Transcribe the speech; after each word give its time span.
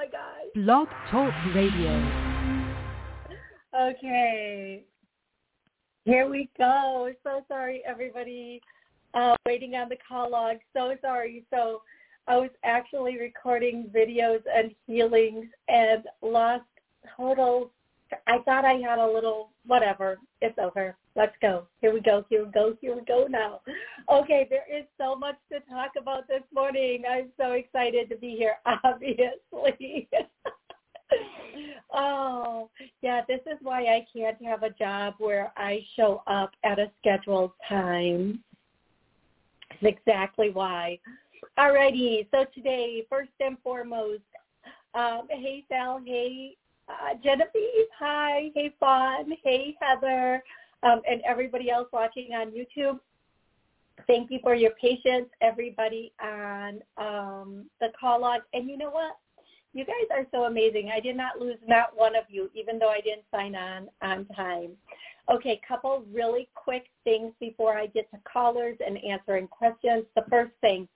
my. 0.00 0.64
Blog 0.64 0.88
Talk 1.10 1.32
Radio. 1.54 1.92
Okay. 3.78 4.84
Here 6.04 6.28
we 6.28 6.48
go. 6.56 7.12
So 7.22 7.44
sorry, 7.48 7.82
everybody. 7.86 8.60
Uh, 9.12 9.34
waiting 9.44 9.74
on 9.74 9.88
the 9.88 9.96
call 10.08 10.30
log. 10.30 10.56
So 10.72 10.94
sorry. 11.02 11.44
So 11.50 11.82
I 12.28 12.36
was 12.36 12.50
actually 12.64 13.18
recording 13.18 13.90
videos 13.94 14.40
and 14.54 14.74
healings 14.86 15.46
and 15.68 16.04
lost 16.22 16.64
total. 17.16 17.70
I 18.26 18.38
thought 18.44 18.64
I 18.64 18.74
had 18.74 18.98
a 18.98 19.06
little 19.06 19.50
whatever. 19.66 20.18
It's 20.40 20.58
over. 20.58 20.96
Let's 21.16 21.34
go. 21.42 21.66
Here 21.80 21.92
we 21.92 22.00
go. 22.00 22.24
Here 22.30 22.44
we 22.44 22.52
go. 22.52 22.76
Here 22.80 22.94
we 22.94 23.02
go 23.02 23.26
now. 23.28 23.60
Okay, 24.08 24.46
there 24.48 24.64
is 24.70 24.84
so 24.96 25.16
much 25.16 25.36
to 25.52 25.58
talk 25.68 25.92
about 26.00 26.28
this 26.28 26.42
morning. 26.54 27.02
I'm 27.10 27.30
so 27.38 27.52
excited 27.52 28.08
to 28.10 28.16
be 28.16 28.36
here, 28.36 28.56
obviously. 28.84 30.08
oh, 31.92 32.70
yeah, 33.02 33.22
this 33.28 33.40
is 33.46 33.58
why 33.62 33.82
I 33.82 34.06
can't 34.14 34.40
have 34.44 34.62
a 34.62 34.70
job 34.70 35.14
where 35.18 35.52
I 35.56 35.80
show 35.96 36.22
up 36.26 36.52
at 36.64 36.78
a 36.78 36.90
scheduled 37.00 37.52
time. 37.68 38.42
That's 39.82 39.96
exactly 39.96 40.50
why. 40.50 40.98
Alrighty, 41.58 42.26
so 42.30 42.44
today, 42.54 43.04
first 43.08 43.30
and 43.40 43.56
foremost, 43.62 44.22
um, 44.94 45.26
hey 45.30 45.64
Sal, 45.68 46.00
hey 46.04 46.56
uh, 46.88 47.14
Genevieve, 47.22 47.88
hi, 47.98 48.50
hey 48.54 48.74
Fawn, 48.78 49.32
hey 49.42 49.76
Heather, 49.80 50.42
um, 50.82 51.02
and 51.08 51.20
everybody 51.26 51.70
else 51.70 51.88
watching 51.92 52.32
on 52.32 52.52
YouTube. 52.52 52.98
Thank 54.06 54.30
you 54.30 54.38
for 54.42 54.54
your 54.54 54.70
patience, 54.80 55.28
everybody 55.40 56.12
on 56.22 56.80
um, 56.96 57.66
the 57.80 57.88
call 57.98 58.22
log. 58.22 58.40
And 58.54 58.68
you 58.68 58.78
know 58.78 58.90
what? 58.90 59.16
You 59.72 59.84
guys 59.84 60.06
are 60.10 60.26
so 60.32 60.44
amazing. 60.44 60.90
I 60.92 61.00
did 61.00 61.16
not 61.16 61.38
lose 61.38 61.58
not 61.66 61.96
one 61.96 62.16
of 62.16 62.24
you, 62.28 62.50
even 62.54 62.78
though 62.78 62.88
I 62.88 63.00
didn't 63.00 63.24
sign 63.30 63.54
on 63.54 63.88
on 64.02 64.26
time. 64.34 64.70
Okay, 65.30 65.60
couple 65.66 66.04
really 66.12 66.48
quick 66.56 66.86
things 67.04 67.32
before 67.38 67.76
I 67.76 67.86
get 67.86 68.10
to 68.10 68.18
callers 68.30 68.76
and 68.84 68.98
answering 69.04 69.46
questions. 69.46 70.04
The 70.16 70.24
first 70.28 70.50
thing, 70.60 70.88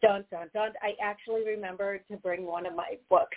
dun, 0.00 0.24
dun, 0.30 0.48
dun, 0.54 0.70
I 0.80 0.94
actually 1.02 1.44
remembered 1.44 2.00
to 2.10 2.16
bring 2.16 2.46
one 2.46 2.64
of 2.64 2.74
my 2.74 2.96
books 3.10 3.36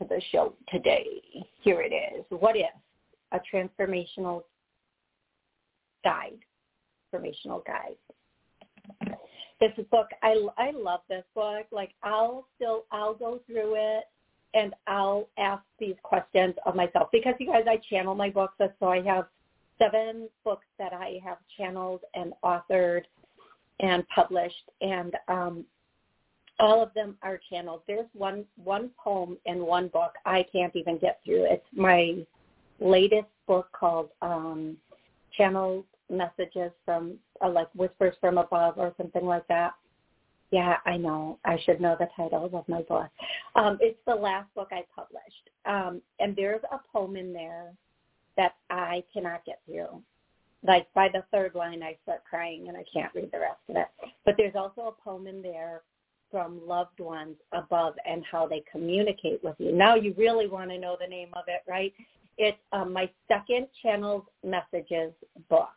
to 0.00 0.08
the 0.08 0.20
show 0.32 0.54
today. 0.68 1.22
Here 1.62 1.80
it 1.80 1.94
is. 1.94 2.24
What 2.30 2.56
if 2.56 2.66
a 3.30 3.38
transformational 3.54 4.42
guide, 6.06 6.38
informational 7.12 7.64
guide. 7.66 7.96
This 9.58 9.72
book, 9.90 10.06
I, 10.22 10.36
I 10.56 10.70
love 10.70 11.00
this 11.08 11.24
book. 11.34 11.66
Like 11.72 11.90
I'll 12.04 12.46
still, 12.54 12.84
I'll 12.92 13.14
go 13.14 13.40
through 13.46 13.74
it 13.76 14.04
and 14.54 14.72
I'll 14.86 15.28
ask 15.36 15.62
these 15.80 15.96
questions 16.04 16.54
of 16.64 16.76
myself 16.76 17.08
because 17.10 17.34
you 17.40 17.46
guys, 17.46 17.64
I 17.68 17.78
channel 17.90 18.14
my 18.14 18.30
books. 18.30 18.54
So 18.58 18.88
I 18.88 19.02
have 19.02 19.26
seven 19.78 20.28
books 20.44 20.66
that 20.78 20.92
I 20.92 21.18
have 21.24 21.38
channeled 21.56 22.02
and 22.14 22.32
authored 22.44 23.02
and 23.80 24.06
published 24.14 24.70
and 24.80 25.16
um, 25.26 25.64
all 26.58 26.82
of 26.82 26.94
them 26.94 27.16
are 27.22 27.40
channeled. 27.50 27.82
There's 27.86 28.06
one 28.14 28.44
one 28.62 28.90
poem 29.02 29.36
in 29.44 29.66
one 29.66 29.88
book 29.88 30.12
I 30.24 30.46
can't 30.52 30.74
even 30.74 30.98
get 30.98 31.20
through. 31.24 31.44
It's 31.50 31.66
my 31.74 32.24
latest 32.80 33.28
book 33.46 33.68
called 33.72 34.10
um, 34.22 34.78
Channeled 35.36 35.84
messages 36.10 36.72
from 36.84 37.14
uh, 37.42 37.48
like 37.48 37.68
whispers 37.74 38.14
from 38.20 38.38
above 38.38 38.74
or 38.78 38.94
something 38.96 39.24
like 39.24 39.46
that. 39.48 39.74
Yeah, 40.52 40.76
I 40.86 40.96
know. 40.96 41.38
I 41.44 41.58
should 41.64 41.80
know 41.80 41.96
the 41.98 42.08
title 42.16 42.48
of 42.52 42.68
my 42.68 42.82
book. 42.82 43.08
Um, 43.56 43.78
it's 43.80 43.98
the 44.06 44.14
last 44.14 44.52
book 44.54 44.68
I 44.70 44.84
published, 44.94 45.50
um, 45.64 46.00
and 46.20 46.36
there's 46.36 46.62
a 46.70 46.78
poem 46.92 47.16
in 47.16 47.32
there 47.32 47.72
that 48.36 48.54
I 48.70 49.02
cannot 49.12 49.44
get 49.44 49.60
through. 49.66 50.02
Like 50.62 50.92
by 50.94 51.08
the 51.08 51.24
third 51.32 51.54
line, 51.54 51.82
I 51.82 51.96
start 52.02 52.22
crying 52.28 52.68
and 52.68 52.76
I 52.76 52.84
can't 52.92 53.14
read 53.14 53.30
the 53.32 53.40
rest 53.40 53.60
of 53.68 53.76
it. 53.76 53.88
But 54.24 54.36
there's 54.36 54.54
also 54.54 54.82
a 54.82 55.02
poem 55.02 55.26
in 55.26 55.42
there 55.42 55.82
from 56.30 56.60
loved 56.66 57.00
ones 57.00 57.36
above 57.52 57.94
and 58.04 58.24
how 58.30 58.46
they 58.46 58.62
communicate 58.70 59.42
with 59.44 59.54
you. 59.58 59.72
Now 59.72 59.94
you 59.94 60.14
really 60.16 60.48
want 60.48 60.70
to 60.70 60.78
know 60.78 60.96
the 61.00 61.06
name 61.06 61.28
of 61.34 61.44
it, 61.46 61.62
right? 61.68 61.92
It's 62.38 62.58
um, 62.72 62.92
my 62.92 63.08
second 63.28 63.68
channeled 63.82 64.26
messages 64.44 65.12
book. 65.48 65.70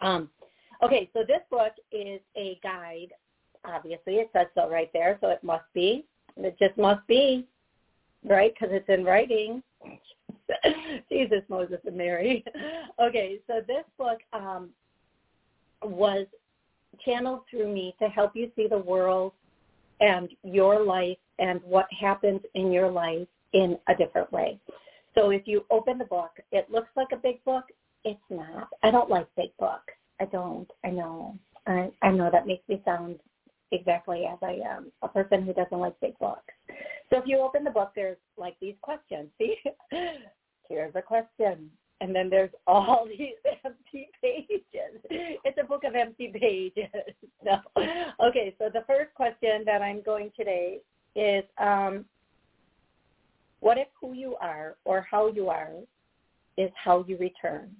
Um, 0.00 0.28
okay, 0.82 1.10
so 1.12 1.20
this 1.26 1.40
book 1.50 1.72
is 1.92 2.20
a 2.36 2.58
guide. 2.62 3.12
Obviously, 3.64 4.14
it 4.14 4.30
says 4.32 4.46
so 4.54 4.68
right 4.68 4.90
there, 4.92 5.18
so 5.20 5.28
it 5.28 5.42
must 5.42 5.64
be. 5.74 6.04
It 6.36 6.56
just 6.58 6.76
must 6.78 7.06
be, 7.06 7.46
right? 8.24 8.52
Because 8.54 8.74
it's 8.74 8.88
in 8.88 9.04
writing. 9.04 9.62
Jesus, 11.08 11.42
Moses, 11.48 11.78
and 11.84 11.96
Mary. 11.96 12.44
okay, 13.02 13.38
so 13.46 13.60
this 13.66 13.84
book 13.98 14.18
um, 14.32 14.70
was 15.82 16.26
channeled 17.04 17.40
through 17.50 17.72
me 17.72 17.94
to 18.00 18.08
help 18.08 18.34
you 18.34 18.50
see 18.56 18.66
the 18.68 18.78
world 18.78 19.32
and 20.00 20.28
your 20.42 20.84
life 20.84 21.18
and 21.38 21.60
what 21.64 21.86
happens 21.98 22.40
in 22.54 22.72
your 22.72 22.90
life 22.90 23.26
in 23.52 23.78
a 23.88 23.94
different 23.94 24.30
way. 24.32 24.58
So 25.14 25.30
if 25.30 25.46
you 25.46 25.64
open 25.70 25.98
the 25.98 26.04
book, 26.04 26.30
it 26.52 26.70
looks 26.70 26.90
like 26.96 27.08
a 27.12 27.16
big 27.16 27.42
book. 27.44 27.64
It's 28.08 28.20
not. 28.30 28.70
I 28.82 28.90
don't 28.90 29.10
like 29.10 29.26
big 29.36 29.50
books. 29.58 29.92
I 30.18 30.24
don't. 30.24 30.66
I 30.82 30.88
know. 30.88 31.38
I, 31.66 31.90
I 32.00 32.10
know 32.10 32.30
that 32.32 32.46
makes 32.46 32.66
me 32.66 32.80
sound 32.82 33.20
exactly 33.70 34.24
as 34.24 34.38
I 34.40 34.60
am, 34.64 34.90
a 35.02 35.08
person 35.08 35.42
who 35.42 35.52
doesn't 35.52 35.78
like 35.78 36.00
big 36.00 36.18
books. 36.18 36.54
So 37.10 37.18
if 37.18 37.24
you 37.26 37.38
open 37.40 37.64
the 37.64 37.70
book, 37.70 37.92
there's 37.94 38.16
like 38.38 38.56
these 38.62 38.76
questions. 38.80 39.28
See, 39.38 39.56
here's 40.70 40.94
a 40.94 41.02
question. 41.02 41.70
And 42.00 42.14
then 42.14 42.30
there's 42.30 42.52
all 42.66 43.06
these 43.18 43.34
empty 43.62 44.08
pages. 44.22 45.02
It's 45.10 45.58
a 45.62 45.66
book 45.66 45.84
of 45.84 45.94
empty 45.94 46.32
pages. 46.32 46.88
no. 47.44 47.58
Okay, 48.26 48.54
so 48.58 48.70
the 48.72 48.84
first 48.86 49.12
question 49.14 49.64
that 49.66 49.82
I'm 49.82 50.00
going 50.00 50.32
today 50.34 50.78
is, 51.14 51.44
um, 51.58 52.06
what 53.60 53.76
if 53.76 53.88
who 54.00 54.14
you 54.14 54.34
are 54.40 54.76
or 54.86 55.06
how 55.10 55.26
you 55.26 55.50
are 55.50 55.72
is 56.56 56.70
how 56.74 57.04
you 57.06 57.18
return? 57.18 57.70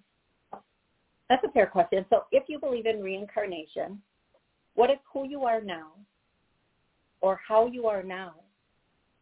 That's 1.28 1.44
a 1.44 1.50
fair 1.50 1.66
question. 1.66 2.05
So 2.11 2.25
if 2.33 2.44
you 2.49 2.59
believe 2.59 2.87
in 2.87 3.03
reincarnation, 3.03 4.00
what 4.75 4.91
if 4.91 4.99
who 5.12 5.28
you 5.28 5.44
are 5.44 5.61
now 5.61 5.93
or 7.21 7.39
how 7.47 7.66
you 7.66 7.87
are 7.87 8.03
now 8.03 8.34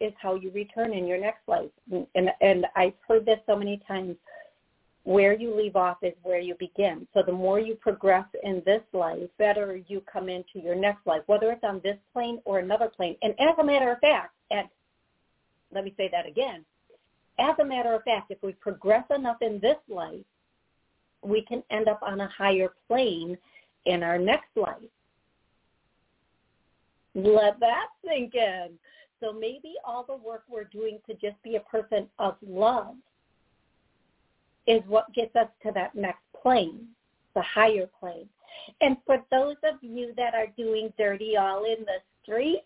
is 0.00 0.12
how 0.20 0.34
you 0.34 0.50
return 0.50 0.92
in 0.92 1.06
your 1.06 1.18
next 1.18 1.48
life? 1.48 1.70
And, 2.14 2.30
and 2.40 2.66
I've 2.76 2.94
heard 3.06 3.26
this 3.26 3.38
so 3.46 3.56
many 3.56 3.80
times. 3.88 4.16
Where 5.04 5.34
you 5.34 5.54
leave 5.54 5.76
off 5.76 5.98
is 6.02 6.14
where 6.24 6.40
you 6.40 6.56
begin. 6.58 7.06
So 7.14 7.22
the 7.24 7.30
more 7.30 7.60
you 7.60 7.76
progress 7.76 8.26
in 8.42 8.60
this 8.66 8.82
life, 8.92 9.30
better 9.38 9.80
you 9.86 10.02
come 10.12 10.28
into 10.28 10.58
your 10.58 10.74
next 10.74 11.06
life, 11.06 11.22
whether 11.26 11.52
it's 11.52 11.62
on 11.62 11.80
this 11.84 11.96
plane 12.12 12.40
or 12.44 12.58
another 12.58 12.88
plane. 12.88 13.14
And 13.22 13.32
as 13.38 13.54
a 13.60 13.64
matter 13.64 13.92
of 13.92 14.00
fact, 14.00 14.34
and 14.50 14.66
let 15.72 15.84
me 15.84 15.94
say 15.96 16.08
that 16.10 16.26
again, 16.26 16.64
as 17.38 17.54
a 17.60 17.64
matter 17.64 17.94
of 17.94 18.02
fact, 18.02 18.32
if 18.32 18.42
we 18.42 18.54
progress 18.54 19.04
enough 19.14 19.36
in 19.42 19.60
this 19.60 19.76
life, 19.88 20.24
we 21.26 21.42
can 21.42 21.62
end 21.70 21.88
up 21.88 22.00
on 22.02 22.20
a 22.20 22.28
higher 22.28 22.70
plane 22.88 23.36
in 23.84 24.02
our 24.02 24.18
next 24.18 24.56
life. 24.56 24.76
Let 27.14 27.58
that 27.60 27.86
sink 28.04 28.34
in. 28.34 28.70
So 29.20 29.32
maybe 29.32 29.74
all 29.84 30.04
the 30.04 30.16
work 30.16 30.44
we're 30.48 30.64
doing 30.64 30.98
to 31.08 31.14
just 31.14 31.42
be 31.42 31.56
a 31.56 31.60
person 31.60 32.06
of 32.18 32.36
love 32.46 32.94
is 34.66 34.82
what 34.86 35.12
gets 35.14 35.34
us 35.36 35.48
to 35.64 35.72
that 35.72 35.94
next 35.94 36.22
plane, 36.40 36.88
the 37.34 37.42
higher 37.42 37.88
plane. 37.98 38.28
And 38.80 38.96
for 39.06 39.22
those 39.30 39.56
of 39.64 39.76
you 39.80 40.12
that 40.16 40.34
are 40.34 40.48
doing 40.56 40.92
dirty 40.98 41.36
all 41.36 41.64
in 41.64 41.84
the 41.84 41.98
street, 42.22 42.62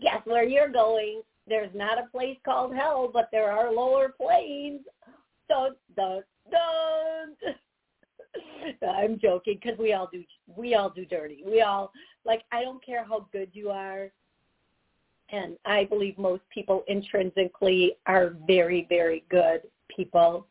guess 0.00 0.20
where 0.24 0.44
you're 0.44 0.70
going? 0.70 1.22
There's 1.48 1.74
not 1.74 1.98
a 1.98 2.08
place 2.10 2.36
called 2.44 2.74
hell, 2.74 3.10
but 3.12 3.28
there 3.32 3.50
are 3.50 3.72
lower 3.72 4.10
planes. 4.10 4.82
Dun, 5.48 5.74
dun, 5.96 6.22
dun. 6.50 7.54
I'm 8.96 9.18
joking 9.18 9.58
because 9.62 9.78
we 9.78 9.92
all 9.92 10.08
do 10.12 10.24
we 10.56 10.74
all 10.74 10.90
do 10.90 11.04
dirty. 11.04 11.42
We 11.46 11.60
all 11.62 11.92
like 12.24 12.42
I 12.52 12.62
don't 12.62 12.84
care 12.84 13.04
how 13.04 13.26
good 13.32 13.50
you 13.52 13.70
are, 13.70 14.10
and 15.30 15.56
I 15.64 15.84
believe 15.84 16.18
most 16.18 16.42
people 16.52 16.84
intrinsically 16.88 17.96
are 18.06 18.34
very 18.46 18.86
very 18.88 19.24
good 19.30 19.62
people. 19.94 20.46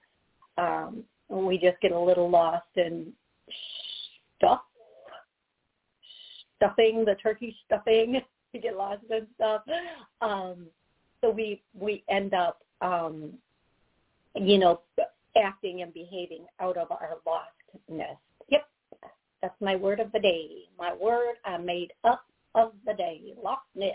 Um, 0.57 1.03
we 1.29 1.57
just 1.57 1.79
get 1.81 1.91
a 1.91 1.99
little 1.99 2.29
lost 2.29 2.67
in 2.75 3.13
stuff, 4.37 4.61
stuffing 6.57 7.05
the 7.05 7.15
turkey 7.15 7.55
stuffing. 7.65 8.21
we 8.53 8.59
get 8.59 8.75
lost 8.75 9.03
in 9.09 9.27
stuff, 9.35 9.61
um, 10.21 10.67
so 11.21 11.29
we 11.29 11.61
we 11.73 12.03
end 12.09 12.33
up, 12.33 12.61
um, 12.81 13.31
you 14.35 14.57
know, 14.57 14.81
acting 15.37 15.81
and 15.81 15.93
behaving 15.93 16.45
out 16.59 16.75
of 16.75 16.91
our 16.91 17.17
lost 17.25 17.51
lostness. 17.89 18.17
Yep, 18.49 18.67
that's 19.41 19.61
my 19.61 19.75
word 19.75 19.99
of 19.99 20.11
the 20.11 20.19
day. 20.19 20.69
My 20.77 20.93
word 20.93 21.35
I 21.45 21.57
made 21.57 21.93
up 22.03 22.25
of 22.55 22.73
the 22.85 22.93
day, 22.93 23.33
lostness. 23.43 23.93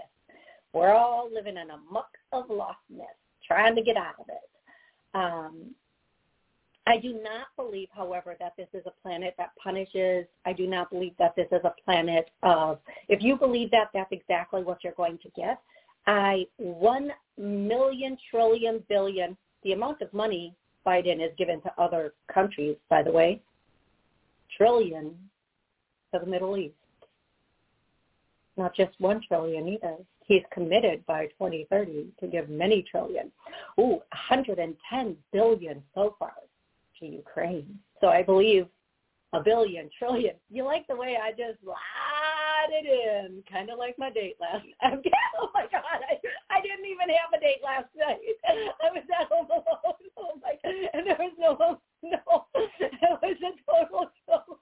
We're 0.72 0.92
all 0.92 1.28
living 1.32 1.56
in 1.56 1.70
a 1.70 1.78
muck 1.90 2.10
of 2.32 2.48
lostness, 2.48 3.16
trying 3.46 3.74
to 3.76 3.82
get 3.82 3.96
out 3.96 4.14
of 4.18 4.26
it. 4.28 4.50
Um, 5.14 5.74
I 6.86 6.98
do 6.98 7.14
not 7.14 7.48
believe, 7.56 7.88
however, 7.92 8.36
that 8.38 8.52
this 8.56 8.68
is 8.72 8.84
a 8.86 8.92
planet 9.02 9.34
that 9.38 9.50
punishes. 9.62 10.26
I 10.44 10.52
do 10.52 10.66
not 10.68 10.90
believe 10.90 11.14
that 11.18 11.34
this 11.34 11.48
is 11.50 11.60
a 11.64 11.74
planet 11.84 12.30
of, 12.42 12.78
if 13.08 13.22
you 13.22 13.36
believe 13.36 13.70
that, 13.72 13.90
that's 13.92 14.12
exactly 14.12 14.62
what 14.62 14.84
you're 14.84 14.92
going 14.92 15.18
to 15.18 15.30
get. 15.34 15.60
I, 16.06 16.46
one 16.58 17.10
million 17.36 18.16
trillion 18.30 18.84
billion, 18.88 19.36
the 19.64 19.72
amount 19.72 20.00
of 20.00 20.12
money 20.12 20.54
Biden 20.86 21.24
is 21.24 21.32
given 21.36 21.60
to 21.62 21.72
other 21.76 22.14
countries, 22.32 22.76
by 22.88 23.02
the 23.02 23.10
way, 23.10 23.42
trillion 24.56 25.14
to 26.12 26.20
the 26.20 26.26
Middle 26.26 26.56
East. 26.56 26.74
Not 28.56 28.74
just 28.74 28.92
one 28.98 29.20
trillion 29.26 29.68
either. 29.68 29.96
He's 30.24 30.42
committed 30.52 31.04
by 31.06 31.26
2030 31.38 32.06
to 32.20 32.26
give 32.26 32.48
many 32.48 32.84
trillion. 32.90 33.30
Ooh, 33.78 34.00
110 34.12 35.16
billion 35.32 35.82
so 35.94 36.16
far 36.18 36.32
to 36.98 37.06
Ukraine. 37.06 37.78
So 38.00 38.08
I 38.08 38.22
believe 38.22 38.66
a 39.32 39.42
billion, 39.42 39.90
trillion. 39.98 40.34
You 40.50 40.64
like 40.64 40.86
the 40.86 40.96
way 40.96 41.18
I 41.22 41.30
just 41.30 41.62
slide 41.62 42.70
it 42.70 42.86
in, 42.86 43.42
kind 43.50 43.70
of 43.70 43.78
like 43.78 43.96
my 43.98 44.10
date 44.10 44.36
last 44.40 44.64
night. 44.82 45.04
oh 45.40 45.50
my 45.52 45.62
God, 45.70 45.82
I 45.84 46.16
didn't 46.66 46.86
even 46.86 47.08
have 47.14 47.30
a 47.34 47.40
date 47.40 47.62
last 47.62 47.88
night. 47.94 48.18
I 48.82 48.90
was 48.90 49.06
at 49.08 49.28
home 49.30 49.46
alone. 49.50 50.02
Oh 50.16 50.40
my, 50.42 50.58
and 50.64 51.06
there 51.06 51.16
was 51.18 51.32
no, 51.38 51.80
no, 52.02 52.46
it 52.54 53.18
was 53.22 53.36
a 53.42 53.52
total 53.70 54.10
joke. 54.26 54.60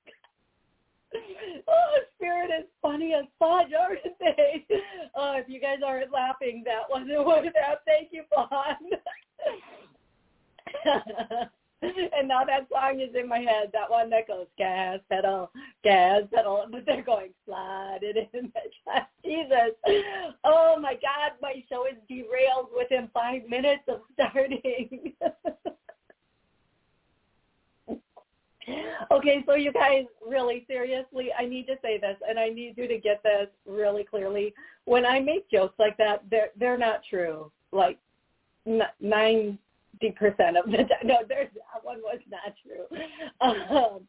Oh, 1.69 1.99
spirit 2.17 2.51
is 2.59 2.67
funny 2.83 3.15
as 3.15 3.25
fudge, 3.39 3.73
aren't 3.79 4.19
they? 4.19 4.67
Oh, 5.15 5.35
if 5.37 5.49
you 5.49 5.61
guys 5.61 5.79
aren't 5.85 6.13
laughing, 6.13 6.65
that 6.67 6.83
wasn't 6.91 7.25
what 7.25 7.45
that. 7.45 7.83
Thank 7.87 8.09
you, 8.13 8.25
Fawn. 8.35 8.77
and 12.17 12.29
now 12.29 12.45
that 12.45 12.69
song 12.71 13.01
is 13.01 13.15
in 13.19 13.29
my 13.29 13.39
head. 13.39 13.71
That 13.73 13.91
one 13.91 14.11
that 14.11 14.29
goes 14.29 14.47
gas 14.57 14.99
pedal, 15.11 15.51
gas 15.83 16.23
pedal, 16.33 16.67
but 16.71 16.85
they're 16.87 17.03
going 17.03 17.31
slide 17.47 17.99
it 18.03 18.29
in. 18.33 18.53
Jesus, 19.25 19.73
oh 20.45 20.77
my 20.81 20.95
God, 20.95 21.33
my 21.41 21.63
show 21.69 21.87
is 21.87 21.97
derailed 22.09 22.69
within 22.77 23.09
five 23.13 23.43
minutes 23.49 23.83
of 23.89 24.01
starting. 24.13 25.13
okay, 29.11 29.45
so 29.47 29.55
you 29.55 29.73
guys, 29.73 30.05
really 30.27 30.65
seriously, 30.67 31.31
I 31.39 31.47
need 31.47 31.67
to 31.67 31.77
say 31.83 31.99
this, 31.99 32.17
and 32.29 32.39
I 32.39 32.49
need 32.49 32.75
you 32.77 32.87
to 32.89 32.99
get 32.99 33.23
this 33.23 33.49
really 33.67 34.05
clearly. 34.05 34.55
When 34.85 35.07
I 35.07 35.21
make 35.21 35.51
jokes 35.51 35.75
like 35.79 35.97
that, 35.99 36.25
they're 36.31 36.51
they're 36.59 36.79
not 36.79 37.01
true. 37.09 37.51
Like 37.73 37.99
nine 39.01 39.59
percent 40.17 40.57
of 40.57 40.67
the 40.67 40.79
time. 40.79 41.05
No, 41.05 41.19
there's 41.29 41.49
that 41.55 41.85
one 41.85 41.99
was 42.03 42.21
not 42.31 42.55
true. 42.63 42.87
Um, 43.41 44.01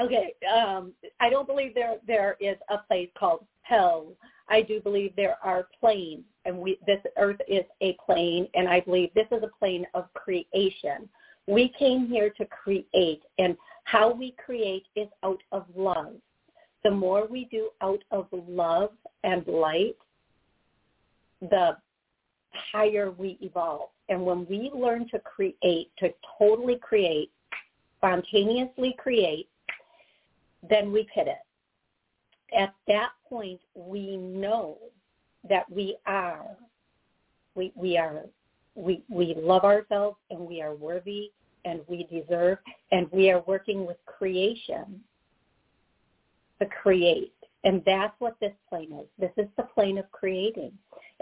okay, 0.00 0.34
um, 0.52 0.92
I 1.20 1.30
don't 1.30 1.46
believe 1.46 1.74
there 1.74 1.96
there 2.06 2.36
is 2.40 2.56
a 2.70 2.78
place 2.78 3.08
called 3.18 3.44
hell. 3.62 4.08
I 4.48 4.62
do 4.62 4.80
believe 4.80 5.14
there 5.16 5.36
are 5.42 5.68
planes, 5.78 6.24
and 6.44 6.58
we 6.58 6.78
this 6.86 7.00
earth 7.16 7.40
is 7.48 7.64
a 7.80 7.96
plane, 8.04 8.48
and 8.54 8.68
I 8.68 8.80
believe 8.80 9.12
this 9.14 9.28
is 9.30 9.42
a 9.42 9.58
plane 9.58 9.86
of 9.94 10.12
creation. 10.14 11.08
We 11.46 11.72
came 11.78 12.06
here 12.06 12.30
to 12.30 12.46
create, 12.46 13.22
and 13.38 13.56
how 13.84 14.12
we 14.12 14.34
create 14.44 14.86
is 14.94 15.08
out 15.22 15.42
of 15.52 15.66
love. 15.74 16.14
The 16.84 16.90
more 16.90 17.26
we 17.26 17.46
do 17.50 17.70
out 17.80 18.02
of 18.10 18.26
love 18.32 18.90
and 19.24 19.46
light, 19.46 19.96
the 21.40 21.76
higher 22.72 23.10
we 23.10 23.38
evolve. 23.40 23.90
And 24.08 24.24
when 24.24 24.46
we 24.48 24.70
learn 24.74 25.08
to 25.10 25.18
create, 25.20 25.90
to 25.98 26.12
totally 26.38 26.76
create, 26.76 27.30
spontaneously 27.98 28.94
create, 28.98 29.48
then 30.68 30.92
we 30.92 31.08
hit 31.12 31.28
it. 31.28 31.38
At 32.56 32.74
that 32.86 33.10
point, 33.28 33.60
we 33.74 34.16
know 34.16 34.78
that 35.48 35.70
we 35.70 35.96
are, 36.06 36.44
we, 37.54 37.72
we 37.74 37.96
are, 37.96 38.24
we, 38.74 39.02
we 39.08 39.34
love 39.36 39.64
ourselves 39.64 40.18
and 40.30 40.40
we 40.40 40.60
are 40.60 40.74
worthy 40.74 41.30
and 41.64 41.80
we 41.88 42.04
deserve 42.04 42.58
and 42.90 43.10
we 43.12 43.30
are 43.30 43.42
working 43.46 43.86
with 43.86 43.96
creation 44.06 45.00
to 46.60 46.66
create. 46.82 47.32
And 47.64 47.82
that's 47.86 48.14
what 48.18 48.36
this 48.40 48.52
plane 48.68 48.92
is. 48.92 49.06
This 49.18 49.30
is 49.36 49.48
the 49.56 49.62
plane 49.62 49.98
of 49.98 50.10
creating 50.10 50.72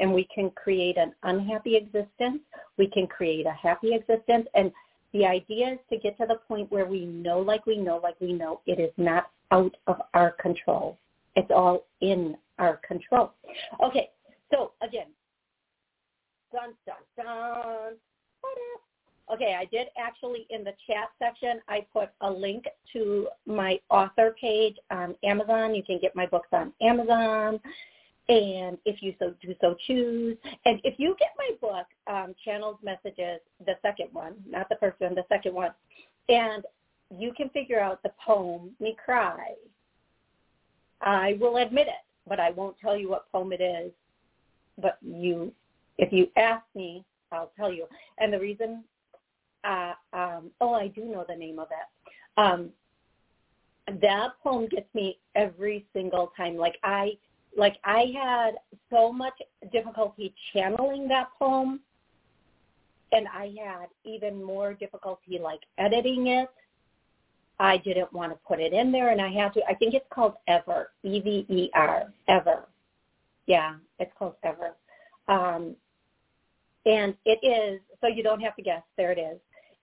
and 0.00 0.12
we 0.12 0.26
can 0.35 0.50
create 0.50 0.97
an 0.97 1.14
unhappy 1.23 1.76
existence. 1.76 2.41
We 2.79 2.88
can 2.88 3.06
create 3.06 3.47
a 3.47 3.52
happy 3.52 3.94
existence. 3.94 4.49
And 4.55 4.73
the 5.12 5.26
idea 5.26 5.75
is 5.75 5.79
to 5.91 5.99
get 5.99 6.17
to 6.19 6.26
the 6.26 6.37
point 6.49 6.70
where 6.73 6.87
we 6.87 7.05
know 7.05 7.41
like 7.41 7.67
we 7.67 7.76
know 7.76 8.00
like 8.02 8.20
we 8.20 8.32
know 8.32 8.61
it 8.67 8.81
is 8.81 8.93
not 8.97 9.31
out 9.50 9.76
of 9.87 10.00
our 10.14 10.32
control. 10.32 10.99
It's 11.37 11.50
all 11.55 11.87
in 12.00 12.37
our 12.58 12.81
control. 12.87 13.32
Okay, 13.85 14.11
so 14.52 14.73
again, 14.82 15.06
dun, 16.52 16.75
dun, 16.87 16.97
dun. 17.17 17.94
Okay, 19.32 19.56
I 19.56 19.64
did 19.67 19.88
actually 19.97 20.47
in 20.50 20.64
the 20.64 20.73
chat 20.88 21.11
section, 21.20 21.61
I 21.69 21.87
put 21.93 22.08
a 22.20 22.31
link 22.31 22.64
to 22.93 23.29
my 23.47 23.79
author 23.88 24.35
page 24.41 24.76
on 24.91 25.14
Amazon. 25.23 25.75
You 25.75 25.85
can 25.85 26.00
get 26.00 26.17
my 26.17 26.26
books 26.26 26.49
on 26.52 26.73
Amazon 26.81 27.61
and 28.30 28.78
if 28.84 29.02
you 29.02 29.12
so 29.18 29.34
do 29.42 29.54
so 29.60 29.74
choose. 29.86 30.38
And 30.64 30.80
if 30.84 30.94
you 30.98 31.16
get 31.18 31.30
my 31.36 31.50
book, 31.60 31.86
um, 32.06 32.34
Channeled 32.44 32.78
Messages, 32.82 33.40
the 33.66 33.74
second 33.82 34.08
one, 34.12 34.34
not 34.48 34.68
the 34.68 34.76
first 34.78 35.00
one, 35.00 35.16
the 35.16 35.24
second 35.28 35.52
one, 35.52 35.72
and 36.28 36.64
you 37.10 37.32
can 37.32 37.48
figure 37.50 37.80
out 37.80 38.02
the 38.04 38.12
poem 38.24 38.70
Me 38.78 38.96
Cry, 39.04 39.48
I 41.00 41.36
will 41.40 41.56
admit 41.56 41.88
it, 41.88 42.04
but 42.28 42.38
I 42.38 42.52
won't 42.52 42.78
tell 42.78 42.96
you 42.96 43.10
what 43.10 43.30
poem 43.32 43.52
it 43.52 43.60
is. 43.60 43.90
But 44.80 44.98
you, 45.02 45.52
if 45.98 46.12
you 46.12 46.28
ask 46.36 46.64
me, 46.76 47.04
I'll 47.32 47.50
tell 47.56 47.72
you. 47.72 47.86
And 48.18 48.32
the 48.32 48.38
reason, 48.38 48.84
uh, 49.64 49.94
um, 50.12 50.50
oh, 50.60 50.72
I 50.72 50.86
do 50.86 51.04
know 51.04 51.24
the 51.28 51.34
name 51.34 51.58
of 51.58 51.66
it. 51.72 52.40
Um, 52.40 52.70
that 54.00 54.30
poem 54.44 54.68
gets 54.68 54.86
me 54.94 55.18
every 55.34 55.84
single 55.92 56.32
time. 56.36 56.56
Like 56.56 56.76
I 56.84 57.14
like 57.56 57.76
I 57.85 58.12
had 58.14 58.52
so 58.91 59.12
much 59.12 59.35
difficulty 59.73 60.35
channeling 60.52 61.08
that 61.08 61.29
poem 61.38 61.81
and 63.12 63.26
I 63.28 63.52
had 63.62 63.87
even 64.04 64.42
more 64.42 64.73
difficulty 64.75 65.38
like 65.38 65.61
editing 65.78 66.28
it. 66.28 66.49
I 67.59 67.76
didn't 67.78 68.12
want 68.12 68.33
to 68.33 68.38
put 68.47 68.61
it 68.61 68.73
in 68.73 68.90
there 68.92 69.11
and 69.11 69.21
I 69.21 69.30
had 69.30 69.52
to 69.54 69.61
I 69.69 69.75
think 69.75 69.95
it's 69.95 70.07
called 70.11 70.35
Ever, 70.49 70.90
E 71.02 71.21
V 71.21 71.47
E 71.49 71.71
R, 71.75 72.12
Ever. 72.28 72.69
Yeah, 73.47 73.75
it's 73.99 74.12
called 74.19 74.35
Ever. 74.42 74.75
Um 75.28 75.76
and 76.87 77.14
it 77.25 77.45
is 77.45 77.80
so 78.00 78.07
you 78.07 78.23
don't 78.23 78.40
have 78.40 78.57
to 78.57 78.62
guess, 78.62 78.83
there 78.97 79.12
it 79.12 79.19
is. 79.19 79.38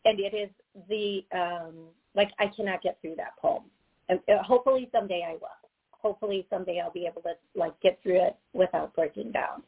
And 0.06 0.20
it 0.20 0.34
is 0.34 0.50
the 0.90 1.26
um 1.38 1.74
like 2.16 2.32
I 2.40 2.48
cannot 2.48 2.82
get 2.82 2.98
through 3.02 3.16
that 3.18 3.38
poem. 3.40 3.64
And 4.10 4.20
uh, 4.30 4.42
hopefully 4.42 4.90
someday 4.94 5.26
I 5.28 5.34
will 5.34 5.67
hopefully 6.08 6.48
someday 6.50 6.80
I'll 6.80 6.92
be 6.92 7.06
able 7.06 7.22
to 7.24 7.34
like 7.54 7.78
get 7.82 8.00
through 8.02 8.22
it 8.22 8.38
without 8.54 8.96
breaking 8.96 9.34
down. 9.34 9.62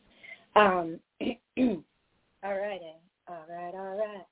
Um, 0.55 0.98
all 1.22 2.58
right, 2.58 2.79
all 3.27 3.46
right, 3.50 3.74
all 3.74 3.98
right, 3.98 4.25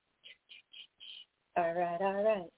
all 1.58 1.74
right, 1.74 2.02
all 2.02 2.24
right. 2.24 2.50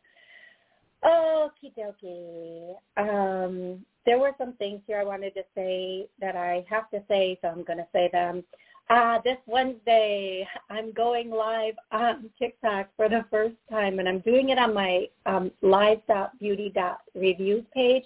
Okie 1.03 1.74
dokie. 1.75 2.75
Um, 2.98 3.84
there 4.06 4.20
were 4.20 4.36
some 4.38 4.53
things 4.53 4.82
here 4.86 5.00
I 5.00 5.03
wanted 5.03 5.34
to 5.34 5.41
say 5.56 6.06
that 6.22 6.36
I 6.36 6.63
have 6.70 6.91
to 6.91 7.01
say, 7.08 7.39
so 7.41 7.48
I'm 7.48 7.63
going 7.63 7.79
to 7.79 7.88
say 7.91 8.08
them. 8.12 8.44
Uh, 8.89 9.20
this 9.24 9.38
Wednesday, 9.48 10.48
I'm 10.70 10.91
going 10.94 11.32
live 11.32 11.74
on 11.91 12.29
TikTok 12.38 12.89
for 12.96 13.10
the 13.10 13.25
first 13.32 13.56
time, 13.70 13.98
and 14.00 14.08
I'm 14.08 14.20
doing 14.20 14.50
it 14.50 14.60
on 14.60 14.75
my 14.75 15.08
um, 15.25 15.51
live.beauty.reviews 15.62 17.65
page 17.74 18.06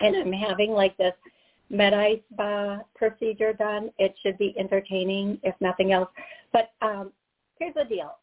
and 0.00 0.16
I'm 0.16 0.32
having 0.32 0.70
like 0.72 0.96
this 0.96 1.14
med 1.70 1.94
spa 2.32 2.80
procedure 2.94 3.52
done. 3.52 3.90
It 3.98 4.14
should 4.22 4.38
be 4.38 4.54
entertaining, 4.58 5.38
if 5.42 5.54
nothing 5.60 5.92
else. 5.92 6.08
But 6.52 6.72
um, 6.82 7.12
here's 7.58 7.74
the 7.74 7.84
deal. 7.84 8.16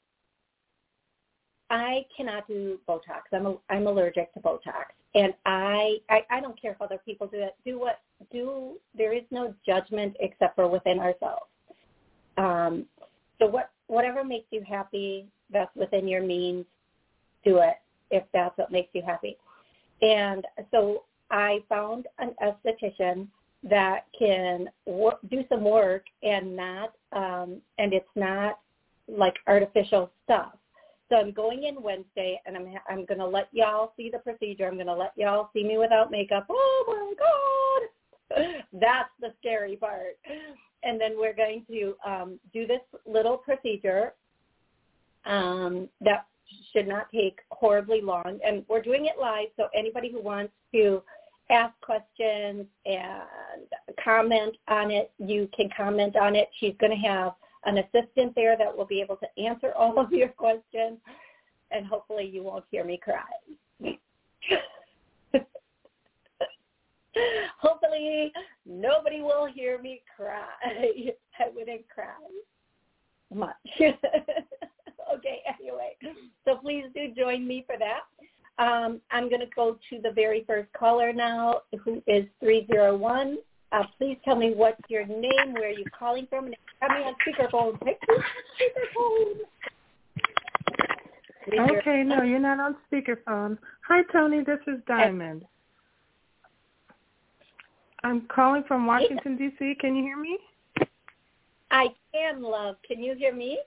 I 1.69 2.05
cannot 2.15 2.47
do 2.47 2.79
Botox. 2.87 3.23
I'm 3.33 3.45
a, 3.45 3.55
I'm 3.69 3.87
allergic 3.87 4.33
to 4.33 4.39
Botox, 4.39 4.85
and 5.15 5.33
I, 5.45 5.97
I 6.09 6.21
I 6.29 6.39
don't 6.39 6.59
care 6.59 6.71
if 6.71 6.81
other 6.81 6.99
people 7.05 7.27
do 7.27 7.39
it. 7.39 7.55
Do 7.65 7.79
what 7.79 7.99
do. 8.31 8.77
There 8.97 9.13
is 9.13 9.23
no 9.31 9.53
judgment 9.65 10.15
except 10.19 10.55
for 10.55 10.67
within 10.67 10.99
ourselves. 10.99 11.45
Um, 12.37 12.85
so 13.39 13.47
what 13.47 13.71
whatever 13.87 14.23
makes 14.23 14.47
you 14.51 14.63
happy, 14.67 15.27
that's 15.51 15.75
within 15.75 16.07
your 16.07 16.23
means. 16.23 16.65
Do 17.43 17.57
it 17.57 17.75
if 18.11 18.23
that's 18.33 18.57
what 18.57 18.71
makes 18.71 18.89
you 18.93 19.01
happy. 19.05 19.37
And 20.01 20.45
so 20.71 21.03
I 21.29 21.59
found 21.67 22.07
an 22.19 22.33
esthetician 22.41 23.27
that 23.63 24.05
can 24.17 24.69
wor- 24.85 25.19
do 25.29 25.43
some 25.49 25.63
work 25.63 26.03
and 26.23 26.55
not 26.55 26.93
um, 27.11 27.61
and 27.77 27.93
it's 27.93 28.05
not 28.15 28.59
like 29.07 29.35
artificial 29.47 30.11
stuff. 30.23 30.53
So 31.09 31.15
I'm 31.15 31.31
going 31.31 31.63
in 31.63 31.81
Wednesday, 31.81 32.39
and 32.45 32.57
I'm 32.57 32.67
I'm 32.89 33.05
to 33.19 33.25
let 33.25 33.47
y'all 33.51 33.93
see 33.95 34.09
the 34.09 34.19
procedure. 34.19 34.67
I'm 34.67 34.75
to 34.87 34.93
let 34.93 35.13
y'all 35.15 35.49
see 35.53 35.63
me 35.63 35.77
without 35.77 36.11
makeup. 36.11 36.45
Oh 36.49 36.83
my 36.87 38.37
God, 38.37 38.53
that's 38.73 39.09
the 39.21 39.33
scary 39.39 39.77
part. 39.77 40.17
And 40.83 40.99
then 41.01 41.13
we're 41.17 41.33
going 41.33 41.65
to 41.69 41.95
um, 42.05 42.39
do 42.53 42.67
this 42.67 42.81
little 43.05 43.37
procedure 43.37 44.13
um, 45.25 45.89
that 46.01 46.25
should 46.71 46.87
not 46.87 47.07
take 47.11 47.39
horribly 47.51 48.01
long. 48.01 48.39
And 48.45 48.63
we're 48.67 48.81
doing 48.81 49.05
it 49.05 49.19
live, 49.19 49.47
so 49.55 49.67
anybody 49.75 50.11
who 50.11 50.21
wants 50.21 50.53
to 50.73 51.01
ask 51.49 51.73
questions 51.81 52.65
and 52.85 53.67
comment 54.03 54.55
on 54.67 54.91
it, 54.91 55.11
you 55.17 55.49
can 55.55 55.69
comment 55.75 56.15
on 56.15 56.35
it. 56.35 56.49
She's 56.59 56.75
going 56.79 56.91
to 56.91 57.07
have 57.07 57.33
an 57.65 57.77
assistant 57.79 58.33
there 58.35 58.57
that 58.57 58.75
will 58.75 58.85
be 58.85 59.01
able 59.01 59.17
to 59.17 59.27
answer 59.41 59.73
all 59.73 59.99
of 59.99 60.11
your 60.11 60.29
questions, 60.29 60.99
and 61.71 61.85
hopefully 61.85 62.29
you 62.31 62.43
won't 62.43 62.65
hear 62.71 62.83
me 62.83 62.99
cry. 63.03 63.23
hopefully 67.59 68.31
nobody 68.65 69.21
will 69.21 69.45
hear 69.45 69.81
me 69.81 70.01
cry. 70.15 70.43
I 71.39 71.49
wouldn't 71.53 71.87
cry 71.89 72.13
much. 73.33 73.55
okay, 73.79 75.41
anyway. 75.59 75.95
So 76.45 76.55
please 76.55 76.85
do 76.93 77.13
join 77.15 77.47
me 77.47 77.63
for 77.65 77.77
that. 77.77 78.01
Um, 78.59 79.01
I'm 79.11 79.29
going 79.29 79.41
to 79.41 79.47
go 79.55 79.77
to 79.89 80.01
the 80.01 80.11
very 80.11 80.43
first 80.47 80.71
caller 80.73 81.13
now, 81.13 81.61
who 81.83 82.01
is 82.07 82.25
301. 82.39 83.37
Uh, 83.71 83.83
please 83.97 84.17
tell 84.25 84.35
me 84.35 84.53
what's 84.55 84.81
your 84.89 85.05
name, 85.05 85.53
where 85.53 85.67
are 85.69 85.71
you 85.71 85.85
calling 85.97 86.25
from, 86.27 86.45
and 86.45 86.55
have 86.81 86.91
me 86.91 87.03
on 87.03 87.15
speakerphone. 87.27 87.77
speakerphone. 87.79 89.35
Okay, 91.49 92.03
no, 92.03 92.23
you're 92.23 92.39
not 92.39 92.59
on 92.59 92.75
speakerphone. 92.91 93.57
Hi, 93.87 94.01
Toni. 94.11 94.43
This 94.43 94.59
is 94.67 94.81
Diamond. 94.87 95.45
I'm 98.03 98.27
calling 98.33 98.63
from 98.67 98.85
Washington, 98.85 99.37
D.C. 99.37 99.75
Can 99.79 99.95
you 99.95 100.03
hear 100.03 100.17
me? 100.17 100.37
I 101.71 101.87
can, 102.13 102.41
love. 102.41 102.77
Can 102.87 103.03
you 103.03 103.15
hear 103.15 103.33
me? 103.33 103.59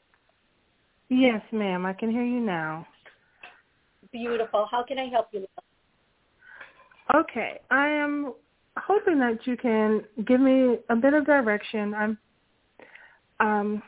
Yes, 1.08 1.42
ma'am. 1.52 1.84
I 1.86 1.92
can 1.92 2.10
hear 2.10 2.24
you 2.24 2.40
now. 2.40 2.86
Beautiful. 4.12 4.66
How 4.70 4.82
can 4.82 4.98
I 4.98 5.08
help 5.08 5.28
you? 5.32 5.46
Okay. 7.14 7.60
I 7.70 7.88
am 7.88 8.32
hoping 8.76 9.18
that 9.18 9.46
you 9.46 9.56
can 9.56 10.02
give 10.26 10.40
me 10.40 10.78
a 10.88 10.96
bit 10.96 11.14
of 11.14 11.26
direction. 11.26 11.94
I'm 11.94 12.18
um 13.40 13.82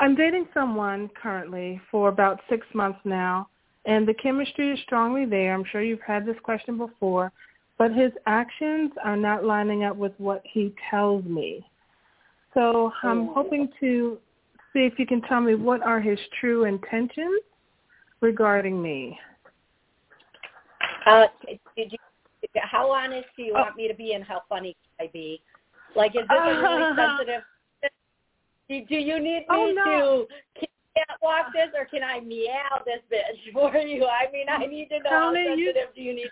I'm 0.00 0.14
dating 0.16 0.48
someone 0.52 1.10
currently 1.20 1.80
for 1.90 2.08
about 2.08 2.40
6 2.48 2.66
months 2.74 2.98
now 3.04 3.48
and 3.84 4.06
the 4.06 4.14
chemistry 4.14 4.72
is 4.72 4.78
strongly 4.80 5.24
there. 5.26 5.54
I'm 5.54 5.64
sure 5.70 5.82
you've 5.82 6.00
had 6.06 6.24
this 6.24 6.36
question 6.42 6.78
before, 6.78 7.32
but 7.78 7.92
his 7.92 8.12
actions 8.26 8.92
are 9.04 9.16
not 9.16 9.44
lining 9.44 9.84
up 9.84 9.96
with 9.96 10.12
what 10.18 10.42
he 10.44 10.74
tells 10.90 11.24
me. 11.24 11.66
So 12.54 12.92
I'm 13.02 13.28
oh. 13.30 13.34
hoping 13.34 13.68
to 13.80 14.18
see 14.72 14.80
if 14.80 14.98
you 14.98 15.06
can 15.06 15.20
tell 15.22 15.40
me 15.40 15.54
what 15.54 15.82
are 15.82 16.00
his 16.00 16.18
true 16.40 16.64
intentions 16.64 17.42
regarding 18.20 18.80
me. 18.80 19.18
Uh, 21.06 21.26
did 21.76 21.92
you, 21.92 21.98
how 22.62 22.90
honest 22.90 23.26
do 23.36 23.42
you 23.42 23.54
oh. 23.56 23.60
want 23.60 23.76
me 23.76 23.88
to 23.88 23.94
be 23.94 24.12
and 24.14 24.24
how 24.24 24.42
funny 24.48 24.76
can 24.98 25.06
I 25.06 25.10
be? 25.12 25.40
Like, 25.94 26.12
is 26.14 26.22
this 26.28 26.38
a 26.38 26.60
really 26.60 26.96
sensitive? 26.96 27.42
Do 28.68 28.96
you 28.96 29.20
need 29.20 29.44
oh, 29.50 29.66
me 29.66 29.72
oh, 29.78 29.84
no. 29.84 30.26
to 30.60 30.66
can't 30.94 31.22
walk 31.22 31.46
this 31.54 31.68
or 31.76 31.86
can 31.86 32.02
I 32.02 32.20
meow 32.20 32.82
this 32.84 33.00
bitch 33.12 33.52
for 33.52 33.76
you? 33.76 34.06
I 34.06 34.30
mean, 34.32 34.46
I 34.48 34.66
need 34.66 34.88
to 34.88 34.98
know 34.98 35.10
how 35.10 35.34
sensitive 35.34 35.58
you, 35.58 35.74
do 35.94 36.02
you 36.02 36.14
need 36.14 36.30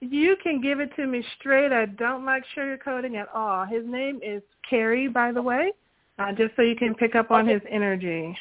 you 0.00 0.36
can 0.40 0.60
give 0.60 0.78
it 0.78 0.94
to 0.94 1.08
me 1.08 1.24
straight. 1.40 1.72
I 1.72 1.86
don't 1.86 2.24
like 2.24 2.44
sugarcoating 2.56 3.16
at 3.16 3.28
all. 3.34 3.64
His 3.64 3.82
name 3.84 4.20
is 4.22 4.42
Kerry, 4.70 5.08
by 5.08 5.32
the 5.32 5.42
way 5.42 5.72
uh, 6.18 6.32
just 6.32 6.54
so 6.56 6.62
you 6.62 6.76
can 6.76 6.94
pick 6.94 7.14
up 7.14 7.30
on 7.30 7.44
okay. 7.44 7.54
his 7.54 7.62
energy. 7.70 8.36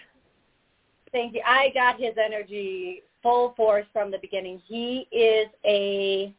Thank 1.12 1.34
you. 1.36 1.42
I 1.46 1.70
got 1.74 2.00
his 2.00 2.14
energy 2.24 3.04
full 3.28 3.54
force 3.58 3.86
from 3.92 4.10
the 4.10 4.18
beginning. 4.20 4.62
He 4.66 5.06
is 5.12 5.48
a 5.66 6.34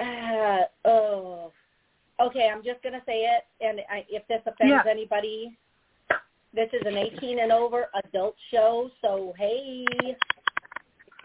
uh, 0.00 0.64
oh 0.84 1.52
okay. 2.20 2.50
I'm 2.52 2.64
just 2.64 2.82
gonna 2.82 3.02
say 3.06 3.24
it, 3.24 3.44
and 3.60 3.80
I, 3.88 4.04
if 4.08 4.26
this 4.26 4.40
offends 4.46 4.82
yeah. 4.84 4.90
anybody, 4.90 5.56
this 6.52 6.68
is 6.72 6.82
an 6.84 6.96
18 6.96 7.38
and 7.38 7.52
over 7.52 7.86
adult 8.04 8.34
show. 8.50 8.90
So 9.00 9.32
hey, 9.38 9.86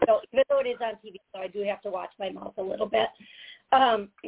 so 0.06 0.20
even 0.32 0.44
though 0.48 0.60
it 0.60 0.68
is 0.68 0.78
on 0.80 0.94
TV, 1.04 1.16
so 1.34 1.40
I 1.40 1.48
do 1.48 1.64
have 1.64 1.82
to 1.82 1.90
watch 1.90 2.10
my 2.20 2.30
mouth 2.30 2.54
a 2.58 2.62
little 2.62 2.88
bit. 2.88 3.08
Um, 3.72 4.10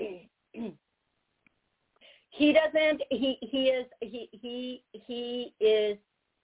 he 2.30 2.52
doesn't 2.52 3.02
he 3.08 3.38
he 3.40 3.68
is 3.68 3.87
he 4.00 4.28
he 4.32 4.82
he 4.90 5.54
is 5.61 5.96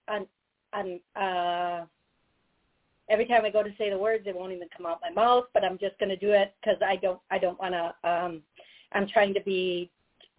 an 0.07 0.29
an 0.73 1.00
uh 1.17 1.87
every 3.11 3.26
time 3.26 3.45
I 3.45 3.50
go 3.50 3.62
to 3.62 3.71
say 3.76 3.90
the 3.90 3.99
words 3.99 4.25
it 4.26 4.35
won't 4.35 4.52
even 4.52 4.69
come 4.75 4.87
out 4.87 5.00
my 5.02 5.11
mouth 5.11 5.45
but 5.52 5.64
I'm 5.64 5.79
just 5.79 5.99
going 5.99 6.09
to 6.09 6.17
do 6.17 6.31
it 6.31 6.55
cuz 6.64 6.76
I 6.85 6.97
don't 6.97 7.21
I 7.31 7.38
don't 7.38 7.59
want 7.59 7.75
to 7.75 7.95
um 8.09 8.43
I'm 8.93 9.07
trying 9.09 9.35
to 9.35 9.40
be 9.40 9.90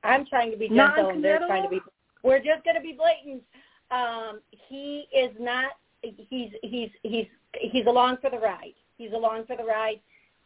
I'm 0.04 0.25
trying 0.25 0.51
to 0.51 0.58
be 0.58 0.68
gentle 0.96 1.10
and 1.10 1.24
they're 1.24 1.40
trying 1.48 1.63
to 1.63 1.70
be 1.70 1.82
we're 2.24 2.40
just 2.40 2.63
going 2.63 2.75
to 2.75 2.82
be 2.82 2.94
blatant. 2.94 3.44
Um 3.92 4.42
he 4.50 5.08
is 5.13 5.32
not 5.40 5.74
he's 6.01 6.51
he's 6.63 6.90
he's 7.04 7.28
he's 7.60 7.86
along 7.86 8.18
for 8.22 8.30
the 8.30 8.40
ride. 8.40 8.74
He's 8.98 9.12
along 9.12 9.46
for 9.46 9.56
the 9.58 9.63
ride. 9.63 10.00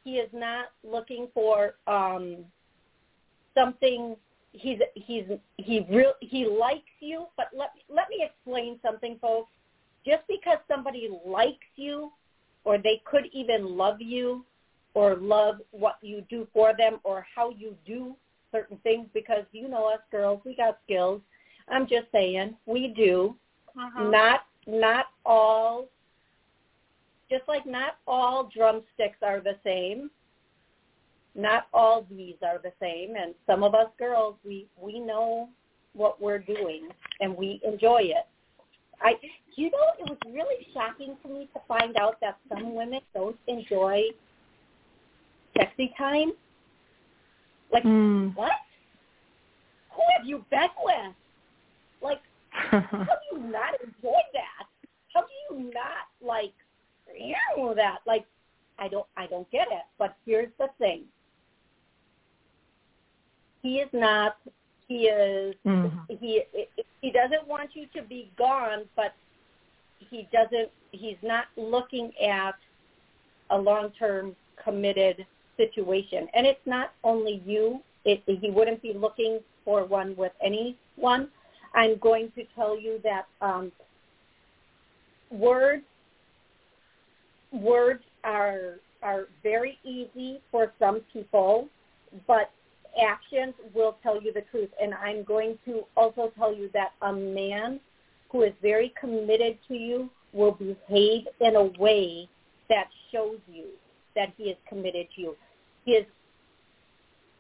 He 0.03 0.17
is 0.17 0.29
not 0.33 0.65
looking 0.83 1.27
for 1.33 1.75
um 1.87 2.45
something. 3.53 4.15
He's 4.51 4.79
he's 4.95 5.25
he 5.57 5.85
real 5.89 6.13
he 6.21 6.45
likes 6.45 6.95
you, 6.99 7.27
but 7.37 7.47
let 7.57 7.71
let 7.89 8.09
me 8.09 8.23
explain 8.23 8.79
something, 8.81 9.17
folks. 9.21 9.51
Just 10.05 10.23
because 10.27 10.57
somebody 10.67 11.09
likes 11.25 11.65
you, 11.75 12.11
or 12.63 12.77
they 12.77 13.01
could 13.05 13.25
even 13.33 13.77
love 13.77 14.01
you, 14.01 14.45
or 14.93 15.15
love 15.15 15.55
what 15.71 15.97
you 16.01 16.23
do 16.29 16.47
for 16.53 16.73
them, 16.77 16.99
or 17.03 17.25
how 17.33 17.49
you 17.49 17.75
do 17.85 18.15
certain 18.51 18.77
things, 18.77 19.07
because 19.13 19.43
you 19.51 19.67
know 19.67 19.87
us 19.87 19.99
girls, 20.11 20.41
we 20.45 20.55
got 20.55 20.77
skills. 20.85 21.21
I'm 21.69 21.87
just 21.87 22.05
saying, 22.11 22.55
we 22.65 22.93
do. 22.95 23.35
Uh-huh. 23.77 24.09
Not 24.09 24.41
not 24.67 25.05
all. 25.25 25.89
Just 27.29 27.43
like 27.47 27.65
not 27.65 27.97
all 28.07 28.49
drumsticks 28.53 29.17
are 29.23 29.41
the 29.41 29.57
same 29.63 30.09
not 31.35 31.67
all 31.73 32.01
bees 32.03 32.35
are 32.41 32.59
the 32.63 32.71
same 32.79 33.15
and 33.15 33.35
some 33.45 33.61
of 33.63 33.75
us 33.75 33.87
girls 33.99 34.35
we 34.45 34.67
we 34.81 34.99
know 34.99 35.49
what 35.93 36.21
we're 36.21 36.39
doing 36.39 36.87
and 37.19 37.35
we 37.35 37.59
enjoy 37.63 37.99
it 38.01 38.27
i 39.01 39.13
you 39.55 39.69
know 39.71 39.85
it 39.99 40.09
was 40.09 40.17
really 40.27 40.67
shocking 40.73 41.15
to 41.23 41.29
me 41.29 41.49
to 41.53 41.59
find 41.67 41.97
out 41.97 42.19
that 42.21 42.37
some 42.49 42.75
women 42.75 42.99
don't 43.13 43.37
enjoy 43.47 44.01
sexy 45.57 45.93
time. 45.97 46.31
Like 47.71 47.83
mm. 47.83 48.35
what? 48.35 48.51
Who 49.91 50.01
have 50.17 50.25
you 50.25 50.45
been 50.49 50.69
with? 50.83 51.15
Like 52.01 52.21
how 52.49 52.79
do 52.81 53.37
you 53.37 53.39
not 53.39 53.73
enjoy 53.81 54.19
that? 54.33 54.67
How 55.13 55.21
do 55.21 55.55
you 55.55 55.71
not 55.73 56.07
like 56.21 56.53
know 57.57 57.73
that? 57.73 57.99
Like 58.05 58.25
I 58.77 58.87
don't 58.87 59.07
I 59.17 59.27
don't 59.27 59.49
get 59.51 59.67
it. 59.71 59.83
But 59.97 60.15
here's 60.25 60.51
the 60.59 60.67
thing. 60.77 61.03
He 63.61 63.77
is 63.77 63.89
not 63.93 64.37
he 64.87 65.05
is 65.05 65.55
mm-hmm. 65.65 66.13
he 66.19 66.43
he 67.01 67.11
doesn't 67.11 67.47
want 67.47 67.69
you 67.73 67.85
to 67.95 68.01
be 68.01 68.29
gone 68.37 68.83
but 68.95 69.13
he 70.09 70.27
doesn't 70.31 70.69
he's 70.91 71.17
not 71.21 71.45
looking 71.57 72.11
at 72.23 72.55
a 73.51 73.57
long 73.57 73.91
term 73.97 74.35
committed 74.63 75.25
situation 75.57 76.27
and 76.33 76.45
it's 76.45 76.65
not 76.65 76.91
only 77.03 77.41
you 77.45 77.79
it, 78.03 78.21
he 78.25 78.51
wouldn't 78.51 78.81
be 78.81 78.93
looking 78.93 79.39
for 79.63 79.85
one 79.85 80.15
with 80.15 80.31
anyone 80.43 81.29
i'm 81.73 81.97
going 81.97 82.31
to 82.35 82.43
tell 82.55 82.79
you 82.79 82.99
that 83.03 83.25
um 83.41 83.71
words 85.31 85.83
words 87.51 88.03
are 88.23 88.75
are 89.01 89.27
very 89.43 89.77
easy 89.83 90.39
for 90.51 90.71
some 90.79 91.01
people 91.11 91.67
but 92.27 92.51
actions 93.01 93.53
will 93.73 93.97
tell 94.03 94.21
you 94.21 94.33
the 94.33 94.43
truth. 94.51 94.69
And 94.81 94.93
I'm 94.93 95.23
going 95.23 95.57
to 95.65 95.83
also 95.95 96.31
tell 96.37 96.55
you 96.55 96.69
that 96.73 96.91
a 97.01 97.13
man 97.13 97.79
who 98.31 98.43
is 98.43 98.53
very 98.61 98.93
committed 98.99 99.57
to 99.67 99.75
you 99.75 100.09
will 100.33 100.51
behave 100.51 101.23
in 101.39 101.55
a 101.55 101.63
way 101.79 102.27
that 102.69 102.87
shows 103.11 103.39
you 103.51 103.65
that 104.15 104.33
he 104.37 104.45
is 104.45 104.57
committed 104.67 105.07
to 105.15 105.21
you. 105.21 105.35
He 105.83 105.91
is, 105.91 106.05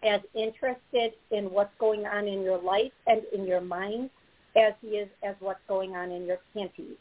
as 0.03 0.21
interested 0.35 1.13
in 1.31 1.45
what's 1.45 1.73
going 1.79 2.05
on 2.05 2.27
in 2.27 2.41
your 2.41 2.61
life 2.61 2.91
and 3.07 3.21
in 3.33 3.45
your 3.45 3.61
mind 3.61 4.09
as 4.55 4.73
he 4.81 4.89
is 4.89 5.09
as 5.23 5.35
what's 5.39 5.59
going 5.67 5.95
on 5.95 6.11
in 6.11 6.25
your 6.25 6.37
panties. 6.53 6.97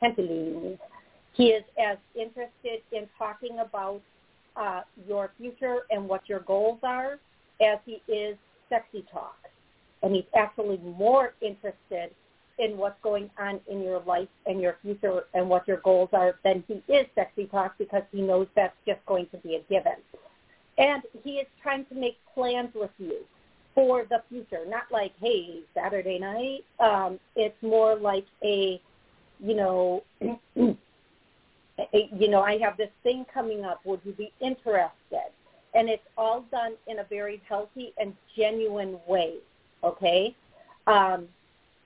Panties. 0.00 0.76
He 1.34 1.44
is 1.48 1.62
as 1.78 1.96
interested 2.14 2.82
in 2.90 3.08
talking 3.16 3.60
about 3.60 4.02
uh, 4.56 4.82
your 5.06 5.30
future 5.38 5.80
and 5.90 6.06
what 6.08 6.28
your 6.28 6.40
goals 6.40 6.80
are 6.82 7.18
as 7.62 7.78
he 7.84 8.02
is 8.12 8.36
sexy 8.68 9.04
talk. 9.12 9.36
And 10.02 10.14
he's 10.14 10.24
actually 10.34 10.78
more 10.78 11.34
interested 11.40 12.10
in 12.58 12.76
what's 12.76 13.00
going 13.02 13.30
on 13.38 13.60
in 13.68 13.82
your 13.82 14.00
life 14.00 14.28
and 14.46 14.60
your 14.60 14.76
future 14.82 15.24
and 15.34 15.48
what 15.48 15.66
your 15.66 15.78
goals 15.78 16.10
are 16.12 16.34
than 16.44 16.62
he 16.68 16.82
is 16.92 17.06
sexy 17.14 17.46
talk 17.46 17.74
because 17.78 18.02
he 18.12 18.20
knows 18.20 18.46
that's 18.54 18.76
just 18.86 19.04
going 19.06 19.26
to 19.32 19.38
be 19.38 19.56
a 19.56 19.60
given. 19.70 19.96
And 20.78 21.02
he 21.22 21.32
is 21.32 21.46
trying 21.62 21.84
to 21.86 21.94
make 21.94 22.18
plans 22.34 22.70
with 22.74 22.90
you 22.98 23.18
for 23.74 24.04
the 24.08 24.22
future, 24.28 24.64
not 24.66 24.84
like, 24.90 25.12
hey, 25.20 25.60
Saturday 25.74 26.18
night. 26.18 26.64
Um, 26.78 27.18
it's 27.36 27.60
more 27.62 27.96
like 27.96 28.26
a, 28.44 28.80
you 29.40 29.54
know, 29.54 30.02
you 30.60 30.76
know, 32.28 32.42
I 32.42 32.58
have 32.58 32.76
this 32.76 32.90
thing 33.02 33.24
coming 33.32 33.64
up. 33.64 33.80
Would 33.84 34.00
you 34.04 34.12
be 34.12 34.32
interested? 34.40 35.30
And 35.74 35.88
it's 35.88 36.02
all 36.16 36.44
done 36.50 36.74
in 36.86 36.98
a 36.98 37.04
very 37.04 37.40
healthy 37.48 37.92
and 37.98 38.14
genuine 38.36 38.98
way. 39.06 39.36
Okay, 39.82 40.36
um, 40.86 41.26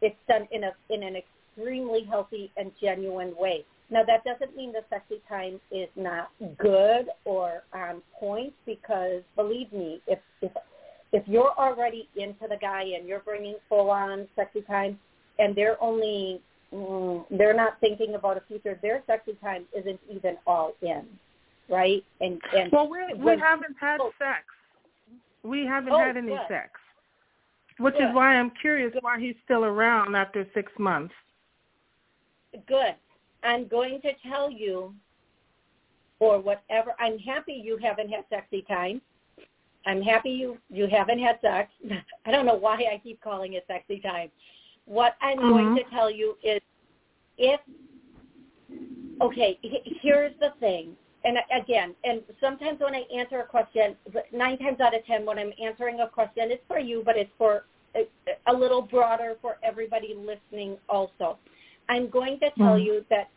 it's 0.03 0.17
done 0.29 0.47
in 0.51 0.65
a 0.65 0.73
in 0.91 1.03
an 1.03 1.17
extremely 1.17 2.05
healthy 2.05 2.51
and 2.57 2.73
genuine 2.81 3.35
way. 3.39 3.65
Now 3.91 4.03
that 4.05 4.25
doesn't 4.25 4.57
mean 4.57 4.73
the 4.73 4.83
sexy 4.91 5.23
time 5.29 5.61
is 5.71 5.89
not 5.95 6.31
good 6.59 7.07
or 7.25 7.63
on 7.73 8.03
point 8.19 8.53
because 8.67 9.23
believe 9.37 9.73
me, 9.73 10.01
if 10.07 10.19
if 10.43 10.53
if 11.13 11.23
you're 11.27 11.53
already 11.57 12.09
into 12.17 12.47
the 12.49 12.57
guy 12.61 12.83
and 12.83 13.09
you're 13.09 13.21
bringing 13.21 13.57
full 13.69 13.91
on 13.91 14.27
sexy 14.35 14.63
time 14.63 14.99
and 15.39 15.55
they're 15.55 15.83
only 15.83 16.41
mm, 16.73 17.25
they're 17.31 17.55
not 17.55 17.79
thinking 17.81 18.17
about 18.17 18.37
a 18.37 18.43
future, 18.49 18.79
their 18.83 19.03
sexy 19.07 19.35
time 19.41 19.65
isn't 19.77 20.01
even 20.11 20.37
all 20.47 20.73
in, 20.83 21.07
right? 21.69 22.05
And 22.21 22.41
and 22.55 22.71
well, 22.73 22.89
we 22.89 22.99
we 23.15 23.39
haven't 23.39 23.77
had 23.81 24.01
oh, 24.01 24.13
sex. 24.19 24.45
We 25.43 25.67
haven't 25.67 25.93
oh, 25.93 25.99
had 25.99 26.17
any 26.17 26.29
good. 26.29 26.41
sex, 26.49 26.71
which 27.79 27.95
good. 27.95 28.09
is 28.09 28.15
why 28.15 28.37
I'm 28.37 28.51
curious 28.61 28.93
why 29.01 29.21
he's 29.21 29.37
still 29.45 29.65
around 29.65 30.15
after 30.17 30.47
six 30.55 30.73
months. 30.79 31.15
Good. 32.67 32.95
I'm 33.43 33.69
going 33.69 34.01
to 34.03 34.11
tell 34.29 34.51
you, 34.51 34.95
or 36.19 36.41
whatever. 36.41 36.93
I'm 36.99 37.19
happy 37.19 37.53
you 37.53 37.79
haven't 37.83 38.11
had 38.11 38.25
sexy 38.31 38.63
time. 38.63 39.01
I'm 39.87 40.03
happy 40.03 40.31
you 40.31 40.59
you 40.69 40.89
haven't 40.89 41.21
had 41.21 41.39
sex. 41.41 41.71
I 42.27 42.31
don't 42.31 42.47
know 42.47 42.55
why 42.55 42.75
I 42.75 43.01
keep 43.03 43.21
calling 43.21 43.55
it 43.55 43.65
sexy 43.69 44.01
time. 44.01 44.31
What 44.87 45.17
I'm 45.21 45.39
mm-hmm. 45.39 45.49
going 45.49 45.77
to 45.77 45.83
tell 45.91 46.11
you 46.11 46.37
is, 46.43 46.61
if 47.39 47.61
okay, 49.21 49.59
here's 50.03 50.33
the 50.41 50.53
thing. 50.61 50.97
And 51.27 51.39
again, 51.61 51.93
and 52.05 52.23
sometimes 52.41 52.79
when 52.79 52.95
I 52.95 53.03
answer 53.13 53.41
a 53.41 53.45
question, 53.45 53.97
nine 54.33 54.59
times 54.59 54.79
out 54.79 54.95
of 54.95 55.05
ten, 55.07 55.27
when 55.27 55.41
I'm 55.41 55.53
answering 55.61 55.99
a 55.99 56.09
question, 56.09 56.53
it's 56.53 56.63
for 56.69 56.79
you, 56.79 57.03
but 57.05 57.17
it's 57.17 57.31
for 57.37 57.65
a, 58.47 58.53
little 58.53 58.81
broader 58.81 59.35
for 59.43 59.57
everybody 59.65 60.15
listening 60.17 60.77
also. 60.89 61.37
I'm 61.89 62.09
going 62.11 62.39
to 62.41 62.51
tell 62.57 62.75
mm-hmm. 62.75 62.87
you 62.87 63.05
that 63.11 63.29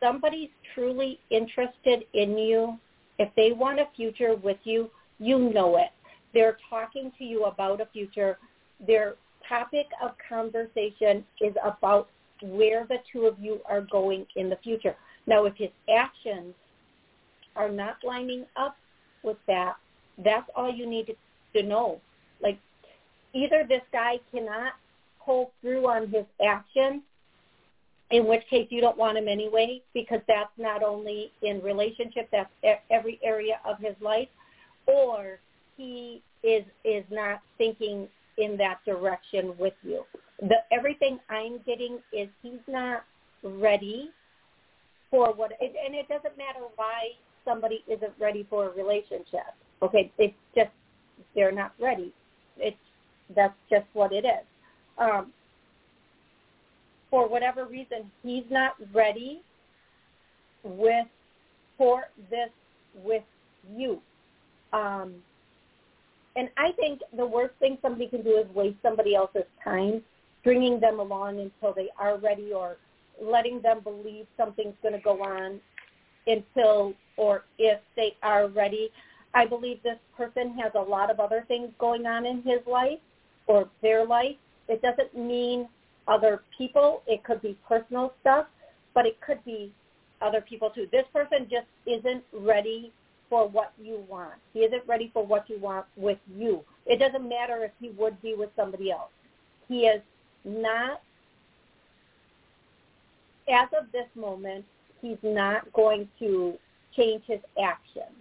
somebody's 0.00 0.48
truly 0.74 1.18
interested 1.28 2.04
in 2.14 2.38
you, 2.38 2.78
if 3.18 3.28
they 3.36 3.52
want 3.52 3.78
a 3.78 3.88
future 3.94 4.34
with 4.34 4.58
you, 4.64 4.88
you 5.18 5.52
know 5.52 5.76
it. 5.76 5.90
They're 6.32 6.56
talking 6.70 7.12
to 7.18 7.24
you 7.24 7.44
about 7.44 7.82
a 7.82 7.86
future. 7.92 8.38
Their 8.86 9.16
topic 9.46 9.86
of 10.02 10.12
conversation 10.26 11.26
is 11.42 11.54
about 11.62 12.08
where 12.40 12.86
the 12.88 12.96
two 13.12 13.26
of 13.26 13.38
you 13.38 13.60
are 13.68 13.82
going 13.82 14.24
in 14.34 14.48
the 14.48 14.56
future. 14.64 14.96
Now, 15.26 15.44
if 15.44 15.54
his 15.56 15.68
actions 15.94 16.54
are 17.56 17.70
not 17.70 17.96
lining 18.04 18.44
up 18.56 18.76
with 19.22 19.36
that, 19.46 19.74
that's 20.24 20.48
all 20.54 20.72
you 20.72 20.86
need 20.86 21.16
to, 21.54 21.62
know. 21.62 22.00
Like, 22.42 22.58
either 23.34 23.64
this 23.68 23.82
guy 23.92 24.18
cannot 24.32 24.72
pull 25.24 25.52
through 25.60 25.86
on 25.86 26.08
his 26.08 26.24
action, 26.44 27.02
in 28.10 28.26
which 28.26 28.42
case 28.48 28.66
you 28.70 28.80
don't 28.80 28.96
want 28.96 29.16
him 29.16 29.28
anyway 29.28 29.80
because 29.94 30.20
that's 30.28 30.50
not 30.58 30.82
only 30.82 31.30
in 31.42 31.62
relationship, 31.62 32.28
that's 32.30 32.50
every 32.90 33.18
area 33.22 33.58
of 33.64 33.78
his 33.78 33.94
life, 34.00 34.28
or 34.86 35.38
he 35.76 36.22
is 36.42 36.64
is 36.84 37.04
not 37.10 37.40
thinking 37.58 38.08
in 38.38 38.56
that 38.56 38.78
direction 38.84 39.54
with 39.58 39.74
you. 39.82 40.04
The 40.40 40.56
everything 40.70 41.18
I'm 41.30 41.58
getting 41.66 41.98
is 42.12 42.28
he's 42.42 42.60
not 42.66 43.04
ready 43.42 44.10
for 45.10 45.32
what, 45.32 45.52
and 45.60 45.94
it 45.94 46.08
doesn't 46.08 46.36
matter 46.36 46.60
why 46.76 47.10
somebody 47.44 47.84
isn't 47.86 48.12
ready 48.18 48.46
for 48.48 48.68
a 48.68 48.70
relationship. 48.70 49.54
Okay, 49.82 50.10
it's 50.18 50.34
just 50.54 50.70
they're 51.34 51.52
not 51.52 51.72
ready. 51.80 52.12
It's 52.56 52.76
that's 53.34 53.54
just 53.70 53.86
what 53.92 54.12
it 54.12 54.24
is. 54.24 54.46
Um, 54.98 55.32
for 57.10 57.28
whatever 57.28 57.66
reason, 57.66 58.10
he's 58.22 58.44
not 58.50 58.74
ready 58.92 59.42
with 60.64 61.06
for 61.76 62.04
this 62.30 62.50
with 63.02 63.24
you. 63.76 64.00
Um, 64.72 65.14
and 66.36 66.48
I 66.56 66.72
think 66.72 67.00
the 67.16 67.26
worst 67.26 67.54
thing 67.58 67.76
somebody 67.82 68.08
can 68.08 68.22
do 68.22 68.38
is 68.38 68.54
waste 68.54 68.78
somebody 68.82 69.14
else's 69.14 69.44
time, 69.62 70.02
stringing 70.40 70.80
them 70.80 71.00
along 71.00 71.40
until 71.40 71.74
they 71.74 71.88
are 71.98 72.16
ready 72.18 72.52
or 72.52 72.76
letting 73.20 73.60
them 73.60 73.80
believe 73.80 74.26
something's 74.36 74.74
going 74.82 74.94
to 74.94 75.00
go 75.00 75.22
on 75.22 75.60
until 76.26 76.94
or 77.16 77.44
if 77.58 77.80
they 77.96 78.16
are 78.22 78.48
ready. 78.48 78.90
I 79.34 79.46
believe 79.46 79.82
this 79.82 79.98
person 80.16 80.54
has 80.58 80.72
a 80.74 80.80
lot 80.80 81.10
of 81.10 81.20
other 81.20 81.44
things 81.48 81.70
going 81.78 82.06
on 82.06 82.26
in 82.26 82.42
his 82.42 82.60
life 82.66 82.98
or 83.46 83.68
their 83.80 84.06
life. 84.06 84.36
It 84.68 84.82
doesn't 84.82 85.16
mean 85.16 85.68
other 86.06 86.42
people. 86.56 87.02
It 87.06 87.24
could 87.24 87.40
be 87.42 87.56
personal 87.66 88.12
stuff, 88.20 88.46
but 88.94 89.06
it 89.06 89.20
could 89.20 89.44
be 89.44 89.72
other 90.20 90.40
people 90.40 90.70
too. 90.70 90.86
This 90.92 91.04
person 91.12 91.48
just 91.50 91.66
isn't 91.86 92.22
ready 92.32 92.92
for 93.28 93.48
what 93.48 93.72
you 93.80 94.04
want. 94.08 94.34
He 94.52 94.60
isn't 94.60 94.86
ready 94.86 95.10
for 95.12 95.24
what 95.24 95.48
you 95.48 95.58
want 95.58 95.86
with 95.96 96.18
you. 96.36 96.60
It 96.86 96.98
doesn't 96.98 97.26
matter 97.26 97.64
if 97.64 97.70
he 97.80 97.90
would 97.98 98.20
be 98.20 98.34
with 98.34 98.50
somebody 98.56 98.90
else. 98.90 99.10
He 99.68 99.86
is 99.86 100.02
not, 100.44 101.00
as 103.48 103.68
of 103.78 103.90
this 103.92 104.06
moment, 104.14 104.64
he's 105.00 105.16
not 105.22 105.72
going 105.72 106.08
to 106.18 106.58
change 106.96 107.22
his 107.26 107.40
actions. 107.62 108.16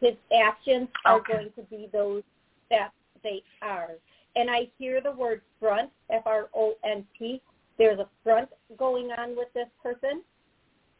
His 0.00 0.14
actions 0.36 0.88
are 1.04 1.18
okay. 1.18 1.32
going 1.32 1.50
to 1.56 1.62
be 1.62 1.88
those 1.92 2.22
that 2.70 2.90
they 3.22 3.42
are 3.62 3.92
and 4.36 4.50
I 4.50 4.68
hear 4.78 5.00
the 5.00 5.12
word 5.12 5.42
front, 5.60 5.90
F-R-O-N-T. 6.10 7.42
There's 7.78 7.98
a 7.98 8.08
front 8.24 8.48
going 8.78 9.10
on 9.18 9.36
with 9.36 9.48
this 9.54 9.68
person. 9.82 10.22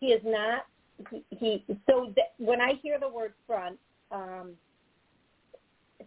He 0.00 0.06
is 0.06 0.20
not, 0.24 0.66
he, 1.10 1.24
he 1.30 1.64
so 1.88 2.06
th- 2.06 2.26
when 2.38 2.60
I 2.60 2.74
hear 2.82 2.98
the 2.98 3.08
word 3.08 3.32
front, 3.46 3.78
um, 4.10 4.50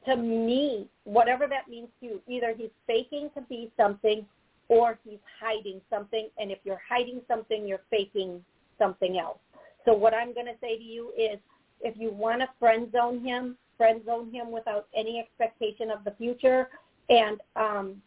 to 0.06 0.16
me, 0.16 0.88
whatever 1.06 1.48
that 1.48 1.70
means 1.70 1.88
to 2.00 2.06
you, 2.06 2.22
either 2.28 2.54
he's 2.56 2.70
faking 2.86 3.30
to 3.36 3.42
be 3.42 3.72
something 3.78 4.26
or 4.68 5.00
he's 5.04 5.20
hiding 5.40 5.82
something. 5.90 6.30
And 6.38 6.52
if 6.52 6.60
you're 6.64 6.82
hiding 6.88 7.22
something, 7.28 7.68
you're 7.68 7.82
faking 7.90 8.44
something 8.78 9.18
else. 9.18 9.40
So 9.86 9.94
what 9.94 10.14
I'm 10.14 10.34
going 10.34 10.48
to 10.48 10.60
say 10.62 10.78
to 10.78 10.84
you 10.84 11.12
is 11.18 11.40
if 11.82 11.96
you 11.98 12.12
want 12.12 12.42
to 12.42 12.50
friend 12.60 12.92
zone 12.92 13.24
him, 13.24 13.58
friend 13.78 14.02
zone 14.06 14.32
him 14.32 14.52
without 14.52 14.88
any 14.96 15.20
expectation 15.20 15.92
of 15.92 16.04
the 16.04 16.12
future 16.12 16.70
and 17.10 17.40
um, 17.56 18.02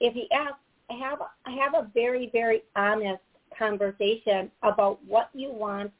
if 0.00 0.14
he 0.14 0.28
asks, 0.32 0.58
have 0.90 1.20
have 1.44 1.74
a 1.74 1.90
very 1.94 2.28
very 2.32 2.62
honest 2.76 3.22
conversation 3.58 4.50
about 4.62 4.98
what 5.06 5.30
you 5.32 5.50
want 5.50 5.90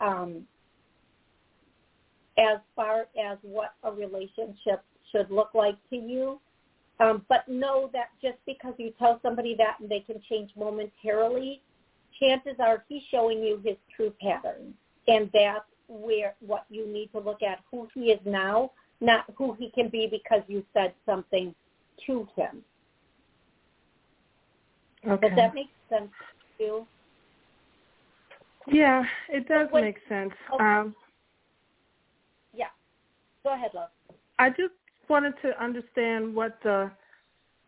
um, 0.00 0.46
as 2.38 2.58
far 2.74 3.06
as 3.22 3.38
what 3.42 3.74
a 3.84 3.92
relationship 3.92 4.84
should 5.10 5.30
look 5.30 5.50
like 5.54 5.76
to 5.90 5.96
you. 5.96 6.40
Um, 7.00 7.24
but 7.28 7.48
know 7.48 7.90
that 7.92 8.08
just 8.20 8.38
because 8.46 8.74
you 8.78 8.92
tell 8.98 9.20
somebody 9.22 9.54
that 9.56 9.76
and 9.80 9.88
they 9.88 10.00
can 10.00 10.20
change 10.28 10.50
momentarily, 10.56 11.62
chances 12.20 12.54
are 12.58 12.84
he's 12.88 13.02
showing 13.10 13.42
you 13.42 13.60
his 13.64 13.76
true 13.94 14.12
pattern. 14.20 14.74
And 15.08 15.30
that's 15.32 15.64
where 15.88 16.34
what 16.40 16.64
you 16.70 16.86
need 16.86 17.10
to 17.12 17.18
look 17.18 17.42
at 17.42 17.60
who 17.70 17.88
he 17.94 18.12
is 18.12 18.20
now, 18.24 18.70
not 19.00 19.24
who 19.36 19.54
he 19.54 19.70
can 19.70 19.88
be 19.88 20.06
because 20.10 20.42
you 20.48 20.64
said 20.72 20.94
something 21.04 21.54
to 22.06 22.28
him. 22.36 22.62
Okay. 25.06 25.28
Does 25.28 25.36
that 25.36 25.54
make 25.54 25.70
sense 25.88 26.10
to 26.58 26.64
you? 26.64 26.86
Yeah, 28.68 29.02
it 29.28 29.48
does 29.48 29.68
make 29.72 29.96
sense. 30.08 30.32
Okay. 30.54 30.64
Um, 30.64 30.94
yeah. 32.54 32.66
Go 33.42 33.54
ahead, 33.54 33.72
love. 33.74 33.88
I 34.38 34.50
just 34.50 34.74
wanted 35.08 35.34
to 35.42 35.60
understand 35.62 36.34
what 36.34 36.58
the 36.62 36.90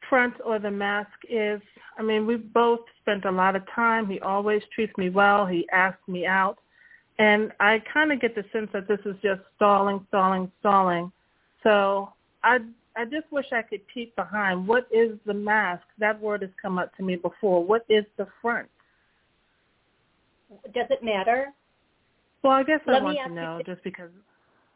front 0.08 0.34
or 0.44 0.58
the 0.58 0.70
mask 0.70 1.10
is. 1.28 1.60
I 1.98 2.02
mean, 2.02 2.26
we've 2.26 2.52
both 2.52 2.80
spent 3.00 3.24
a 3.24 3.30
lot 3.30 3.56
of 3.56 3.62
time. 3.74 4.08
He 4.08 4.20
always 4.20 4.62
treats 4.74 4.96
me 4.98 5.10
well. 5.10 5.46
He 5.46 5.68
asks 5.70 6.06
me 6.08 6.26
out. 6.26 6.58
And 7.18 7.52
I 7.60 7.82
kind 7.92 8.10
of 8.12 8.20
get 8.20 8.34
the 8.34 8.44
sense 8.52 8.68
that 8.72 8.88
this 8.88 8.98
is 9.04 9.14
just 9.22 9.40
stalling, 9.56 10.04
stalling, 10.08 10.50
stalling. 10.60 11.12
So 11.62 12.12
I 12.42 12.58
I 12.96 13.04
just 13.04 13.30
wish 13.32 13.46
I 13.52 13.62
could 13.62 13.80
peek 13.92 14.14
behind. 14.14 14.66
What 14.66 14.86
is 14.92 15.18
the 15.26 15.34
mask? 15.34 15.82
That 15.98 16.20
word 16.20 16.42
has 16.42 16.50
come 16.60 16.78
up 16.78 16.96
to 16.96 17.02
me 17.02 17.16
before. 17.16 17.64
What 17.64 17.84
is 17.88 18.04
the 18.16 18.28
front? 18.40 18.68
Does 20.72 20.86
it 20.90 21.02
matter? 21.02 21.48
Well, 22.42 22.52
I 22.52 22.62
guess 22.62 22.80
Let 22.86 23.02
I 23.02 23.04
want 23.04 23.18
to 23.26 23.32
know 23.32 23.60
just 23.66 23.82
because. 23.82 24.10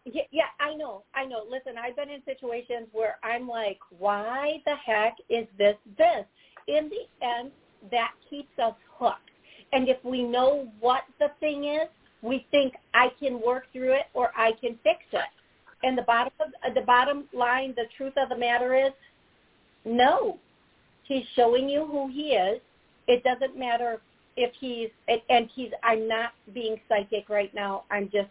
Yeah, 0.04 0.22
yeah, 0.30 0.44
I 0.60 0.74
know, 0.74 1.04
I 1.14 1.24
know. 1.26 1.42
Listen, 1.50 1.74
I've 1.78 1.96
been 1.96 2.08
in 2.08 2.22
situations 2.24 2.88
where 2.92 3.16
I'm 3.22 3.48
like, 3.48 3.78
why 3.98 4.62
the 4.64 4.74
heck 4.74 5.16
is 5.28 5.46
this 5.58 5.76
this? 5.98 6.24
In 6.66 6.90
the 6.90 7.26
end, 7.26 7.50
that 7.90 8.12
keeps 8.28 8.58
us 8.62 8.74
hooked. 8.98 9.18
And 9.72 9.88
if 9.88 10.02
we 10.04 10.22
know 10.22 10.68
what 10.80 11.02
the 11.18 11.28
thing 11.40 11.64
is, 11.64 11.88
we 12.22 12.46
think 12.50 12.74
I 12.94 13.08
can 13.20 13.40
work 13.44 13.64
through 13.72 13.92
it 13.92 14.06
or 14.14 14.30
I 14.36 14.52
can 14.60 14.78
fix 14.82 15.00
it. 15.12 15.20
And 15.82 15.96
the 15.96 16.02
bottom 16.02 16.32
of, 16.40 16.48
uh, 16.68 16.74
the 16.74 16.84
bottom 16.86 17.24
line, 17.32 17.74
the 17.76 17.84
truth 17.96 18.14
of 18.16 18.30
the 18.30 18.36
matter 18.36 18.74
is, 18.74 18.92
no. 19.84 20.38
He's 21.04 21.24
showing 21.36 21.68
you 21.68 21.86
who 21.86 22.08
he 22.08 22.30
is. 22.32 22.60
It 23.06 23.22
doesn't 23.24 23.58
matter 23.58 24.00
if 24.36 24.52
he's 24.60 24.90
and 25.30 25.48
he's. 25.54 25.70
I'm 25.82 26.06
not 26.06 26.32
being 26.52 26.76
psychic 26.88 27.28
right 27.28 27.52
now. 27.54 27.84
I'm 27.90 28.10
just 28.10 28.28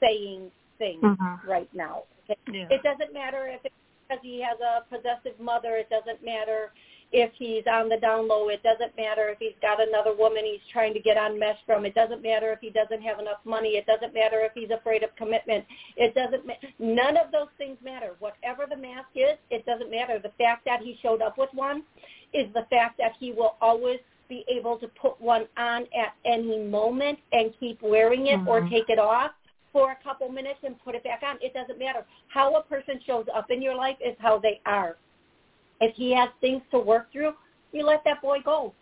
saying 0.00 0.50
things 0.82 1.02
mm-hmm. 1.02 1.48
right 1.48 1.70
now. 1.72 2.02
Okay? 2.24 2.40
Yeah. 2.50 2.66
It 2.70 2.82
doesn't 2.82 3.14
matter 3.14 3.46
if 3.46 3.60
it's 3.64 3.74
because 4.08 4.20
he 4.22 4.42
has 4.42 4.58
a 4.58 4.82
possessive 4.90 5.38
mother. 5.38 5.76
It 5.76 5.88
doesn't 5.88 6.24
matter 6.24 6.72
if 7.12 7.30
he's 7.38 7.62
on 7.70 7.88
the 7.88 7.98
down 7.98 8.26
low. 8.26 8.48
It 8.48 8.62
doesn't 8.64 8.96
matter 8.96 9.28
if 9.28 9.38
he's 9.38 9.54
got 9.62 9.78
another 9.80 10.16
woman 10.16 10.42
he's 10.44 10.64
trying 10.72 10.92
to 10.94 11.00
get 11.00 11.16
on 11.16 11.38
mesh 11.38 11.58
from. 11.66 11.84
It 11.84 11.94
doesn't 11.94 12.20
matter 12.22 12.50
if 12.52 12.58
he 12.60 12.70
doesn't 12.70 13.02
have 13.02 13.20
enough 13.20 13.38
money. 13.44 13.76
It 13.76 13.86
doesn't 13.86 14.12
matter 14.12 14.40
if 14.40 14.52
he's 14.54 14.70
afraid 14.70 15.04
of 15.04 15.14
commitment. 15.14 15.64
It 15.96 16.14
doesn't 16.14 16.46
ma- 16.46 16.62
none 16.80 17.16
of 17.16 17.30
those 17.30 17.52
things 17.58 17.76
matter. 17.84 18.16
Whatever 18.18 18.64
the 18.68 18.76
mask 18.76 19.10
is, 19.14 19.38
it 19.50 19.64
doesn't 19.66 19.90
matter. 19.90 20.18
The 20.18 20.32
fact 20.36 20.64
that 20.64 20.80
he 20.80 20.98
showed 21.00 21.22
up 21.22 21.38
with 21.38 21.50
one 21.52 21.84
is 22.34 22.52
the 22.54 22.66
fact 22.70 22.98
that 22.98 23.12
he 23.20 23.30
will 23.30 23.56
always 23.60 24.00
be 24.28 24.44
able 24.48 24.78
to 24.78 24.88
put 24.88 25.20
one 25.20 25.46
on 25.58 25.82
at 25.82 26.14
any 26.24 26.58
moment 26.58 27.18
and 27.32 27.52
keep 27.60 27.80
wearing 27.82 28.28
it 28.28 28.38
mm-hmm. 28.38 28.48
or 28.48 28.68
take 28.68 28.88
it 28.88 28.98
off 28.98 29.32
for 29.72 29.92
a 29.92 29.96
couple 30.02 30.28
minutes 30.28 30.58
and 30.64 30.82
put 30.84 30.94
it 30.94 31.04
back 31.04 31.22
on. 31.26 31.36
It 31.40 31.54
doesn't 31.54 31.78
matter. 31.78 32.04
How 32.28 32.56
a 32.56 32.62
person 32.62 33.00
shows 33.06 33.26
up 33.34 33.50
in 33.50 33.62
your 33.62 33.74
life 33.74 33.96
is 34.04 34.14
how 34.18 34.38
they 34.38 34.60
are. 34.66 34.96
If 35.80 35.96
he 35.96 36.14
has 36.14 36.28
things 36.40 36.62
to 36.70 36.78
work 36.78 37.10
through, 37.10 37.32
you 37.72 37.84
let 37.84 38.04
that 38.04 38.22
boy 38.22 38.38
go. 38.44 38.72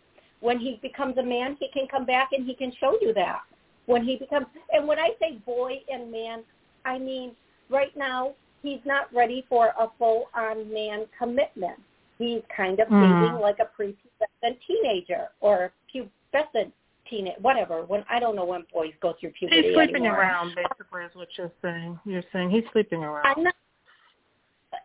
When 0.41 0.59
he 0.59 0.79
becomes 0.81 1.17
a 1.17 1.23
man, 1.23 1.55
he 1.59 1.69
can 1.69 1.87
come 1.87 2.05
back 2.05 2.29
and 2.33 2.45
he 2.45 2.55
can 2.55 2.71
show 2.79 2.97
you 3.01 3.13
that. 3.13 3.41
When 3.85 4.03
he 4.03 4.17
becomes, 4.17 4.47
and 4.71 4.87
when 4.87 4.99
I 4.99 5.11
say 5.19 5.37
boy 5.45 5.81
and 5.91 6.11
man, 6.11 6.43
I 6.85 6.97
mean 6.97 7.31
right 7.69 7.95
now 7.95 8.33
he's 8.61 8.79
not 8.85 9.13
ready 9.13 9.45
for 9.49 9.67
a 9.79 9.87
full-on 9.97 10.71
man 10.71 11.05
commitment. 11.17 11.79
He's 12.17 12.41
kind 12.55 12.79
of 12.79 12.87
mm. 12.87 13.21
dating 13.21 13.41
like 13.41 13.57
a 13.59 13.81
prepubescent 13.81 14.57
teenager 14.67 15.29
or 15.39 15.71
pubescent 15.93 16.71
teenage, 17.11 17.35
whatever. 17.39 17.85
When 17.85 18.03
I 18.09 18.19
don't 18.19 18.35
know 18.35 18.45
when 18.45 18.63
boys 18.73 18.93
go 19.01 19.13
through 19.19 19.31
puberty. 19.31 19.61
He's 19.61 19.75
sleeping 19.75 19.97
anymore. 19.97 20.21
around, 20.21 20.55
basically, 20.55 21.03
is 21.03 21.11
what 21.13 21.27
you're 21.37 21.51
saying. 21.61 21.99
You're 22.05 22.23
saying 22.33 22.49
he's 22.49 22.63
sleeping 22.73 23.03
around. 23.03 23.25
I'm 23.25 23.43
not. 23.43 23.55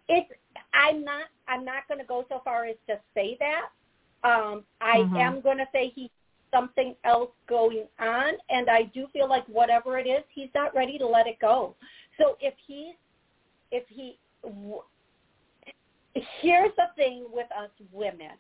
It's 0.09 0.31
I'm 0.75 1.05
not 1.05 1.25
I'm 1.49 1.65
not 1.65 1.89
going 1.89 2.01
to 2.01 2.07
go 2.07 2.27
so 2.29 2.43
far 2.45 2.67
as 2.67 2.77
to 2.89 3.01
say 3.15 3.39
that. 3.41 3.71
Um, 4.29 4.65
I 4.81 4.99
mm-hmm. 4.99 5.17
am 5.17 5.41
going 5.41 5.59
to 5.59 5.67
say 5.73 5.93
he's 5.95 6.11
something 6.53 6.95
else 7.05 7.31
going 7.49 7.87
on, 8.01 8.33
and 8.51 8.69
I 8.69 8.91
do 8.95 9.07
feel 9.13 9.29
like 9.29 9.47
whatever 9.47 9.99
it 9.99 10.07
is, 10.07 10.25
he's 10.33 10.49
not 10.55 10.75
ready 10.75 10.99
to 10.99 11.07
let 11.07 11.27
it 11.27 11.39
go. 11.41 11.77
So 12.19 12.37
if 12.41 12.55
he's 12.67 12.95
if 13.71 13.85
he 13.89 14.19
here's 16.41 16.73
the 16.77 16.87
thing 16.97 17.27
with 17.33 17.49
us 17.53 17.71
women, 17.93 18.33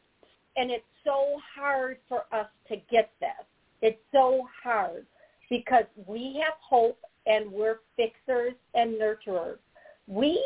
and 0.56 0.70
it's 0.70 0.84
so 1.04 1.38
hard 1.54 1.98
for 2.08 2.24
us 2.32 2.48
to 2.68 2.76
get 2.90 3.10
this. 3.20 3.46
It's 3.82 4.00
so 4.12 4.46
hard 4.62 5.06
because 5.50 5.84
we 6.06 6.40
have 6.44 6.54
hope 6.60 6.98
and 7.26 7.50
we're 7.50 7.80
fixers 7.96 8.54
and 8.74 8.94
nurturers. 9.00 9.58
We 10.06 10.42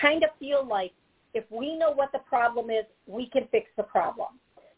kind 0.00 0.22
of 0.24 0.30
feel 0.38 0.66
like 0.66 0.92
if 1.34 1.44
we 1.50 1.76
know 1.76 1.92
what 1.92 2.12
the 2.12 2.18
problem 2.20 2.70
is, 2.70 2.84
we 3.06 3.26
can 3.26 3.46
fix 3.50 3.68
the 3.76 3.82
problem. 3.82 4.28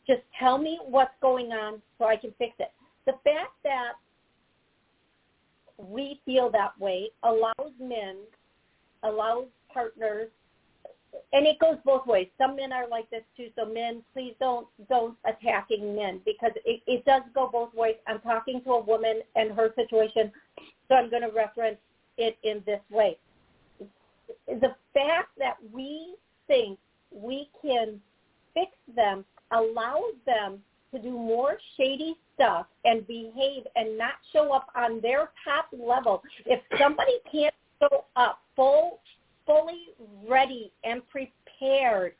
Just 0.06 0.22
tell 0.38 0.58
me 0.58 0.78
what's 0.84 1.14
going 1.20 1.52
on 1.52 1.80
so 1.98 2.06
I 2.06 2.16
can 2.16 2.32
fix 2.38 2.52
it. 2.58 2.72
The 3.06 3.12
fact 3.24 3.52
that 3.64 3.92
we 5.78 6.20
feel 6.24 6.50
that 6.50 6.78
way 6.78 7.10
allows 7.22 7.72
men, 7.80 8.16
allows 9.02 9.46
partners, 9.72 10.28
and 11.32 11.46
it 11.46 11.58
goes 11.58 11.76
both 11.84 12.06
ways. 12.06 12.28
Some 12.38 12.56
men 12.56 12.72
are 12.72 12.88
like 12.88 13.08
this 13.10 13.22
too. 13.36 13.48
So 13.56 13.66
men, 13.66 14.02
please 14.12 14.34
don't 14.40 14.66
don't 14.88 15.16
attacking 15.24 15.94
men 15.94 16.20
because 16.24 16.52
it, 16.64 16.82
it 16.86 17.04
does 17.04 17.22
go 17.34 17.48
both 17.52 17.74
ways. 17.74 17.96
I'm 18.06 18.20
talking 18.20 18.60
to 18.64 18.70
a 18.72 18.80
woman 18.80 19.20
and 19.36 19.52
her 19.52 19.72
situation, 19.74 20.32
so 20.88 20.94
I'm 20.94 21.10
going 21.10 21.22
to 21.22 21.34
reference 21.34 21.78
it 22.16 22.36
in 22.42 22.62
this 22.66 22.80
way. 22.90 23.16
The 24.46 24.74
fact 24.92 25.30
that 25.38 25.56
we 25.72 26.14
think 26.46 26.78
we 27.12 27.48
can 27.62 28.00
fix 28.54 28.70
them 28.94 29.24
allows 29.50 30.14
them 30.26 30.60
to 30.92 31.00
do 31.00 31.10
more 31.10 31.58
shady 31.76 32.16
stuff 32.34 32.66
and 32.84 33.06
behave 33.06 33.64
and 33.76 33.98
not 33.98 34.14
show 34.32 34.52
up 34.52 34.68
on 34.76 35.00
their 35.00 35.30
top 35.44 35.66
level. 35.72 36.22
If 36.46 36.60
somebody 36.80 37.18
can't 37.30 37.54
show 37.80 38.04
up 38.16 38.40
full, 38.54 39.00
fully 39.46 39.88
ready 40.28 40.72
and 40.84 41.02
prepared 41.08 42.14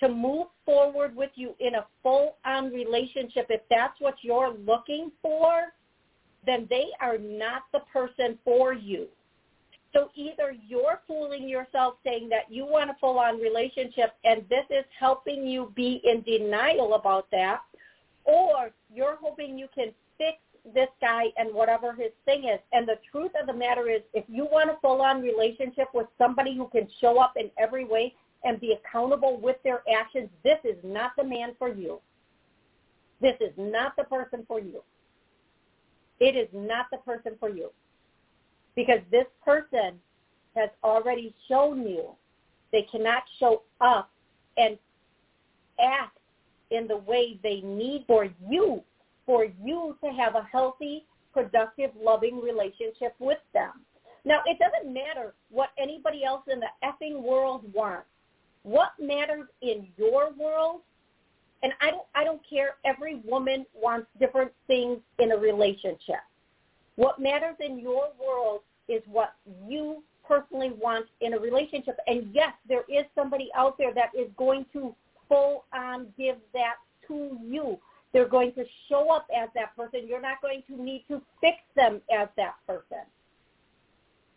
to 0.00 0.08
move 0.08 0.48
forward 0.64 1.16
with 1.16 1.30
you 1.34 1.54
in 1.58 1.76
a 1.76 1.86
full-on 2.02 2.72
relationship, 2.72 3.46
if 3.48 3.62
that's 3.70 3.98
what 4.00 4.16
you're 4.22 4.52
looking 4.52 5.10
for, 5.22 5.72
then 6.44 6.66
they 6.68 6.86
are 7.00 7.18
not 7.18 7.62
the 7.72 7.80
person 7.92 8.38
for 8.44 8.72
you. 8.72 9.06
So 9.92 10.10
either 10.14 10.54
you're 10.66 11.00
fooling 11.08 11.48
yourself 11.48 11.94
saying 12.04 12.28
that 12.28 12.52
you 12.52 12.66
want 12.66 12.90
a 12.90 12.96
full-on 13.00 13.40
relationship 13.40 14.12
and 14.24 14.42
this 14.50 14.64
is 14.68 14.84
helping 14.98 15.46
you 15.46 15.72
be 15.74 16.02
in 16.04 16.20
denial 16.22 16.94
about 16.94 17.28
that, 17.32 17.60
or 18.24 18.70
you're 18.92 19.16
hoping 19.18 19.58
you 19.58 19.68
can 19.74 19.92
fix 20.18 20.36
this 20.74 20.88
guy 21.00 21.24
and 21.36 21.54
whatever 21.54 21.92
his 21.92 22.10
thing 22.24 22.44
is. 22.44 22.60
And 22.72 22.86
the 22.86 22.98
truth 23.10 23.32
of 23.40 23.46
the 23.46 23.52
matter 23.52 23.88
is 23.88 24.02
if 24.14 24.24
you 24.28 24.44
want 24.44 24.70
a 24.70 24.76
full-on 24.80 25.22
relationship 25.22 25.88
with 25.94 26.06
somebody 26.18 26.56
who 26.56 26.68
can 26.68 26.88
show 27.00 27.18
up 27.18 27.34
in 27.36 27.50
every 27.58 27.84
way 27.84 28.14
and 28.44 28.60
be 28.60 28.72
accountable 28.74 29.40
with 29.40 29.56
their 29.64 29.82
actions, 29.92 30.28
this 30.44 30.58
is 30.64 30.76
not 30.84 31.12
the 31.16 31.24
man 31.24 31.54
for 31.58 31.68
you. 31.68 32.00
This 33.20 33.36
is 33.40 33.52
not 33.56 33.96
the 33.96 34.04
person 34.04 34.44
for 34.46 34.60
you. 34.60 34.82
It 36.20 36.36
is 36.36 36.48
not 36.52 36.86
the 36.90 36.98
person 36.98 37.32
for 37.38 37.50
you 37.50 37.70
because 38.74 39.00
this 39.10 39.26
person 39.44 39.98
has 40.54 40.70
already 40.82 41.34
shown 41.48 41.86
you 41.86 42.10
they 42.72 42.82
cannot 42.90 43.22
show 43.38 43.62
up 43.80 44.10
and 44.56 44.76
act 45.80 46.18
in 46.70 46.86
the 46.86 46.96
way 46.96 47.38
they 47.42 47.60
need 47.60 48.04
for 48.06 48.28
you, 48.48 48.82
for 49.26 49.44
you 49.62 49.96
to 50.02 50.10
have 50.12 50.36
a 50.36 50.46
healthy, 50.50 51.04
productive, 51.32 51.90
loving 52.00 52.40
relationship 52.40 53.14
with 53.18 53.38
them. 53.52 53.72
Now, 54.24 54.40
it 54.46 54.58
doesn't 54.58 54.92
matter 54.92 55.34
what 55.50 55.70
anybody 55.78 56.24
else 56.24 56.42
in 56.50 56.60
the 56.60 56.66
effing 56.82 57.22
world 57.22 57.62
wants. 57.74 58.06
What 58.62 58.90
matters 58.98 59.46
in 59.62 59.86
your 59.96 60.32
world, 60.32 60.80
and 61.62 61.72
I 61.80 61.90
don't, 61.90 62.06
I 62.14 62.24
don't 62.24 62.40
care, 62.48 62.76
every 62.84 63.16
woman 63.24 63.64
wants 63.74 64.08
different 64.18 64.52
things 64.66 64.98
in 65.18 65.32
a 65.32 65.36
relationship. 65.36 66.20
What 66.96 67.20
matters 67.20 67.56
in 67.60 67.78
your 67.78 68.08
world 68.18 68.62
is 68.88 69.02
what 69.06 69.34
you 69.68 70.02
personally 70.26 70.72
want 70.80 71.06
in 71.20 71.34
a 71.34 71.38
relationship. 71.38 71.96
And 72.06 72.30
yes, 72.32 72.52
there 72.68 72.84
is 72.88 73.04
somebody 73.14 73.48
out 73.56 73.78
there 73.78 73.94
that 73.94 74.10
is 74.18 74.28
going 74.36 74.66
to 74.72 74.94
full 75.28 75.64
on 75.72 76.08
give 76.18 76.36
that 76.52 76.76
to 77.08 77.38
you. 77.44 77.78
They're 78.16 78.26
going 78.26 78.54
to 78.54 78.64
show 78.88 79.10
up 79.10 79.26
as 79.36 79.50
that 79.54 79.76
person. 79.76 80.08
You're 80.08 80.22
not 80.22 80.40
going 80.40 80.62
to 80.68 80.82
need 80.82 81.04
to 81.08 81.20
fix 81.38 81.58
them 81.74 82.00
as 82.10 82.28
that 82.38 82.54
person 82.66 83.04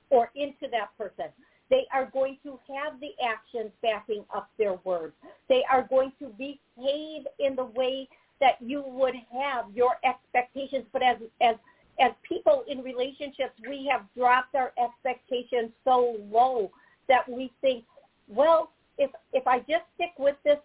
or 0.10 0.32
into 0.36 0.68
that 0.70 0.90
person. 0.98 1.28
They 1.70 1.86
are 1.94 2.10
going 2.12 2.40
to 2.44 2.60
have 2.76 3.00
the 3.00 3.12
actions 3.26 3.72
backing 3.82 4.26
up 4.36 4.50
their 4.58 4.74
words. 4.84 5.14
They 5.48 5.64
are 5.72 5.88
going 5.90 6.12
to 6.20 6.28
behave 6.38 7.24
in 7.40 7.56
the 7.56 7.72
way 7.74 8.10
that 8.42 8.56
you 8.60 8.84
would 8.86 9.16
have 9.32 9.68
your 9.74 9.92
expectations. 10.04 10.84
But 10.92 11.02
as 11.02 11.16
as 11.40 11.56
as 12.02 12.12
people 12.28 12.66
in 12.68 12.80
relationships, 12.84 13.54
we 13.66 13.90
have 13.90 14.02
dropped 14.14 14.56
our 14.56 14.74
expectations 14.78 15.72
so 15.86 16.18
low 16.30 16.70
that 17.08 17.30
we 17.30 17.50
think, 17.62 17.86
well, 18.28 18.74
if 18.98 19.10
if 19.32 19.48
I 19.48 19.60
just 19.60 19.86
stick 19.96 20.12
with 20.18 20.36
this, 20.44 20.58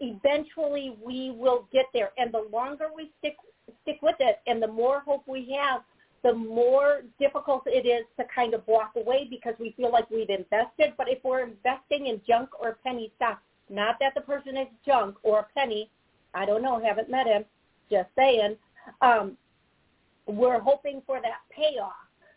eventually 0.00 0.96
we 1.04 1.30
will 1.30 1.68
get 1.72 1.86
there. 1.92 2.10
And 2.18 2.32
the 2.32 2.46
longer 2.52 2.86
we 2.94 3.12
stick 3.18 3.36
stick 3.82 3.98
with 4.02 4.16
it, 4.20 4.40
and 4.46 4.62
the 4.62 4.68
more 4.68 5.00
hope 5.00 5.24
we 5.26 5.56
have, 5.60 5.82
the 6.22 6.32
more 6.32 7.02
difficult 7.20 7.62
it 7.66 7.86
is 7.86 8.04
to 8.18 8.24
kind 8.34 8.54
of 8.54 8.62
walk 8.66 8.92
away 8.96 9.26
because 9.28 9.54
we 9.58 9.72
feel 9.76 9.92
like 9.92 10.10
we've 10.10 10.30
invested. 10.30 10.94
But 10.96 11.08
if 11.08 11.22
we're 11.24 11.44
investing 11.44 12.06
in 12.06 12.20
junk 12.26 12.50
or 12.60 12.78
penny 12.84 13.12
stock, 13.16 13.40
not 13.68 13.96
that 14.00 14.14
the 14.14 14.20
person 14.20 14.56
is 14.56 14.68
junk 14.84 15.16
or 15.22 15.40
a 15.40 15.46
penny, 15.58 15.90
I 16.34 16.46
don't 16.46 16.62
know, 16.62 16.80
haven't 16.82 17.10
met 17.10 17.26
him, 17.26 17.44
just 17.90 18.08
saying, 18.16 18.56
um, 19.00 19.36
we're 20.26 20.60
hoping 20.60 21.02
for 21.06 21.20
that 21.20 21.40
payoff. 21.50 21.92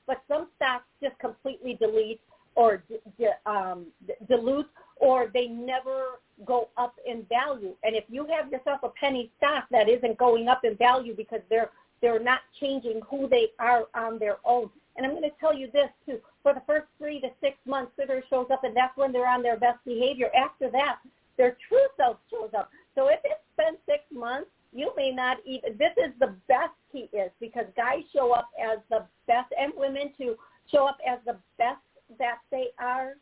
But 0.08 0.22
some 0.28 0.50
stocks 0.56 0.86
just 1.02 1.18
completely 1.20 1.76
delete 1.76 2.22
or 2.56 2.84
d- 3.18 3.28
um, 3.46 3.88
d- 4.08 4.14
dilute 4.28 4.70
or 4.98 5.30
they 5.34 5.48
never 5.48 6.20
go 6.46 6.70
up 6.78 6.96
in 7.06 7.26
value. 7.30 7.76
And 7.84 7.96
if 7.96 8.06
you 8.08 8.26
have 8.28 8.52
yourself 8.52 8.80
a 8.84 8.90
penny 8.90 9.32
stock 9.38 9.66
that 9.72 9.90
isn't 9.90 10.18
going 10.18 10.48
up 10.48 10.64
in 10.64 10.76
value 10.76 11.16
because 11.16 11.42
they're 11.50 11.70
they're 12.02 12.20
not 12.20 12.40
changing 12.60 13.02
who 13.10 13.28
they 13.28 13.48
are 13.60 13.84
on 13.94 14.20
their 14.20 14.38
own. 14.46 14.70
And 14.96 15.06
I'm 15.06 15.12
going 15.12 15.24
to 15.24 15.36
tell 15.40 15.54
you 15.54 15.70
this 15.72 15.90
too. 16.06 16.20
For 16.44 16.54
the 16.54 16.62
first 16.66 16.86
three 16.98 17.20
to 17.22 17.30
six 17.42 17.58
months, 17.66 17.92
Twitter 17.96 18.24
shows 18.30 18.48
up, 18.52 18.64
and 18.64 18.76
that's 18.76 18.96
when 18.96 19.12
they're 19.12 19.28
on 19.28 19.44
their 19.44 19.58
best 19.58 19.80
behavior. 19.86 20.30
After 20.36 20.70
that, 20.72 21.00
their 21.38 21.58
true 21.68 21.88
self 21.98 22.18
shows 22.30 22.52
up. 22.58 22.70
So 22.96 23.08
if 23.08 23.20
it's 23.24 23.40
been 23.58 23.76
six 23.86 24.04
months, 24.14 24.50
you 24.74 24.92
may 24.96 25.12
not 25.12 25.38
even. 25.46 25.78
This 25.78 25.92
is 25.98 26.12
the 26.20 26.36
best 26.48 26.74
he 26.92 27.10
is 27.16 27.32
because 27.40 27.66
guys 27.76 28.04
show 28.14 28.32
up 28.32 28.50
as 28.62 28.80
the 28.90 29.06
best, 29.28 29.54
and 29.60 29.72
women 29.76 30.12
too 30.18 30.36
show 30.72 30.86
up 30.86 30.98
as 31.08 31.20
the 31.26 31.38
best 31.58 31.80
that 32.18 32.40
they 32.52 32.68
are. 32.78 33.14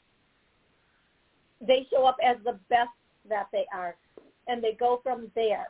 They 1.61 1.87
show 1.91 2.05
up 2.05 2.17
as 2.23 2.37
the 2.43 2.59
best 2.69 2.89
that 3.29 3.47
they 3.51 3.65
are, 3.73 3.95
and 4.47 4.63
they 4.63 4.73
go 4.73 4.99
from 5.03 5.31
there. 5.35 5.67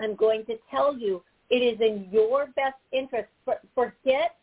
I'm 0.00 0.14
going 0.16 0.44
to 0.46 0.58
tell 0.70 0.96
you 0.96 1.22
it 1.50 1.56
is 1.56 1.80
in 1.80 2.08
your 2.10 2.46
best 2.56 2.76
interest. 2.92 3.28
Forget, 3.74 4.36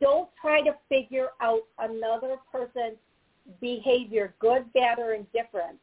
don't 0.00 0.28
try 0.40 0.60
to 0.62 0.74
figure 0.88 1.28
out 1.40 1.62
another 1.78 2.36
person's 2.50 2.98
behavior, 3.60 4.34
good, 4.40 4.70
bad, 4.72 4.98
or 4.98 5.14
indifferent, 5.14 5.78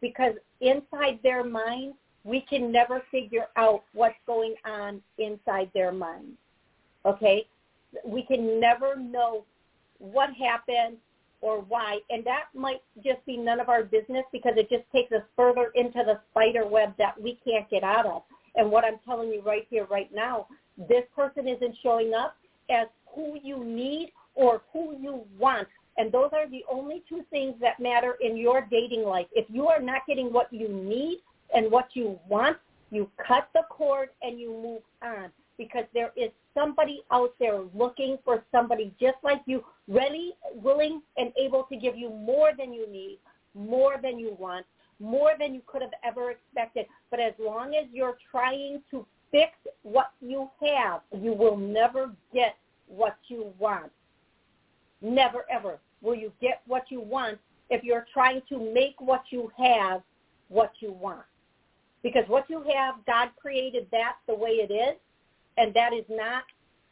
because 0.00 0.34
inside 0.60 1.20
their 1.22 1.44
mind, 1.44 1.94
we 2.24 2.40
can 2.42 2.70
never 2.70 3.02
figure 3.10 3.46
out 3.56 3.84
what's 3.94 4.16
going 4.26 4.54
on 4.66 5.00
inside 5.18 5.70
their 5.72 5.92
mind. 5.92 6.36
Okay? 7.06 7.46
We 8.04 8.22
can 8.22 8.60
never 8.60 8.96
know 8.96 9.44
what 9.98 10.30
happened 10.34 10.98
or 11.40 11.60
why. 11.60 11.98
And 12.10 12.24
that 12.24 12.44
might 12.54 12.82
just 13.04 13.24
be 13.26 13.36
none 13.36 13.60
of 13.60 13.68
our 13.68 13.84
business 13.84 14.24
because 14.32 14.54
it 14.56 14.68
just 14.68 14.84
takes 14.92 15.12
us 15.12 15.22
further 15.36 15.70
into 15.74 16.02
the 16.04 16.20
spider 16.30 16.66
web 16.66 16.94
that 16.98 17.20
we 17.20 17.38
can't 17.44 17.68
get 17.70 17.82
out 17.82 18.06
of. 18.06 18.22
And 18.56 18.70
what 18.70 18.84
I'm 18.84 18.98
telling 19.04 19.30
you 19.30 19.42
right 19.42 19.66
here, 19.70 19.86
right 19.86 20.12
now, 20.12 20.46
this 20.88 21.04
person 21.14 21.46
isn't 21.48 21.76
showing 21.82 22.12
up 22.14 22.36
as 22.70 22.88
who 23.14 23.38
you 23.42 23.64
need 23.64 24.12
or 24.34 24.62
who 24.72 24.96
you 25.00 25.24
want. 25.38 25.68
And 25.96 26.12
those 26.12 26.30
are 26.32 26.48
the 26.48 26.64
only 26.70 27.02
two 27.08 27.24
things 27.30 27.54
that 27.60 27.80
matter 27.80 28.16
in 28.20 28.36
your 28.36 28.66
dating 28.70 29.02
life. 29.02 29.26
If 29.32 29.46
you 29.48 29.68
are 29.68 29.80
not 29.80 30.02
getting 30.06 30.32
what 30.32 30.52
you 30.52 30.68
need 30.68 31.18
and 31.54 31.70
what 31.70 31.88
you 31.94 32.18
want, 32.28 32.56
you 32.90 33.10
cut 33.26 33.48
the 33.52 33.62
cord 33.68 34.10
and 34.22 34.40
you 34.40 34.48
move 34.50 34.82
on 35.02 35.30
because 35.58 35.84
there 35.92 36.12
is 36.16 36.30
somebody 36.54 37.02
out 37.10 37.34
there 37.38 37.60
looking 37.74 38.16
for 38.24 38.44
somebody 38.50 38.94
just 39.00 39.18
like 39.22 39.42
you, 39.46 39.64
ready, 39.88 40.34
willing, 40.54 41.02
and 41.16 41.32
able 41.38 41.64
to 41.64 41.76
give 41.76 41.96
you 41.96 42.10
more 42.10 42.52
than 42.56 42.72
you 42.72 42.90
need, 42.90 43.18
more 43.54 43.96
than 44.02 44.18
you 44.18 44.36
want, 44.38 44.64
more 45.00 45.32
than 45.38 45.54
you 45.54 45.60
could 45.66 45.82
have 45.82 45.92
ever 46.04 46.30
expected. 46.30 46.86
But 47.10 47.20
as 47.20 47.34
long 47.38 47.74
as 47.74 47.86
you're 47.92 48.16
trying 48.30 48.82
to 48.90 49.04
fix 49.30 49.52
what 49.82 50.12
you 50.20 50.48
have, 50.62 51.00
you 51.20 51.32
will 51.32 51.56
never 51.56 52.12
get 52.32 52.56
what 52.86 53.16
you 53.28 53.52
want. 53.58 53.90
Never, 55.02 55.44
ever 55.50 55.78
will 56.00 56.14
you 56.14 56.32
get 56.40 56.62
what 56.66 56.84
you 56.90 57.00
want 57.00 57.38
if 57.70 57.84
you're 57.84 58.06
trying 58.12 58.42
to 58.48 58.72
make 58.72 58.94
what 59.00 59.24
you 59.30 59.50
have 59.58 60.02
what 60.48 60.72
you 60.80 60.92
want. 60.92 61.24
Because 62.02 62.24
what 62.28 62.48
you 62.48 62.64
have, 62.74 62.94
God 63.06 63.30
created 63.40 63.86
that 63.92 64.16
the 64.26 64.34
way 64.34 64.50
it 64.50 64.72
is, 64.72 64.96
and 65.58 65.74
that 65.74 65.92
is 65.92 66.04
not 66.08 66.44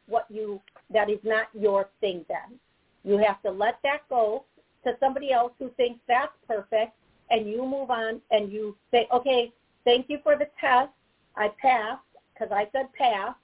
what 0.07 0.27
you, 0.29 0.61
that 0.91 1.09
is 1.11 1.19
not 1.25 1.49
your 1.59 1.89
thing 2.01 2.25
then. 2.29 2.59
You 3.05 3.19
have 3.19 3.41
to 3.43 3.51
let 3.51 3.79
that 3.83 4.09
go 4.09 4.45
to 4.85 4.97
somebody 5.01 5.33
else 5.33 5.53
who 5.59 5.71
thinks 5.77 6.01
that's 6.07 6.33
perfect 6.47 6.93
and 7.31 7.49
you 7.49 7.65
move 7.65 7.91
on 7.91 8.21
and 8.31 8.53
you 8.53 8.77
say, 8.91 9.09
okay, 9.13 9.53
thank 9.85 10.07
you 10.09 10.19
for 10.23 10.37
the 10.37 10.49
test. 10.61 10.91
I 11.37 11.51
passed 11.61 12.03
because 12.33 12.53
I 12.53 12.69
said 12.73 12.93
pass 12.93 13.35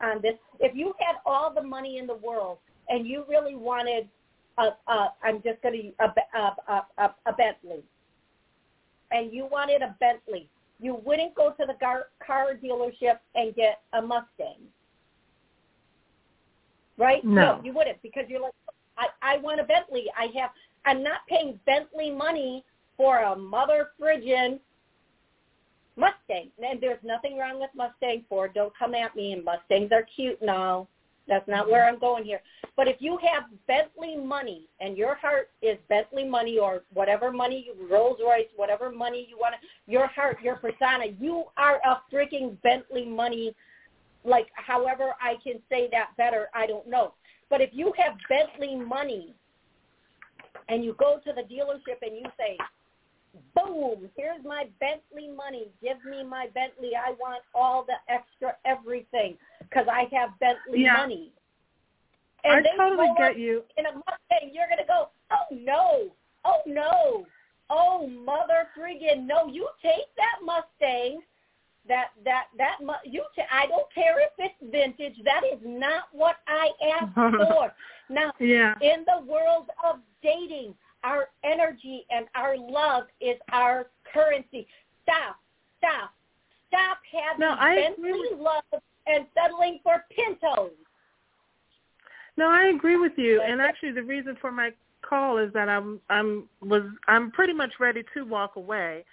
on 0.00 0.22
this. 0.22 0.34
If 0.60 0.74
you 0.74 0.94
had 0.98 1.16
all 1.26 1.52
the 1.52 1.62
money 1.62 1.98
in 1.98 2.06
the 2.06 2.14
world 2.14 2.58
and 2.88 3.06
you 3.06 3.24
really 3.28 3.56
wanted 3.56 4.08
a, 4.58 4.68
a 4.90 5.12
I'm 5.22 5.42
just 5.42 5.62
going 5.62 5.92
to 5.98 6.04
a, 6.04 6.38
a, 6.38 6.86
a, 6.98 7.14
a 7.26 7.32
Bentley, 7.32 7.82
and 9.10 9.32
you 9.32 9.46
wanted 9.50 9.82
a 9.82 9.96
Bentley, 10.00 10.48
you 10.82 11.00
wouldn't 11.04 11.34
go 11.34 11.50
to 11.52 11.66
the 11.66 11.74
car, 11.74 12.06
car 12.24 12.54
dealership 12.62 13.18
and 13.34 13.54
get 13.54 13.80
a 13.92 14.02
Mustang, 14.02 14.58
right? 16.98 17.24
No. 17.24 17.56
no, 17.56 17.60
you 17.62 17.72
wouldn't 17.72 18.02
because 18.02 18.24
you're 18.28 18.42
like, 18.42 18.52
I, 18.98 19.06
I 19.22 19.38
want 19.38 19.60
a 19.60 19.64
Bentley. 19.64 20.06
I 20.18 20.26
have. 20.38 20.50
I'm 20.84 21.02
not 21.02 21.20
paying 21.28 21.58
Bentley 21.64 22.10
money 22.10 22.64
for 22.96 23.20
a 23.20 23.36
mother 23.36 23.90
friggin' 24.00 24.58
Mustang. 25.96 26.50
And 26.62 26.80
there's 26.80 27.02
nothing 27.04 27.38
wrong 27.38 27.60
with 27.60 27.70
Mustang 27.74 28.24
Ford. 28.28 28.52
Don't 28.54 28.76
come 28.76 28.94
at 28.94 29.14
me. 29.14 29.32
And 29.32 29.44
Mustangs 29.44 29.92
are 29.92 30.06
cute 30.14 30.40
and 30.40 30.50
all. 30.50 30.88
That's 31.28 31.46
not 31.48 31.70
where 31.70 31.88
I'm 31.88 31.98
going 31.98 32.24
here. 32.24 32.40
But 32.76 32.88
if 32.88 32.96
you 33.00 33.18
have 33.18 33.44
Bentley 33.66 34.16
money 34.16 34.66
and 34.80 34.96
your 34.96 35.14
heart 35.14 35.50
is 35.60 35.76
Bentley 35.88 36.24
money 36.24 36.58
or 36.58 36.82
whatever 36.92 37.30
money, 37.30 37.68
Rolls 37.90 38.18
Royce, 38.22 38.48
whatever 38.56 38.90
money 38.90 39.26
you 39.28 39.36
want 39.36 39.54
to, 39.54 39.90
your 39.90 40.06
heart, 40.08 40.38
your 40.42 40.56
persona, 40.56 41.06
you 41.20 41.44
are 41.56 41.80
a 41.84 42.02
freaking 42.12 42.60
Bentley 42.62 43.04
money. 43.04 43.54
Like, 44.24 44.48
however 44.54 45.14
I 45.20 45.34
can 45.44 45.60
say 45.68 45.88
that 45.92 46.10
better, 46.16 46.48
I 46.54 46.66
don't 46.66 46.88
know. 46.88 47.14
But 47.50 47.60
if 47.60 47.70
you 47.72 47.92
have 47.98 48.16
Bentley 48.28 48.76
money 48.76 49.34
and 50.68 50.84
you 50.84 50.94
go 50.98 51.20
to 51.24 51.32
the 51.32 51.42
dealership 51.42 52.00
and 52.02 52.16
you 52.16 52.24
say, 52.38 52.56
boom, 53.54 54.08
here's 54.16 54.44
my 54.44 54.64
Bentley 54.80 55.30
money. 55.34 55.68
Give 55.82 56.02
me 56.08 56.24
my 56.24 56.48
Bentley. 56.54 56.92
I 56.96 57.12
want 57.12 57.42
all 57.54 57.84
the 57.84 57.94
extra 58.12 58.56
everything 58.64 59.36
because 59.72 59.88
I 59.90 60.04
have 60.14 60.38
Bentley 60.38 60.82
Yeah. 60.82 60.96
money. 60.96 61.32
And 62.44 62.54
I 62.54 62.62
they 62.62 62.76
totally 62.76 63.08
get 63.16 63.38
you. 63.38 63.64
In 63.76 63.86
a 63.86 63.92
Mustang, 63.92 64.50
you're 64.52 64.66
going 64.66 64.78
to 64.78 64.84
go, 64.86 65.10
oh, 65.30 65.46
no, 65.50 66.12
oh, 66.44 66.60
no, 66.66 67.26
oh, 67.70 68.06
mother 68.06 68.68
friggin' 68.76 69.26
no. 69.26 69.46
You 69.46 69.68
take 69.80 70.12
that 70.16 70.40
Mustang, 70.44 71.22
that, 71.86 72.08
that, 72.24 72.46
that, 72.58 72.78
you 73.04 73.24
ta- 73.36 73.46
I 73.50 73.66
don't 73.66 73.92
care 73.94 74.20
if 74.20 74.32
it's 74.38 74.72
vintage. 74.72 75.22
That 75.24 75.42
is 75.44 75.60
not 75.62 76.04
what 76.12 76.36
I 76.48 76.70
asked 77.00 77.14
for. 77.48 77.72
Now, 78.10 78.32
Yeah. 78.40 78.74
in 78.80 79.04
the 79.06 79.24
world 79.24 79.70
of 79.84 80.00
dating, 80.22 80.74
our 81.04 81.28
energy 81.44 82.06
and 82.10 82.26
our 82.34 82.56
love 82.56 83.04
is 83.20 83.36
our 83.52 83.86
currency. 84.12 84.66
Stop, 85.04 85.36
stop, 85.78 86.12
stop 86.68 86.98
having 87.10 87.40
No, 87.40 87.56
I 87.58 87.76
Bentley 87.76 88.36
love 88.36 88.64
and 89.06 89.26
settling 89.34 89.80
for 89.82 90.04
Pintos. 90.10 90.72
No, 92.36 92.48
I 92.48 92.72
agree 92.74 92.96
with 92.96 93.12
you. 93.16 93.42
And 93.42 93.60
actually, 93.60 93.92
the 93.92 94.02
reason 94.02 94.36
for 94.40 94.50
my 94.50 94.70
call 95.02 95.38
is 95.38 95.52
that 95.52 95.68
I'm 95.68 96.00
I'm 96.08 96.48
was 96.60 96.82
I'm 97.08 97.30
pretty 97.30 97.52
much 97.52 97.72
ready 97.78 98.02
to 98.14 98.24
walk 98.24 98.56
away. 98.56 99.04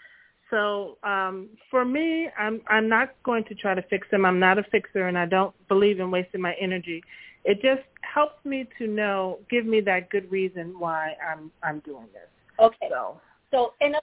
So 0.50 0.98
um, 1.04 1.50
for 1.70 1.86
me, 1.86 2.30
I'm 2.38 2.62
I'm 2.68 2.88
not 2.88 3.10
going 3.24 3.44
to 3.46 3.56
try 3.56 3.76
to 3.76 3.82
fix 3.84 4.08
them. 4.12 4.26
I'm 4.26 4.40
not 4.40 4.58
a 4.58 4.64
fixer, 4.64 5.08
and 5.08 5.18
I 5.18 5.26
don't 5.26 5.54
believe 5.68 6.00
in 6.00 6.12
wasting 6.12 6.42
my 6.42 6.56
energy. 6.60 7.04
It 7.46 7.62
just 7.62 7.88
helps 8.02 8.44
me 8.46 8.68
to 8.78 8.88
know, 8.88 9.40
give 9.50 9.66
me 9.66 9.82
that 9.82 10.10
good 10.10 10.30
reason 10.32 10.80
why 10.80 11.16
I'm 11.26 11.52
I'm 11.64 11.80
doing 11.80 12.08
this. 12.14 12.30
Okay. 12.60 12.88
So 12.90 13.20
So, 13.52 13.74
and 13.82 13.96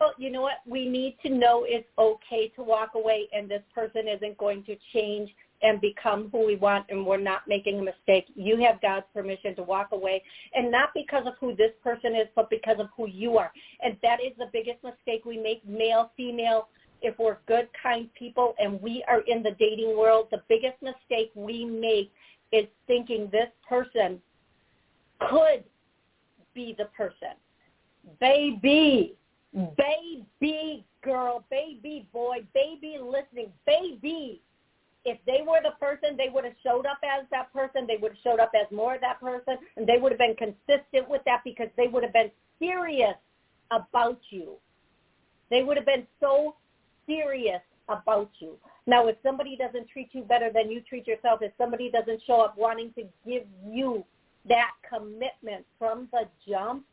uh, 0.00 0.10
you 0.16 0.30
know 0.30 0.42
what? 0.42 0.58
We 0.66 0.88
need 0.88 1.16
to 1.22 1.30
know 1.30 1.64
it's 1.66 1.88
okay 1.98 2.48
to 2.56 2.62
walk 2.62 2.90
away, 2.94 3.28
and 3.32 3.50
this 3.50 3.62
person 3.74 4.08
isn't 4.08 4.38
going 4.38 4.64
to 4.64 4.76
change 4.92 5.30
and 5.62 5.80
become 5.80 6.30
who 6.32 6.46
we 6.46 6.56
want, 6.56 6.86
and 6.88 7.04
we're 7.04 7.18
not 7.18 7.42
making 7.46 7.78
a 7.78 7.82
mistake. 7.82 8.24
You 8.34 8.56
have 8.62 8.80
God's 8.80 9.04
permission 9.12 9.54
to 9.56 9.62
walk 9.62 9.88
away, 9.92 10.22
and 10.54 10.70
not 10.70 10.90
because 10.94 11.26
of 11.26 11.34
who 11.38 11.54
this 11.54 11.72
person 11.84 12.14
is, 12.14 12.28
but 12.34 12.48
because 12.48 12.78
of 12.78 12.88
who 12.96 13.08
you 13.08 13.36
are. 13.36 13.52
And 13.82 13.96
that 14.02 14.20
is 14.20 14.32
the 14.38 14.48
biggest 14.52 14.82
mistake 14.82 15.24
we 15.26 15.36
make, 15.36 15.66
male, 15.68 16.12
female. 16.16 16.68
If 17.02 17.18
we're 17.18 17.38
good, 17.46 17.68
kind 17.82 18.08
people, 18.18 18.54
and 18.58 18.80
we 18.80 19.04
are 19.06 19.20
in 19.26 19.42
the 19.42 19.52
dating 19.58 19.96
world, 19.98 20.28
the 20.30 20.42
biggest 20.48 20.80
mistake 20.82 21.30
we 21.34 21.64
make 21.64 22.10
is 22.52 22.66
thinking 22.86 23.28
this 23.30 23.48
person 23.68 24.20
could 25.28 25.64
be 26.54 26.74
the 26.76 26.86
person. 26.86 27.36
Baby, 28.18 29.16
baby 29.54 30.84
girl, 31.02 31.44
baby 31.50 32.06
boy, 32.12 32.38
baby 32.54 32.98
listening, 33.00 33.52
baby. 33.66 34.40
If 35.04 35.18
they 35.26 35.40
were 35.46 35.60
the 35.62 35.72
person, 35.80 36.16
they 36.16 36.28
would 36.28 36.44
have 36.44 36.54
showed 36.62 36.84
up 36.84 36.98
as 37.02 37.24
that 37.30 37.52
person. 37.52 37.86
They 37.86 37.96
would 37.96 38.12
have 38.12 38.20
showed 38.22 38.38
up 38.38 38.52
as 38.54 38.70
more 38.70 38.96
of 38.96 39.00
that 39.00 39.20
person, 39.20 39.56
and 39.76 39.86
they 39.86 39.96
would 39.98 40.12
have 40.12 40.18
been 40.18 40.36
consistent 40.36 41.08
with 41.08 41.22
that 41.24 41.40
because 41.42 41.68
they 41.76 41.88
would 41.88 42.02
have 42.02 42.12
been 42.12 42.30
serious 42.58 43.14
about 43.70 44.20
you. 44.28 44.56
They 45.50 45.62
would 45.62 45.76
have 45.76 45.86
been 45.86 46.06
so 46.20 46.54
serious 47.06 47.62
about 47.88 48.30
you. 48.40 48.56
Now, 48.86 49.08
if 49.08 49.16
somebody 49.22 49.56
doesn't 49.56 49.88
treat 49.88 50.10
you 50.12 50.22
better 50.22 50.50
than 50.52 50.70
you 50.70 50.80
treat 50.82 51.06
yourself, 51.06 51.40
if 51.42 51.52
somebody 51.58 51.90
doesn't 51.90 52.22
show 52.26 52.40
up 52.40 52.56
wanting 52.56 52.92
to 52.94 53.02
give 53.26 53.44
you 53.66 54.04
that 54.48 54.72
commitment 54.88 55.64
from 55.78 56.08
the 56.12 56.28
jump, 56.48 56.84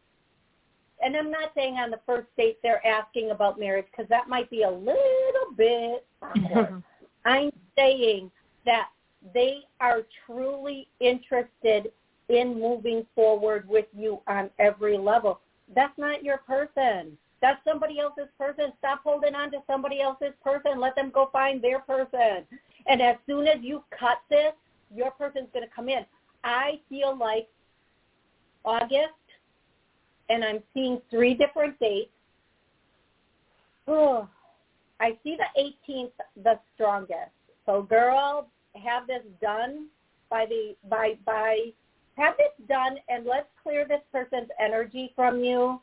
and 1.01 1.15
I'm 1.15 1.31
not 1.31 1.51
saying 1.55 1.75
on 1.75 1.91
the 1.91 1.99
first 2.05 2.27
date 2.37 2.57
they're 2.63 2.85
asking 2.85 3.31
about 3.31 3.59
marriage 3.59 3.85
because 3.91 4.09
that 4.09 4.27
might 4.27 4.49
be 4.49 4.63
a 4.63 4.69
little 4.69 5.53
bit 5.55 6.05
awkward. 6.21 6.69
Mm-hmm. 6.69 6.77
I'm 7.25 7.51
saying 7.77 8.31
that 8.65 8.89
they 9.33 9.59
are 9.79 10.01
truly 10.25 10.87
interested 10.99 11.91
in 12.29 12.59
moving 12.59 13.05
forward 13.15 13.67
with 13.67 13.85
you 13.95 14.21
on 14.27 14.49
every 14.59 14.97
level. 14.97 15.39
That's 15.75 15.97
not 15.97 16.23
your 16.23 16.37
person. 16.39 17.17
That's 17.41 17.63
somebody 17.63 17.99
else's 17.99 18.29
person. 18.37 18.73
Stop 18.79 19.01
holding 19.03 19.35
on 19.35 19.51
to 19.51 19.59
somebody 19.67 20.01
else's 20.01 20.33
person. 20.43 20.79
Let 20.79 20.95
them 20.95 21.11
go 21.13 21.29
find 21.31 21.61
their 21.61 21.79
person. 21.79 22.45
And 22.87 23.01
as 23.01 23.17
soon 23.25 23.47
as 23.47 23.57
you 23.61 23.83
cut 23.97 24.19
this, 24.29 24.53
your 24.93 25.11
person's 25.11 25.49
going 25.53 25.67
to 25.67 25.73
come 25.73 25.89
in. 25.89 26.05
I 26.43 26.79
feel 26.89 27.15
like 27.17 27.47
August, 28.65 29.13
and 30.29 30.43
I'm 30.43 30.61
seeing 30.73 31.01
three 31.09 31.33
different 31.33 31.79
dates. 31.79 32.11
Oh, 33.87 34.27
I 34.99 35.17
see 35.23 35.37
the 35.37 35.71
18th 35.93 36.11
the 36.43 36.59
strongest. 36.75 37.31
So 37.65 37.81
girl, 37.81 38.47
have 38.75 39.07
this 39.07 39.23
done 39.41 39.87
by 40.29 40.45
the 40.45 40.75
by 40.89 41.17
by 41.25 41.71
have 42.17 42.35
this 42.37 42.67
done 42.67 42.97
and 43.09 43.25
let's 43.25 43.47
clear 43.61 43.85
this 43.87 44.01
person's 44.11 44.49
energy 44.59 45.13
from 45.15 45.43
you 45.43 45.79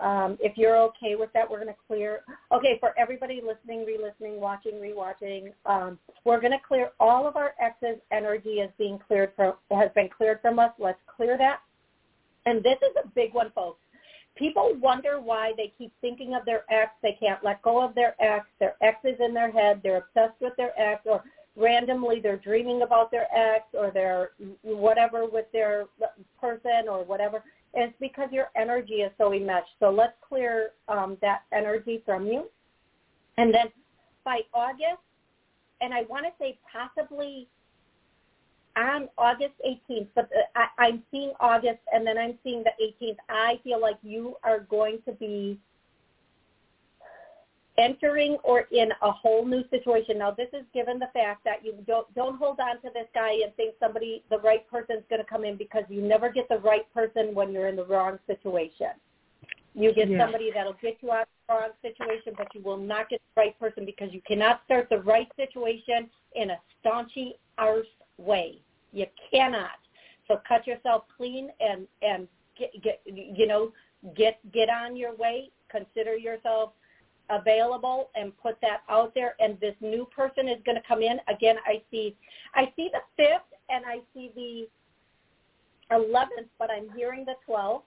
um, 0.00 0.38
if 0.40 0.56
you're 0.56 0.78
okay 0.78 1.14
with 1.14 1.30
that, 1.34 1.48
we're 1.48 1.60
going 1.60 1.72
to 1.72 1.80
clear. 1.86 2.20
Okay, 2.52 2.78
for 2.80 2.98
everybody 2.98 3.42
listening, 3.46 3.84
re-listening, 3.84 4.40
watching, 4.40 4.74
rewatching, 4.74 5.52
um, 5.66 5.98
we're 6.24 6.40
going 6.40 6.52
to 6.52 6.58
clear 6.66 6.90
all 6.98 7.28
of 7.28 7.36
our 7.36 7.52
ex's 7.60 8.00
energy 8.10 8.60
as 8.62 8.70
being 8.78 8.98
cleared 9.06 9.32
from 9.36 9.54
has 9.70 9.90
been 9.94 10.08
cleared 10.08 10.40
from 10.40 10.58
us. 10.58 10.72
Let's 10.78 10.98
clear 11.06 11.36
that. 11.36 11.60
And 12.46 12.62
this 12.62 12.78
is 12.82 12.94
a 13.02 13.08
big 13.08 13.34
one, 13.34 13.50
folks. 13.54 13.80
People 14.36 14.74
wonder 14.80 15.20
why 15.20 15.52
they 15.56 15.72
keep 15.76 15.92
thinking 16.00 16.34
of 16.34 16.44
their 16.44 16.64
ex. 16.72 16.92
They 17.02 17.16
can't 17.20 17.44
let 17.44 17.60
go 17.62 17.82
of 17.82 17.94
their 17.94 18.14
ex. 18.20 18.46
Their 18.58 18.74
ex 18.80 18.98
is 19.04 19.18
in 19.20 19.34
their 19.34 19.50
head. 19.50 19.80
They're 19.82 19.98
obsessed 19.98 20.40
with 20.40 20.56
their 20.56 20.72
ex, 20.80 21.02
or 21.04 21.22
randomly 21.56 22.20
they're 22.20 22.38
dreaming 22.38 22.82
about 22.82 23.10
their 23.10 23.26
ex, 23.34 23.64
or 23.74 23.90
they're 23.92 24.30
whatever 24.62 25.26
with 25.26 25.46
their 25.52 25.86
person, 26.40 26.88
or 26.88 27.04
whatever 27.04 27.42
it's 27.74 27.94
because 28.00 28.28
your 28.32 28.50
energy 28.56 28.94
is 28.94 29.12
so 29.18 29.32
enmeshed. 29.32 29.70
So 29.78 29.90
let's 29.90 30.14
clear 30.26 30.70
um, 30.88 31.16
that 31.20 31.42
energy 31.52 32.02
from 32.04 32.26
you. 32.26 32.46
And 33.36 33.54
then 33.54 33.66
by 34.24 34.40
August, 34.52 35.02
and 35.80 35.94
I 35.94 36.02
want 36.02 36.26
to 36.26 36.32
say 36.38 36.58
possibly 36.70 37.46
on 38.76 39.08
August 39.18 39.54
18th, 39.66 40.08
but 40.14 40.30
uh, 40.36 40.60
I, 40.78 40.86
I'm 40.86 41.02
seeing 41.10 41.32
August 41.40 41.80
and 41.92 42.06
then 42.06 42.16
I'm 42.18 42.38
seeing 42.44 42.62
the 42.62 42.72
18th. 43.04 43.16
I 43.28 43.60
feel 43.64 43.80
like 43.80 43.96
you 44.02 44.36
are 44.44 44.60
going 44.60 44.98
to 45.06 45.12
be 45.12 45.58
entering 47.78 48.36
or 48.42 48.66
in 48.72 48.90
a 49.02 49.10
whole 49.10 49.44
new 49.44 49.64
situation. 49.70 50.18
Now, 50.18 50.30
this 50.30 50.48
is 50.52 50.64
given 50.74 50.98
the 50.98 51.08
fact 51.12 51.44
that 51.44 51.64
you 51.64 51.74
don't 51.86 52.12
don't 52.14 52.36
hold 52.36 52.60
on 52.60 52.76
to 52.82 52.90
this 52.94 53.06
guy 53.14 53.32
and 53.44 53.54
think 53.56 53.74
somebody 53.80 54.22
the 54.30 54.38
right 54.38 54.68
person 54.70 54.96
is 54.96 55.04
going 55.08 55.22
to 55.22 55.28
come 55.28 55.44
in 55.44 55.56
because 55.56 55.84
you 55.88 56.02
never 56.02 56.30
get 56.30 56.48
the 56.48 56.58
right 56.58 56.92
person 56.92 57.34
when 57.34 57.52
you're 57.52 57.68
in 57.68 57.76
the 57.76 57.86
wrong 57.86 58.18
situation. 58.26 58.90
You 59.74 59.94
get 59.94 60.08
yeah. 60.08 60.18
somebody 60.18 60.50
that'll 60.52 60.76
get 60.82 60.98
you 61.00 61.12
out 61.12 61.22
of 61.22 61.28
the 61.48 61.54
wrong 61.54 61.70
situation, 61.82 62.34
but 62.36 62.48
you 62.54 62.60
will 62.62 62.76
not 62.76 63.08
get 63.08 63.20
the 63.34 63.40
right 63.40 63.58
person 63.58 63.84
because 63.84 64.08
you 64.12 64.20
cannot 64.26 64.62
start 64.64 64.88
the 64.90 64.98
right 64.98 65.28
situation 65.36 66.10
in 66.34 66.50
a 66.50 66.58
staunchy 66.84 67.32
arse 67.58 67.86
way. 68.18 68.60
You 68.92 69.06
cannot. 69.30 69.78
So 70.28 70.40
cut 70.46 70.66
yourself 70.66 71.04
clean 71.16 71.50
and 71.60 71.86
and 72.02 72.28
get, 72.58 72.70
get 72.82 73.00
you 73.06 73.46
know 73.46 73.72
get 74.16 74.38
get 74.52 74.68
on 74.68 74.96
your 74.96 75.14
way. 75.16 75.50
Consider 75.70 76.16
yourself 76.16 76.72
available 77.30 78.10
and 78.14 78.36
put 78.38 78.60
that 78.60 78.82
out 78.88 79.14
there 79.14 79.34
and 79.38 79.58
this 79.60 79.74
new 79.80 80.04
person 80.06 80.48
is 80.48 80.58
going 80.66 80.76
to 80.76 80.82
come 80.86 81.00
in 81.00 81.18
again 81.28 81.56
i 81.64 81.80
see 81.90 82.16
i 82.54 82.64
see 82.74 82.90
the 82.92 83.22
5th 83.22 83.38
and 83.68 83.84
i 83.86 84.00
see 84.12 84.32
the 84.34 85.94
11th 85.94 86.48
but 86.58 86.70
i'm 86.70 86.90
hearing 86.96 87.24
the 87.24 87.34
12th 87.48 87.82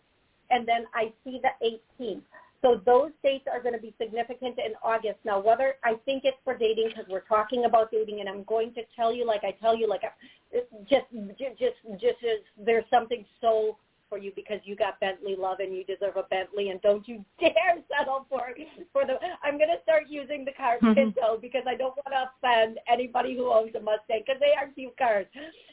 and 0.50 0.68
then 0.68 0.86
i 0.94 1.12
see 1.24 1.42
the 1.42 1.78
18th 2.00 2.22
so 2.64 2.82
those 2.86 3.12
dates 3.24 3.46
are 3.52 3.62
going 3.62 3.76
to 3.76 3.82
be 3.82 3.94
significant 4.02 4.58
in 4.58 4.74
august 4.84 5.20
now 5.26 5.40
whether 5.40 5.76
i 5.84 5.94
think 6.06 6.24
it's 6.26 6.38
for 6.44 6.58
dating 6.58 6.90
because 6.90 7.06
we're 7.10 7.22
talking 7.22 7.66
about 7.66 7.92
dating 7.92 8.22
and 8.22 8.30
i'm 8.30 8.44
going 8.44 8.74
to 8.74 8.82
tell 8.96 9.14
you 9.14 9.26
like 9.26 9.44
i 9.44 9.52
tell 9.62 9.78
you 9.78 9.88
like 9.88 10.02
just 10.90 11.06
just 11.38 11.76
just 12.00 12.24
as 12.24 12.40
there's 12.66 12.86
something 12.90 13.26
so 13.42 13.78
for 14.14 14.20
you 14.20 14.32
because 14.36 14.60
you 14.64 14.76
got 14.76 15.00
Bentley 15.00 15.36
love 15.36 15.58
and 15.60 15.76
you 15.76 15.84
deserve 15.84 16.18
a 16.18 16.24
Bentley 16.30 16.70
and 16.70 16.80
don't 16.84 17.08
you 17.08 17.26
dare 17.40 17.82
settle 17.90 18.28
for 18.30 18.54
for 18.92 19.08
the 19.08 19.16
I'm 19.44 19.58
going 19.58 19.74
to 19.76 19.82
start 19.82 20.04
using 20.08 20.46
the 20.46 20.52
car 20.52 20.78
mm-hmm. 20.78 20.94
Pinto 21.14 21.40
because 21.42 21.64
I 21.68 21.74
don't 21.74 21.96
want 21.98 22.14
to 22.14 22.30
offend 22.30 22.78
anybody 22.88 23.36
who 23.36 23.52
owns 23.52 23.74
a 23.74 23.80
Mustang 23.80 24.22
because 24.26 24.40
they 24.40 24.54
are 24.56 24.70
cute 24.76 24.96
cars. 24.98 25.26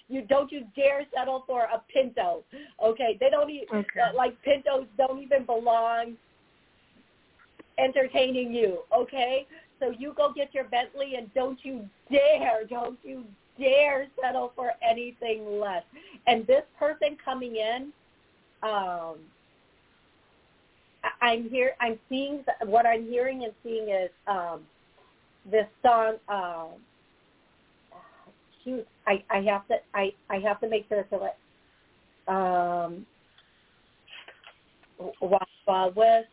You 0.09 0.22
don't 0.22 0.50
you 0.50 0.64
dare 0.74 1.05
settle 1.14 1.44
for 1.46 1.64
a 1.64 1.83
Pinto. 1.92 2.42
Okay, 2.83 3.18
they 3.20 3.29
don't 3.29 3.50
even 3.50 3.68
okay. 3.74 4.00
uh, 4.00 4.16
like 4.16 4.40
Pintos 4.42 4.87
don't 4.96 5.22
even 5.22 5.44
belong 5.44 6.16
entertaining 7.81 8.53
you, 8.53 8.81
okay? 8.97 9.47
So 9.79 9.93
you 9.99 10.12
go 10.16 10.33
get 10.33 10.55
your 10.55 10.64
Bentley 10.64 11.14
and 11.16 11.33
don't 11.35 11.59
you 11.62 11.88
dare, 12.11 12.64
don't 12.69 12.99
you 13.03 13.25
dare 13.59 14.07
settle 14.21 14.53
for 14.55 14.73
anything 14.88 15.61
less. 15.61 15.85
And 16.27 16.47
this 16.47 16.64
person 16.79 17.16
coming 17.25 17.57
in 17.57 17.93
um, 18.62 19.16
I'm 21.23 21.49
here. 21.49 21.73
I'm 21.81 21.99
seeing 22.09 22.45
what 22.66 22.87
I'm 22.87 23.07
hearing 23.09 23.45
and 23.45 23.53
seeing 23.62 23.88
is 23.88 24.11
um, 24.27 24.62
this 25.51 25.66
song. 25.83 26.16
Uh, 26.29 26.66
shoot, 28.64 28.87
I, 29.07 29.25
I 29.31 29.40
have 29.43 29.66
to. 29.69 29.77
I, 29.95 30.12
I 30.29 30.38
have 30.38 30.61
to 30.61 30.69
make 30.69 30.87
sure 30.88 31.03
to 31.03 31.16
let. 31.16 31.37
Um, 32.29 33.07
Wild 35.66 35.97
West, 35.97 36.29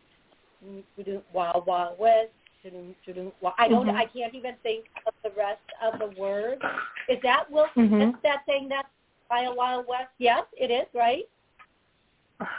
Wild 1.32 1.66
Wild 1.66 1.98
West. 1.98 2.30
I 2.64 3.68
don't. 3.68 3.86
Mm-hmm. 3.86 3.96
I 3.96 4.06
can't 4.06 4.34
even 4.34 4.54
think 4.62 4.86
of 5.06 5.14
the 5.22 5.30
rest 5.36 5.60
of 5.82 5.98
the 5.98 6.20
words. 6.20 6.60
Is 7.08 7.18
that 7.22 7.50
Will 7.50 7.66
Smith 7.74 7.90
mm-hmm. 7.90 8.10
that 8.22 8.42
saying 8.46 8.68
that 8.68 8.86
Wild 9.30 9.56
Wild 9.56 9.86
West? 9.88 10.10
Yes, 10.18 10.42
it 10.52 10.70
is. 10.70 10.86
Right. 10.94 11.28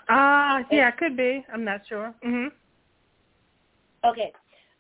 Ah, 0.10 0.60
uh, 0.60 0.64
yeah, 0.72 0.88
it 0.88 0.98
could 0.98 1.16
be. 1.16 1.46
I'm 1.54 1.64
not 1.64 1.82
sure. 1.88 2.14
Mhm. 2.26 2.52
Okay. 4.06 4.34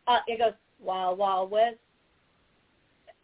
Uh, 0.08 0.19
it 0.27 0.39
goes 0.39 0.53
Wild 0.79 1.17
Wild 1.17 1.51
West, 1.51 1.77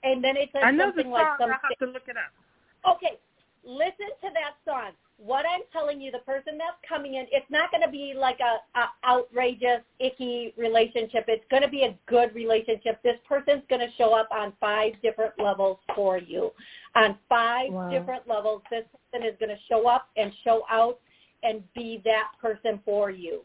and 0.03 0.23
then 0.23 0.37
it 0.37 0.49
says 0.51 0.61
I 0.63 0.71
know 0.71 0.85
something 0.85 1.09
the 1.09 1.17
song. 1.17 1.25
like 1.25 1.39
something. 1.39 1.59
I 1.63 1.67
have 1.69 1.77
to 1.79 1.85
look 1.87 2.07
it 2.07 2.17
up. 2.17 2.95
Okay, 2.95 3.17
listen 3.63 4.11
to 4.21 4.29
that 4.33 4.55
song. 4.65 4.91
What 5.17 5.45
I'm 5.45 5.61
telling 5.71 6.01
you, 6.01 6.11
the 6.11 6.19
person 6.19 6.57
that's 6.57 6.77
coming 6.87 7.15
in, 7.15 7.25
it's 7.31 7.49
not 7.49 7.71
going 7.71 7.83
to 7.83 7.89
be 7.89 8.13
like 8.17 8.39
a, 8.41 8.79
a 8.79 8.89
outrageous, 9.09 9.81
icky 9.99 10.53
relationship. 10.57 11.25
It's 11.29 11.45
going 11.49 11.63
to 11.63 11.69
be 11.69 11.83
a 11.83 11.97
good 12.05 12.35
relationship. 12.35 13.01
This 13.01 13.17
person's 13.27 13.63
going 13.69 13.79
to 13.79 13.93
show 13.97 14.13
up 14.13 14.27
on 14.31 14.51
five 14.59 14.93
different 15.01 15.33
levels 15.39 15.77
for 15.95 16.17
you. 16.17 16.51
On 16.95 17.17
five 17.29 17.71
wow. 17.71 17.89
different 17.89 18.27
levels, 18.27 18.61
this 18.69 18.83
person 19.11 19.25
is 19.25 19.35
going 19.39 19.49
to 19.49 19.61
show 19.69 19.87
up 19.87 20.09
and 20.17 20.33
show 20.43 20.63
out 20.69 20.99
and 21.43 21.63
be 21.73 22.01
that 22.03 22.31
person 22.41 22.79
for 22.83 23.09
you. 23.09 23.41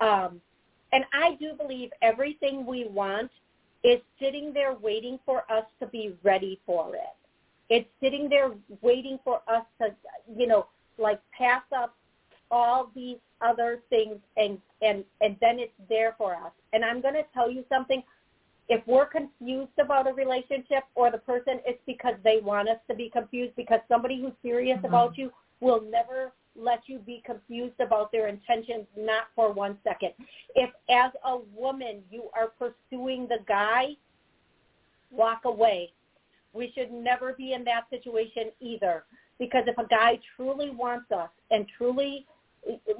Um, 0.00 0.40
and 0.92 1.04
I 1.12 1.36
do 1.40 1.54
believe 1.54 1.90
everything 2.02 2.66
we 2.66 2.86
want 2.86 3.30
is 3.82 4.00
sitting 4.20 4.52
there 4.52 4.74
waiting 4.74 5.18
for 5.24 5.50
us 5.50 5.64
to 5.80 5.86
be 5.86 6.16
ready 6.22 6.60
for 6.66 6.94
it. 6.94 7.02
It's 7.70 7.88
sitting 8.02 8.28
there 8.28 8.50
waiting 8.82 9.18
for 9.24 9.40
us 9.48 9.64
to, 9.80 9.94
you 10.36 10.46
know, 10.46 10.66
like 10.98 11.20
pass 11.36 11.62
up 11.76 11.96
all 12.50 12.90
these 12.94 13.16
other 13.40 13.80
things 13.90 14.16
and 14.36 14.58
and 14.82 15.04
and 15.20 15.36
then 15.40 15.58
it's 15.58 15.72
there 15.88 16.14
for 16.16 16.34
us. 16.34 16.52
And 16.72 16.84
I'm 16.84 17.00
going 17.00 17.14
to 17.14 17.24
tell 17.32 17.50
you 17.50 17.64
something. 17.68 18.02
If 18.68 18.86
we're 18.86 19.06
confused 19.06 19.78
about 19.78 20.08
a 20.08 20.14
relationship 20.14 20.84
or 20.94 21.10
the 21.10 21.18
person, 21.18 21.60
it's 21.66 21.82
because 21.86 22.14
they 22.24 22.38
want 22.42 22.68
us 22.70 22.78
to 22.88 22.94
be 22.96 23.10
confused 23.10 23.54
because 23.56 23.80
somebody 23.88 24.20
who's 24.20 24.32
serious 24.42 24.78
mm-hmm. 24.78 24.86
about 24.86 25.18
you 25.18 25.30
will 25.60 25.82
never 25.82 26.32
let 26.56 26.80
you 26.86 26.98
be 26.98 27.22
confused 27.26 27.78
about 27.80 28.10
their 28.12 28.28
intentions, 28.28 28.86
not 28.96 29.24
for 29.34 29.52
one 29.52 29.76
second. 29.84 30.12
If 30.54 30.70
as 30.88 31.10
a 31.24 31.38
woman 31.54 32.02
you 32.10 32.24
are 32.34 32.52
pursuing 32.58 33.26
the 33.28 33.38
guy, 33.46 33.96
walk 35.10 35.44
away. 35.44 35.92
We 36.52 36.72
should 36.74 36.92
never 36.92 37.32
be 37.32 37.52
in 37.52 37.64
that 37.64 37.84
situation 37.90 38.50
either. 38.60 39.04
Because 39.38 39.64
if 39.66 39.76
a 39.78 39.86
guy 39.86 40.18
truly 40.36 40.70
wants 40.70 41.10
us 41.10 41.30
and 41.50 41.66
truly, 41.76 42.26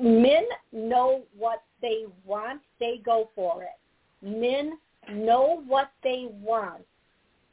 men 0.01 0.45
know 0.72 1.22
what 1.37 1.62
they 1.80 2.05
want, 2.24 2.61
they 2.80 3.01
go 3.05 3.30
for 3.35 3.62
it. 3.62 3.78
Men 4.22 4.78
know 5.11 5.62
what 5.66 5.91
they 6.03 6.28
want 6.30 6.85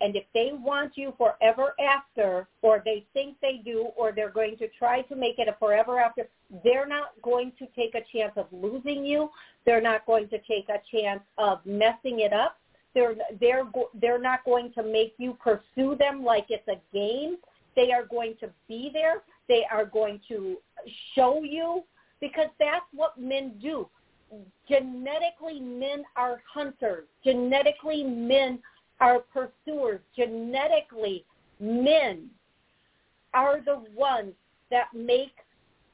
and 0.01 0.15
if 0.15 0.23
they 0.33 0.51
want 0.51 0.93
you 0.95 1.13
forever 1.17 1.75
after, 1.79 2.47
or 2.63 2.81
they 2.83 3.05
think 3.13 3.37
they 3.41 3.61
do, 3.63 3.89
or 3.95 4.11
they're 4.11 4.31
going 4.31 4.57
to 4.57 4.67
try 4.79 5.03
to 5.03 5.15
make 5.15 5.37
it 5.37 5.47
a 5.47 5.55
forever 5.59 5.99
after, 5.99 6.27
they're 6.63 6.87
not 6.87 7.09
going 7.21 7.53
to 7.59 7.67
take 7.75 7.93
a 7.93 8.01
chance 8.11 8.33
of 8.35 8.47
losing 8.51 9.05
you. 9.05 9.29
They're 9.65 9.81
not 9.81 10.05
going 10.07 10.27
to 10.29 10.39
take 10.39 10.67
a 10.69 10.81
chance 10.91 11.21
of 11.37 11.59
messing 11.65 12.21
it 12.21 12.33
up. 12.33 12.57
They're 12.93 13.15
they're 13.39 13.63
they're 14.01 14.19
not 14.19 14.43
going 14.43 14.73
to 14.73 14.83
make 14.83 15.13
you 15.17 15.37
pursue 15.41 15.95
them 15.95 16.25
like 16.25 16.47
it's 16.49 16.67
a 16.67 16.81
game. 16.93 17.37
They 17.75 17.91
are 17.91 18.05
going 18.05 18.35
to 18.39 18.49
be 18.67 18.89
there. 18.93 19.21
They 19.47 19.65
are 19.71 19.85
going 19.85 20.19
to 20.27 20.57
show 21.15 21.43
you 21.43 21.83
because 22.19 22.47
that's 22.59 22.85
what 22.93 23.19
men 23.19 23.53
do. 23.61 23.87
Genetically, 24.69 25.59
men 25.59 26.03
are 26.15 26.41
hunters. 26.51 27.05
Genetically, 27.23 28.03
men 28.03 28.59
are 28.99 29.19
pursuers. 29.19 29.99
Genetically, 30.15 31.25
men 31.59 32.29
are 33.33 33.61
the 33.61 33.83
ones 33.95 34.33
that 34.69 34.87
make 34.93 35.33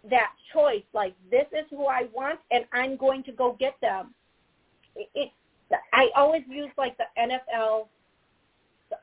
that 0.09 0.31
choice. 0.53 0.83
Like 0.93 1.15
this 1.31 1.45
is 1.51 1.65
who 1.69 1.87
I 1.87 2.07
want, 2.13 2.39
and 2.51 2.65
I'm 2.73 2.97
going 2.97 3.23
to 3.23 3.31
go 3.31 3.55
get 3.59 3.75
them. 3.81 4.13
It, 4.95 5.09
it 5.15 5.31
I 5.93 6.09
always 6.15 6.43
use 6.47 6.69
like 6.77 6.95
the 6.97 7.05
NFL 7.19 7.87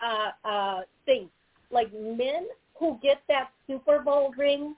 uh, 0.03 0.49
uh, 0.49 0.81
thing. 1.05 1.29
Like 1.70 1.93
men 1.93 2.47
who 2.79 2.99
get 3.03 3.22
that 3.29 3.51
Super 3.66 4.01
Bowl 4.01 4.33
ring, 4.37 4.75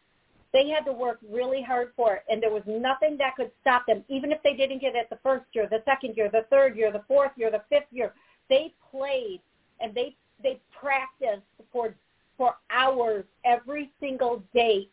they 0.53 0.69
had 0.69 0.85
to 0.85 0.93
work 0.93 1.19
really 1.31 1.63
hard 1.63 1.93
for 1.97 2.15
it, 2.15 2.23
and 2.31 2.43
there 2.43 2.51
was 2.51 2.63
nothing 2.67 3.17
that 3.19 3.37
could 3.37 3.51
stop 3.61 3.85
them. 3.87 4.05
Even 4.09 4.33
if 4.33 4.43
they 4.43 4.55
didn't 4.55 4.81
get 4.81 4.95
it 4.95 5.09
the 5.11 5.19
first 5.23 5.45
year, 5.53 5.67
the 5.71 5.83
second 5.85 6.17
year, 6.17 6.31
the 6.31 6.47
third 6.51 6.77
year, 6.77 6.91
the 6.93 7.05
fourth 7.09 7.33
year, 7.37 7.51
the 7.51 7.63
fifth 7.69 7.91
year, 7.91 8.13
they 8.49 8.73
played 8.91 9.41
and 9.81 9.95
they 9.95 10.17
they 10.43 10.61
practiced 10.79 11.43
for 11.73 11.95
for 12.37 12.57
hours 12.71 13.25
every 13.45 13.91
single 13.99 14.43
day, 14.55 14.89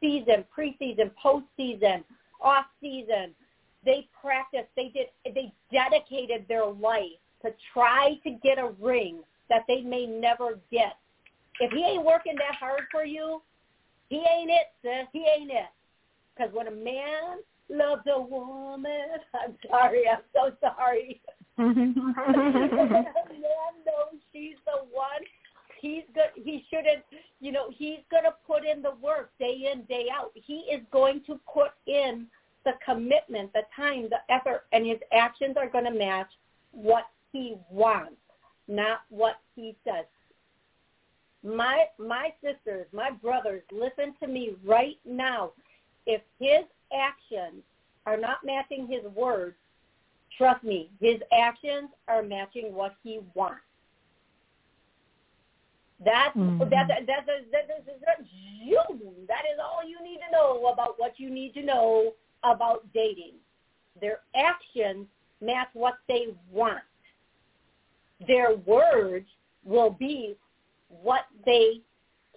season, 0.00 0.44
preseason, 0.56 1.10
postseason, 1.22 2.02
off 2.40 2.66
season. 2.80 3.34
They 3.84 4.08
practiced. 4.20 4.68
They 4.76 4.88
did. 4.88 5.06
They 5.34 5.52
dedicated 5.72 6.46
their 6.48 6.66
life 6.66 7.18
to 7.42 7.52
try 7.72 8.18
to 8.24 8.30
get 8.42 8.58
a 8.58 8.72
ring 8.80 9.20
that 9.48 9.64
they 9.66 9.80
may 9.80 10.06
never 10.06 10.58
get. 10.70 10.96
If 11.60 11.72
he 11.72 11.84
ain't 11.84 12.04
working 12.04 12.34
that 12.36 12.56
hard 12.58 12.84
for 12.90 13.04
you, 13.04 13.42
he 14.08 14.16
ain't 14.16 14.50
it, 14.50 14.66
sis. 14.82 15.06
He 15.12 15.20
ain't 15.20 15.50
it. 15.50 15.70
Because 16.34 16.52
when 16.54 16.66
a 16.66 16.70
man 16.70 17.38
loves 17.68 18.02
a 18.12 18.20
woman, 18.20 19.08
I'm 19.34 19.56
sorry. 19.68 20.04
I'm 20.10 20.22
so 20.34 20.52
sorry. 20.60 21.20
A 21.58 21.62
man 21.62 21.74
knows 23.84 24.18
she's 24.32 24.56
the 24.64 24.84
one. 24.90 25.20
He's 25.80 26.04
good. 26.14 26.30
He 26.42 26.64
shouldn't. 26.70 27.04
You 27.40 27.52
know, 27.52 27.70
he's 27.70 27.98
to 28.10 28.34
put 28.46 28.64
in 28.64 28.80
the 28.82 28.92
work 29.02 29.30
day 29.38 29.70
in 29.72 29.82
day 29.82 30.06
out. 30.12 30.32
He 30.34 30.66
is 30.72 30.80
going 30.90 31.22
to 31.26 31.38
put 31.52 31.72
in 31.86 32.26
the 32.64 32.72
commitment, 32.84 33.52
the 33.52 33.62
time, 33.74 34.08
the 34.10 34.32
effort, 34.32 34.64
and 34.72 34.86
his 34.86 34.98
actions 35.12 35.56
are 35.56 35.68
going 35.68 35.84
to 35.84 35.90
match 35.90 36.28
what 36.72 37.04
he 37.32 37.56
wants, 37.70 38.16
not 38.68 39.00
what 39.08 39.40
he 39.56 39.76
says. 39.84 40.04
My 41.42 41.84
my 41.98 42.32
sisters, 42.42 42.86
my 42.92 43.10
brothers, 43.10 43.62
listen 43.72 44.14
to 44.20 44.26
me 44.26 44.56
right 44.64 44.98
now. 45.04 45.52
If 46.06 46.22
his 46.38 46.64
actions 46.92 47.62
are 48.06 48.16
not 48.16 48.38
matching 48.44 48.86
his 48.88 49.04
words, 49.14 49.54
Trust 50.40 50.64
me, 50.64 50.90
his 51.00 51.16
actions 51.38 51.90
are 52.08 52.22
matching 52.22 52.72
what 52.72 52.94
he 53.02 53.20
wants. 53.34 53.60
That's 56.02 56.34
mm-hmm. 56.34 56.60
that, 56.60 56.70
that, 56.70 56.88
that, 56.88 57.26
that, 57.26 57.26
that, 57.26 57.68
that, 57.68 57.86
that, 57.86 58.26
that 59.28 59.44
is 59.52 59.58
all 59.62 59.86
you 59.86 60.02
need 60.02 60.18
to 60.26 60.32
know 60.32 60.70
about 60.72 60.94
what 60.96 61.14
you 61.18 61.28
need 61.28 61.52
to 61.54 61.62
know 61.62 62.14
about 62.42 62.86
dating. 62.94 63.34
Their 64.00 64.20
actions 64.34 65.06
match 65.42 65.68
what 65.74 65.98
they 66.08 66.28
want. 66.50 66.80
Their 68.26 68.56
words 68.56 69.26
will 69.64 69.90
be 69.90 70.36
what 71.02 71.26
they 71.46 71.80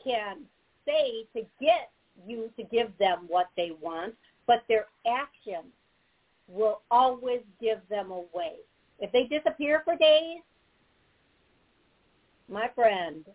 can 0.04 0.38
say 0.86 1.26
to 1.36 1.42
get 1.60 1.92
you 2.28 2.50
to 2.58 2.64
give 2.64 2.96
them 3.00 3.26
what 3.28 3.48
they 3.58 3.72
want, 3.82 4.14
but 4.48 4.64
their 4.68 4.86
actions 5.08 5.72
will 6.48 6.82
always 6.92 7.42
give 7.60 7.80
them 7.90 8.12
away. 8.12 8.56
If 9.00 9.12
they 9.12 9.24
disappear 9.26 9.82
for 9.84 9.96
days, 9.96 10.40
my 12.50 12.70
friend, 12.76 13.26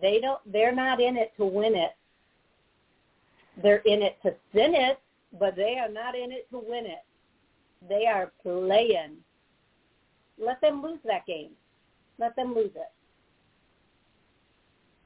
they 0.00 0.20
don't 0.20 0.40
they're 0.50 0.74
not 0.74 1.00
in 1.00 1.16
it 1.16 1.32
to 1.36 1.44
win 1.44 1.74
it. 1.74 1.92
They're 3.62 3.82
in 3.84 4.02
it 4.02 4.18
to 4.22 4.30
sin 4.52 4.74
it, 4.74 4.98
but 5.38 5.56
they 5.56 5.78
are 5.78 5.88
not 5.88 6.14
in 6.14 6.32
it 6.32 6.48
to 6.50 6.58
win 6.58 6.86
it. 6.86 7.04
They 7.88 8.06
are 8.06 8.32
playing. 8.42 9.16
Let 10.38 10.60
them 10.60 10.82
lose 10.82 10.98
that 11.04 11.26
game. 11.26 11.50
Let 12.18 12.34
them 12.36 12.54
lose 12.54 12.72
it. 12.74 12.90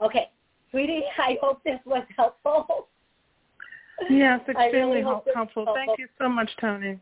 Okay, 0.03 0.31
sweetie, 0.71 1.03
I 1.19 1.39
hope 1.41 1.63
this 1.65 1.81
was 1.85 2.05
helpful. 2.17 2.89
Yes, 4.11 4.41
extremely 4.49 5.03
really 5.03 5.03
helpful. 5.35 5.67
Thank 5.75 5.99
you 5.99 6.09
so 6.19 6.29
much, 6.29 6.51
Toni. 6.61 6.99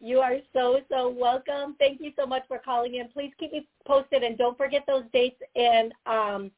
You 0.00 0.18
are 0.18 0.38
so, 0.52 0.80
so 0.90 1.08
welcome. 1.08 1.76
Thank 1.78 2.00
you 2.00 2.10
so 2.18 2.26
much 2.26 2.42
for 2.48 2.58
calling 2.58 2.96
in. 2.96 3.08
Please 3.08 3.30
keep 3.38 3.52
me 3.52 3.68
posted 3.86 4.24
and 4.24 4.36
don't 4.36 4.58
forget 4.58 4.82
those 4.88 5.04
dates 5.12 5.40
and 5.54 5.92
um, 6.06 6.50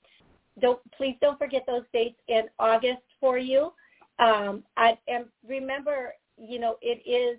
don't 0.60 0.78
please 0.96 1.16
don't 1.20 1.38
forget 1.38 1.64
those 1.66 1.82
dates 1.92 2.16
in 2.28 2.44
August 2.58 3.02
for 3.20 3.36
you. 3.36 3.72
Um, 4.18 4.62
I, 4.78 4.96
and 5.08 5.26
remember, 5.46 6.14
you 6.38 6.58
know, 6.58 6.76
it 6.80 7.02
is 7.06 7.38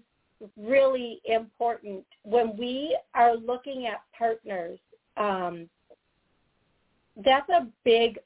really 0.57 1.21
important 1.25 2.03
when 2.23 2.55
we 2.57 2.95
are 3.15 3.35
looking 3.35 3.87
at 3.87 4.01
partners. 4.17 4.77
Um, 5.17 5.69
that's 7.23 7.49
a 7.49 7.67
big. 7.83 8.19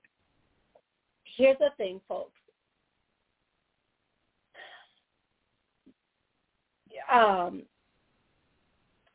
Here's 1.23 1.57
the 1.59 1.69
thing, 1.77 2.01
folks. 2.07 2.39
um, 7.11 7.63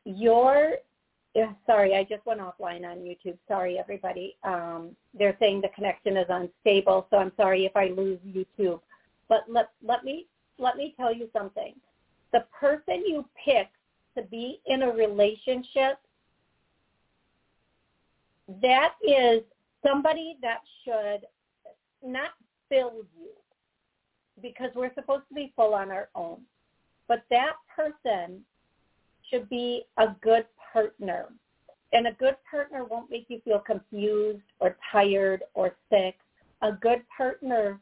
your 0.05 0.77
sorry, 1.67 1.95
I 1.97 2.05
just 2.05 2.25
went 2.27 2.41
offline 2.41 2.85
on 2.85 2.99
YouTube. 2.99 3.37
Sorry, 3.49 3.79
everybody. 3.79 4.37
Um, 4.45 4.91
they're 5.19 5.37
saying 5.41 5.63
the 5.63 5.69
connection 5.75 6.17
is 6.17 6.27
unstable, 6.29 7.07
so 7.11 7.17
I'm 7.17 7.33
sorry 7.37 7.65
if 7.65 7.77
I 7.77 7.89
lose 7.89 8.19
YouTube. 8.27 8.81
But 9.29 9.45
let 9.49 9.71
let 9.83 10.05
me 10.05 10.27
let 10.59 10.77
me 10.77 10.95
tell 10.97 11.13
you 11.13 11.29
something. 11.33 11.75
The 12.33 12.45
person 12.59 13.05
you 13.07 13.25
pick 13.45 13.69
to 14.17 14.23
be 14.23 14.61
in 14.67 14.83
a 14.83 14.91
relationship, 14.91 15.99
that 18.63 18.95
is 19.03 19.43
somebody 19.87 20.37
that 20.43 20.59
should 20.85 21.27
not 22.03 22.31
fill 22.69 23.05
you 23.19 23.31
because 24.43 24.71
we're 24.75 24.95
supposed 24.95 25.25
to 25.29 25.35
be 25.35 25.53
full 25.55 25.75
on 25.75 25.91
our 25.91 26.09
own. 26.15 26.41
But 27.09 27.23
that 27.31 27.53
person 27.75 28.41
should 29.31 29.49
be 29.49 29.85
a 29.99 30.09
good 30.23 30.47
partner. 30.73 31.27
And 31.93 32.07
a 32.09 32.13
good 32.13 32.37
partner 32.51 32.85
won't 32.85 33.11
make 33.11 33.27
you 33.29 33.41
feel 33.45 33.61
confused 33.61 34.43
or 34.59 34.77
tired 34.91 35.43
or 35.55 35.77
sick. 35.91 36.17
A 36.63 36.73
good 36.73 37.03
partner 37.17 37.81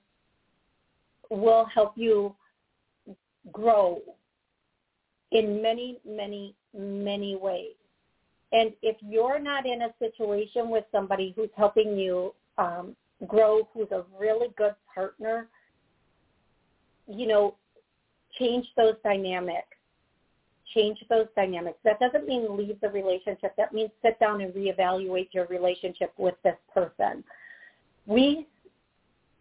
will 1.30 1.66
help 1.74 1.92
you 1.96 2.34
grow 3.50 4.02
in 5.30 5.62
many, 5.62 5.98
many, 6.06 6.54
many 6.76 7.36
ways. 7.36 7.72
And 8.52 8.72
if 8.82 8.96
you're 9.00 9.38
not 9.38 9.66
in 9.66 9.82
a 9.82 9.94
situation 9.98 10.68
with 10.68 10.84
somebody 10.92 11.32
who's 11.34 11.48
helping 11.56 11.96
you 11.96 12.34
um, 12.58 12.94
grow, 13.26 13.68
who's 13.72 13.90
a 13.92 14.04
really 14.18 14.48
good 14.56 14.74
partner, 14.94 15.48
you 17.08 17.26
know, 17.26 17.54
change 18.38 18.66
those 18.76 18.94
dynamics. 19.02 19.68
Change 20.74 20.98
those 21.10 21.26
dynamics. 21.36 21.78
That 21.84 21.98
doesn't 22.00 22.26
mean 22.26 22.56
leave 22.56 22.80
the 22.80 22.88
relationship. 22.88 23.54
That 23.56 23.74
means 23.74 23.90
sit 24.02 24.18
down 24.20 24.40
and 24.40 24.54
reevaluate 24.54 25.28
your 25.32 25.46
relationship 25.46 26.12
with 26.16 26.34
this 26.44 26.56
person. 26.72 27.24
We 28.06 28.46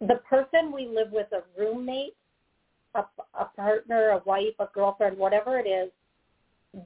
the 0.02 0.16
person 0.28 0.72
we 0.74 0.88
live 0.88 1.12
with, 1.12 1.28
a 1.32 1.44
roommate, 1.60 2.16
a, 2.96 3.04
a 3.40 3.46
partner, 3.56 4.10
a 4.10 4.22
wife, 4.26 4.56
a 4.60 4.68
girlfriend, 4.74 5.18
whatever 5.18 5.60
it 5.60 5.68
is, 5.68 5.92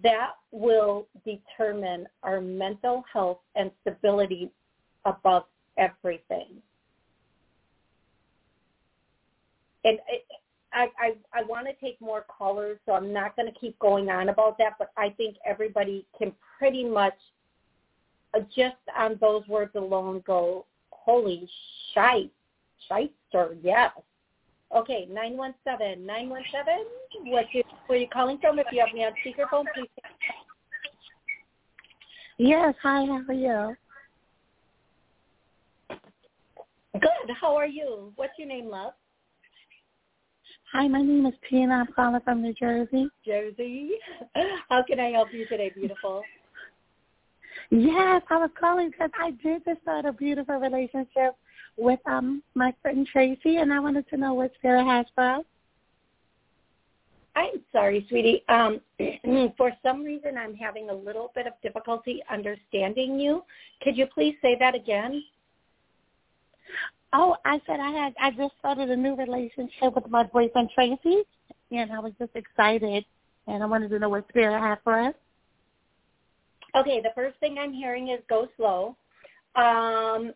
that 0.03 0.31
will 0.51 1.07
determine 1.23 2.07
our 2.23 2.41
mental 2.41 3.03
health 3.11 3.39
and 3.55 3.71
stability 3.81 4.51
above 5.05 5.45
everything. 5.77 6.47
And 9.83 9.99
I, 10.73 10.87
I, 10.99 11.13
I 11.33 11.43
want 11.43 11.67
to 11.67 11.73
take 11.73 12.01
more 12.01 12.25
callers, 12.27 12.79
so 12.85 12.93
I'm 12.93 13.13
not 13.13 13.35
going 13.35 13.51
to 13.51 13.59
keep 13.59 13.77
going 13.79 14.09
on 14.09 14.29
about 14.29 14.57
that, 14.57 14.73
but 14.79 14.91
I 14.97 15.09
think 15.09 15.37
everybody 15.45 16.05
can 16.17 16.33
pretty 16.57 16.83
much 16.83 17.13
uh, 18.33 18.39
just 18.55 18.75
on 18.97 19.17
those 19.21 19.47
words 19.47 19.71
alone 19.75 20.23
go, 20.25 20.65
holy 20.89 21.47
shite, 21.93 22.31
shyster, 22.87 23.55
yes. 23.61 23.91
Okay, 24.75 25.07
917, 25.09 26.05
917, 26.05 27.31
what 27.31 27.45
you, 27.53 27.63
where 27.87 27.97
are 27.97 28.01
you 28.01 28.09
calling 28.11 28.37
from? 28.41 28.59
If 28.59 28.67
you 28.73 28.83
have 28.85 28.93
me 28.93 29.05
on 29.05 29.13
speakerphone, 29.25 29.63
please. 29.73 29.89
Yes, 32.37 32.75
hi, 32.83 33.05
how 33.05 33.21
are 33.29 33.33
you? 33.33 33.75
Good, 36.91 37.35
how 37.39 37.55
are 37.55 37.65
you? 37.65 38.11
What's 38.17 38.33
your 38.37 38.49
name, 38.49 38.67
love? 38.67 38.91
Hi, 40.73 40.89
my 40.89 41.01
name 41.01 41.25
is 41.25 41.33
Tina. 41.49 41.75
I'm 41.75 41.93
calling 41.95 42.19
from 42.25 42.41
New 42.41 42.53
Jersey. 42.53 43.07
Jersey. 43.25 43.91
How 44.69 44.83
can 44.83 44.99
I 44.99 45.11
help 45.11 45.29
you 45.31 45.47
today, 45.47 45.71
beautiful? 45.73 46.21
Yes, 47.71 48.23
I 48.29 48.37
was 48.37 48.49
calling 48.59 48.89
because 48.89 49.11
I 49.17 49.31
did 49.41 49.63
just 49.63 49.81
start 49.83 50.03
a 50.03 50.11
beautiful 50.11 50.55
relationship 50.55 51.35
with 51.77 51.99
um 52.05 52.41
my 52.53 52.73
friend 52.81 53.07
Tracy, 53.11 53.57
and 53.57 53.71
I 53.73 53.79
wanted 53.79 54.07
to 54.09 54.17
know 54.17 54.33
what 54.33 54.53
Spirit 54.55 54.85
has 54.85 55.05
for 55.15 55.23
us. 55.23 55.43
I'm 57.35 57.61
sorry, 57.71 58.05
sweetie. 58.07 58.43
Um, 58.47 58.79
for 59.57 59.71
some 59.83 60.03
reason, 60.03 60.37
I'm 60.37 60.55
having 60.55 60.89
a 60.89 60.93
little 60.93 61.31
bit 61.35 61.47
of 61.47 61.53
difficulty 61.61 62.23
understanding 62.31 63.19
you. 63.19 63.43
Could 63.81 63.97
you 63.97 64.07
please 64.07 64.35
say 64.41 64.55
that 64.59 64.73
again? 64.73 65.21
Oh, 67.11 67.35
I 67.45 67.61
said 67.65 67.79
I 67.79 67.91
had 67.91 68.13
I 68.19 68.31
just 68.31 68.53
started 68.59 68.89
a 68.89 68.95
new 68.95 69.15
relationship 69.15 69.95
with 69.95 70.09
my 70.09 70.23
boyfriend 70.23 70.69
Tracy, 70.73 71.23
and 71.71 71.91
I 71.91 71.99
was 71.99 72.13
just 72.19 72.35
excited, 72.35 73.05
and 73.47 73.61
I 73.61 73.65
wanted 73.65 73.89
to 73.89 73.99
know 73.99 74.09
what 74.09 74.27
Spirit 74.29 74.59
had 74.59 74.77
for 74.83 74.99
us. 74.99 75.13
Okay, 76.75 77.01
the 77.01 77.11
first 77.15 77.39
thing 77.39 77.57
I'm 77.57 77.71
hearing 77.71 78.09
is 78.09 78.19
go 78.29 78.47
slow. 78.57 78.97
Um, 79.55 80.33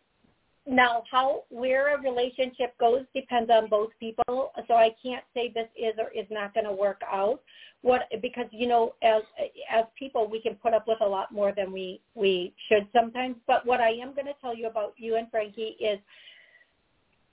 now, 0.70 1.02
how 1.10 1.42
where 1.50 1.96
a 1.96 2.00
relationship 2.00 2.78
goes 2.78 3.02
depends 3.12 3.50
on 3.50 3.68
both 3.68 3.90
people. 3.98 4.52
So 4.68 4.74
I 4.74 4.90
can't 5.02 5.24
say 5.34 5.50
this 5.52 5.66
is 5.76 5.94
or 5.98 6.10
is 6.10 6.28
not 6.30 6.54
going 6.54 6.64
to 6.64 6.72
work 6.72 7.00
out. 7.12 7.40
What 7.82 8.02
because 8.22 8.46
you 8.52 8.68
know 8.68 8.94
as 9.02 9.22
as 9.68 9.84
people 9.98 10.30
we 10.30 10.40
can 10.40 10.54
put 10.54 10.72
up 10.72 10.86
with 10.86 10.98
a 11.00 11.08
lot 11.08 11.32
more 11.32 11.52
than 11.52 11.72
we 11.72 12.00
we 12.14 12.54
should 12.68 12.86
sometimes. 12.92 13.34
But 13.48 13.66
what 13.66 13.80
I 13.80 13.90
am 13.90 14.14
going 14.14 14.26
to 14.26 14.34
tell 14.40 14.54
you 14.54 14.68
about 14.68 14.94
you 14.96 15.16
and 15.16 15.28
Frankie 15.28 15.76
is 15.80 15.98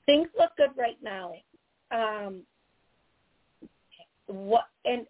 things 0.07 0.29
look 0.35 0.51
good 0.57 0.71
right 0.75 0.97
now. 1.03 1.33
Um, 1.91 2.41
what 4.25 4.63
and 4.83 5.05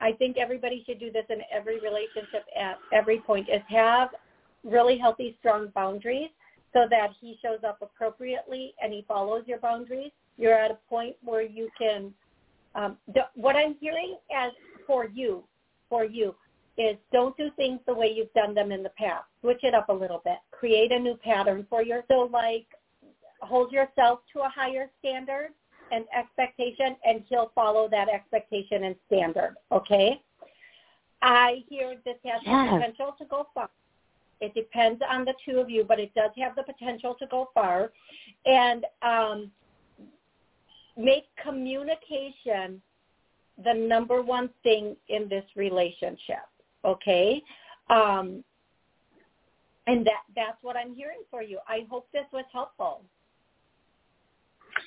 I 0.00 0.12
think 0.12 0.38
everybody 0.38 0.84
should 0.86 1.00
do 1.00 1.12
this 1.12 1.26
in 1.28 1.42
every 1.54 1.80
relationship 1.80 2.46
at 2.58 2.78
every 2.94 3.20
point 3.20 3.48
is 3.50 3.60
have 3.68 4.08
really 4.64 4.96
healthy, 4.96 5.36
strong 5.38 5.68
boundaries 5.74 6.30
so 6.72 6.86
that 6.90 7.10
he 7.20 7.38
shows 7.42 7.60
up 7.66 7.78
appropriately 7.82 8.74
and 8.82 8.92
he 8.92 9.04
follows 9.08 9.44
your 9.46 9.58
boundaries. 9.58 10.12
You're 10.36 10.54
at 10.54 10.70
a 10.70 10.78
point 10.88 11.16
where 11.22 11.42
you 11.42 11.68
can. 11.78 12.12
Um, 12.74 12.96
what 13.34 13.56
I'm 13.56 13.74
hearing 13.80 14.18
as 14.34 14.52
for 14.86 15.06
you, 15.06 15.42
for 15.88 16.04
you, 16.04 16.34
is 16.76 16.96
don't 17.12 17.36
do 17.36 17.50
things 17.56 17.80
the 17.86 17.94
way 17.94 18.12
you've 18.14 18.32
done 18.34 18.54
them 18.54 18.70
in 18.70 18.82
the 18.82 18.90
past. 18.90 19.24
Switch 19.40 19.64
it 19.64 19.74
up 19.74 19.88
a 19.88 19.92
little 19.92 20.20
bit. 20.24 20.38
Create 20.52 20.92
a 20.92 20.98
new 20.98 21.16
pattern 21.16 21.66
for 21.68 21.82
yourself. 21.82 22.04
So 22.08 22.30
like 22.32 22.66
hold 23.40 23.72
yourself 23.72 24.20
to 24.32 24.40
a 24.40 24.48
higher 24.48 24.90
standard 24.98 25.48
and 25.90 26.04
expectation 26.16 26.96
and 27.04 27.22
he'll 27.28 27.50
follow 27.54 27.88
that 27.88 28.08
expectation 28.08 28.84
and 28.84 28.94
standard. 29.06 29.56
Okay? 29.72 30.20
I 31.20 31.64
hear 31.68 31.96
this 32.04 32.16
has 32.24 32.40
yes. 32.44 32.70
the 32.70 32.78
potential 32.78 33.14
to 33.18 33.24
go 33.24 33.48
far. 33.54 33.70
It 34.40 34.54
depends 34.54 35.02
on 35.08 35.24
the 35.24 35.34
two 35.44 35.58
of 35.58 35.68
you, 35.68 35.84
but 35.84 35.98
it 35.98 36.14
does 36.14 36.30
have 36.38 36.54
the 36.54 36.62
potential 36.62 37.14
to 37.18 37.26
go 37.26 37.48
far. 37.54 37.90
And 38.46 38.84
um, 39.02 39.50
make 40.96 41.24
communication 41.42 42.80
the 43.64 43.74
number 43.74 44.22
one 44.22 44.50
thing 44.62 44.96
in 45.08 45.28
this 45.28 45.44
relationship. 45.56 46.46
Okay? 46.84 47.42
Um, 47.90 48.44
and 49.86 50.06
that 50.06 50.22
that's 50.36 50.62
what 50.62 50.76
I'm 50.76 50.94
hearing 50.94 51.22
for 51.30 51.42
you. 51.42 51.58
I 51.66 51.86
hope 51.90 52.08
this 52.12 52.26
was 52.32 52.44
helpful. 52.52 53.02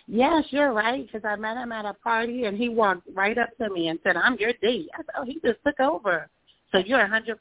Yes, 0.07 0.45
you're 0.51 0.73
right. 0.73 1.05
Because 1.05 1.25
I 1.25 1.35
met 1.35 1.57
him 1.57 1.71
at 1.71 1.85
a 1.85 1.93
party 1.93 2.45
and 2.45 2.55
he 2.55 2.69
walked 2.69 3.07
right 3.13 3.37
up 3.37 3.49
to 3.57 3.69
me 3.69 3.87
and 3.87 3.99
said, 4.03 4.15
"I'm 4.15 4.37
your 4.37 4.53
date." 4.61 4.89
I 4.93 5.01
"Oh, 5.17 5.25
he 5.25 5.39
just 5.43 5.59
took 5.65 5.79
over." 5.79 6.29
So 6.71 6.77
you're 6.79 6.99
100% 6.99 7.35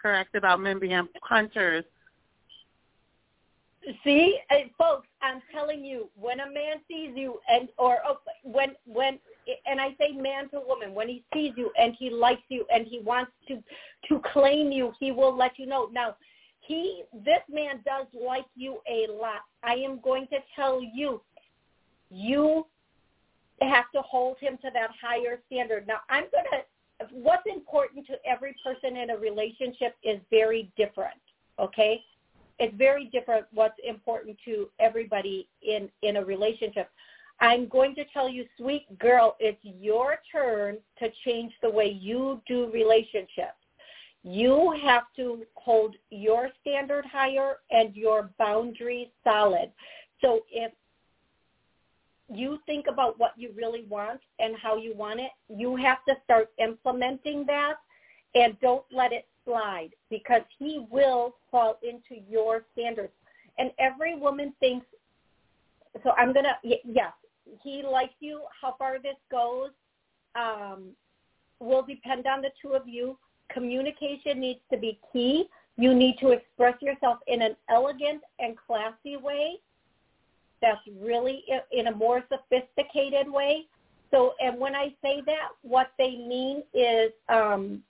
correct 0.00 0.34
about 0.34 0.60
men 0.60 0.78
being 0.78 1.06
hunters. 1.22 1.84
See, 4.02 4.38
and 4.48 4.70
folks, 4.78 5.06
I'm 5.20 5.42
telling 5.52 5.84
you, 5.84 6.08
when 6.18 6.40
a 6.40 6.46
man 6.46 6.76
sees 6.88 7.10
you, 7.14 7.38
and 7.50 7.68
or 7.76 7.98
oh, 8.06 8.18
when 8.42 8.70
when 8.86 9.18
and 9.66 9.78
I 9.78 9.94
say 10.00 10.12
man 10.12 10.48
to 10.50 10.60
woman, 10.66 10.94
when 10.94 11.06
he 11.06 11.22
sees 11.34 11.52
you 11.56 11.70
and 11.78 11.94
he 11.98 12.08
likes 12.08 12.42
you 12.48 12.64
and 12.72 12.86
he 12.86 13.00
wants 13.00 13.32
to 13.48 13.62
to 14.08 14.22
claim 14.32 14.72
you, 14.72 14.92
he 14.98 15.12
will 15.12 15.36
let 15.36 15.58
you 15.58 15.66
know. 15.66 15.90
Now, 15.92 16.16
he 16.60 17.02
this 17.26 17.42
man 17.50 17.80
does 17.84 18.06
like 18.14 18.46
you 18.56 18.78
a 18.90 19.06
lot. 19.12 19.42
I 19.62 19.74
am 19.74 20.00
going 20.00 20.28
to 20.28 20.38
tell 20.56 20.80
you, 20.82 21.20
you 22.10 22.66
have 23.60 23.90
to 23.94 24.00
hold 24.00 24.38
him 24.40 24.56
to 24.62 24.70
that 24.72 24.90
higher 25.00 25.40
standard. 25.46 25.86
Now, 25.86 26.00
I'm 26.08 26.24
going 26.32 26.44
to 26.52 26.60
what's 27.10 27.46
important 27.46 28.06
to 28.06 28.14
every 28.26 28.54
person 28.64 28.96
in 28.96 29.10
a 29.10 29.16
relationship 29.16 29.96
is 30.02 30.20
very 30.30 30.70
different. 30.76 31.20
Okay, 31.58 32.02
it's 32.58 32.74
very 32.76 33.06
different 33.06 33.46
what's 33.52 33.78
important 33.86 34.36
to 34.44 34.68
everybody 34.80 35.48
in 35.62 35.88
in 36.02 36.16
a 36.16 36.24
relationship. 36.24 36.90
I'm 37.40 37.66
going 37.68 37.94
to 37.96 38.04
tell 38.12 38.28
you, 38.28 38.44
sweet 38.56 38.98
girl, 38.98 39.36
it's 39.40 39.58
your 39.62 40.18
turn 40.30 40.78
to 41.00 41.08
change 41.24 41.52
the 41.62 41.70
way 41.70 41.90
you 41.90 42.40
do 42.46 42.70
relationships. 42.72 43.58
You 44.22 44.74
have 44.84 45.04
to 45.16 45.44
hold 45.54 45.96
your 46.10 46.48
standard 46.60 47.04
higher 47.04 47.56
and 47.70 47.94
your 47.94 48.30
boundaries 48.38 49.08
solid. 49.22 49.70
So 50.22 50.44
if 50.50 50.72
you 52.36 52.58
think 52.66 52.86
about 52.88 53.18
what 53.18 53.32
you 53.36 53.50
really 53.56 53.84
want 53.88 54.20
and 54.38 54.54
how 54.56 54.76
you 54.76 54.94
want 54.94 55.20
it, 55.20 55.30
you 55.48 55.76
have 55.76 55.98
to 56.08 56.14
start 56.24 56.50
implementing 56.58 57.44
that 57.46 57.74
and 58.34 58.58
don't 58.60 58.84
let 58.90 59.12
it 59.12 59.26
slide 59.44 59.90
because 60.10 60.42
he 60.58 60.86
will 60.90 61.36
fall 61.50 61.78
into 61.82 62.22
your 62.28 62.64
standards. 62.72 63.12
And 63.58 63.70
every 63.78 64.16
woman 64.16 64.52
thinks, 64.60 64.86
so 66.02 66.10
I'm 66.18 66.32
going 66.32 66.46
to, 66.46 66.78
yes, 66.84 67.12
he 67.62 67.82
likes 67.82 68.14
you. 68.20 68.42
How 68.60 68.74
far 68.78 68.98
this 68.98 69.16
goes 69.30 69.70
um, 70.34 70.90
will 71.60 71.82
depend 71.82 72.26
on 72.26 72.42
the 72.42 72.50
two 72.60 72.74
of 72.74 72.88
you. 72.88 73.16
Communication 73.52 74.40
needs 74.40 74.60
to 74.72 74.78
be 74.78 74.98
key. 75.12 75.44
You 75.76 75.94
need 75.94 76.16
to 76.20 76.30
express 76.30 76.80
yourself 76.80 77.18
in 77.26 77.42
an 77.42 77.56
elegant 77.68 78.22
and 78.38 78.56
classy 78.66 79.16
way 79.16 79.58
that's 80.64 80.80
really 80.98 81.44
in 81.72 81.88
a 81.88 81.94
more 81.94 82.24
sophisticated 82.32 83.30
way. 83.30 83.66
So, 84.10 84.34
and 84.40 84.58
when 84.58 84.74
I 84.74 84.94
say 85.02 85.22
that, 85.26 85.48
what 85.62 85.92
they 85.98 86.10
mean 86.10 86.62
is 86.72 87.10
um, 87.28 87.82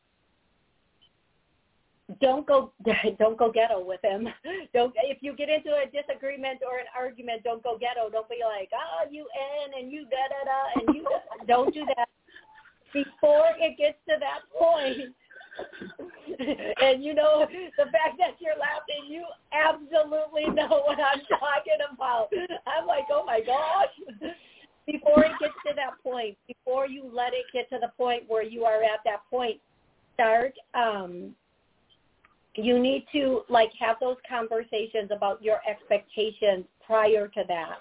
don't 2.21 2.47
go 2.47 2.73
don't 3.19 3.39
go 3.39 3.53
ghetto 3.53 3.85
with 3.85 4.01
him. 4.03 4.29
Don't 4.75 4.93
if 5.05 5.19
you 5.21 5.35
get 5.37 5.49
into 5.49 5.71
a 5.71 5.87
disagreement 5.87 6.61
or 6.69 6.79
an 6.79 6.87
argument, 6.97 7.45
don't 7.45 7.63
go 7.63 7.79
ghetto. 7.79 8.11
Don't 8.11 8.29
be 8.29 8.41
like, 8.45 8.71
oh, 8.75 9.09
you 9.11 9.27
N 9.65 9.71
and 9.79 9.93
you 9.93 10.05
da 10.05 10.25
da 10.29 10.45
da 10.45 10.87
and 10.87 10.97
you 10.97 11.07
don't 11.47 11.73
do 11.73 11.85
that. 11.97 12.09
Before 12.93 13.51
it 13.59 13.79
gets 13.79 13.99
to 14.09 14.17
that 14.21 14.41
point, 14.59 15.15
and 16.83 17.03
you 17.03 17.15
know 17.15 17.47
the 17.79 17.85
fact 17.85 18.19
that 18.19 18.37
you're 18.41 18.59
laughing, 18.59 19.09
you 19.09 19.25
absolutely 19.53 20.47
know 20.55 20.83
what 20.85 20.99
I'm 20.99 21.21
talking 21.39 21.81
about. 21.93 22.29
I'm 22.67 22.87
like, 22.87 23.05
oh 23.11 23.25
my 23.25 23.41
gosh. 23.41 24.31
Before 24.87 25.25
it 25.25 25.33
gets 25.41 25.55
to 25.67 25.73
that 25.77 25.95
point, 26.03 26.37
before 26.47 26.87
you 26.87 27.11
let 27.11 27.33
it 27.33 27.47
get 27.55 27.71
to 27.71 27.79
the 27.81 27.91
point 27.97 28.25
where 28.29 28.43
you 28.43 28.65
are 28.65 28.83
at 28.83 29.01
that 29.07 29.21
point, 29.31 29.59
start. 30.13 30.53
Um, 30.75 31.35
you 32.55 32.79
need 32.79 33.07
to 33.13 33.45
like 33.49 33.71
have 33.81 33.97
those 34.01 34.17
conversations 34.29 35.11
about 35.11 35.43
your 35.43 35.61
expectations 35.69 36.67
prior 36.87 37.29
to 37.29 37.45
that. 37.49 37.79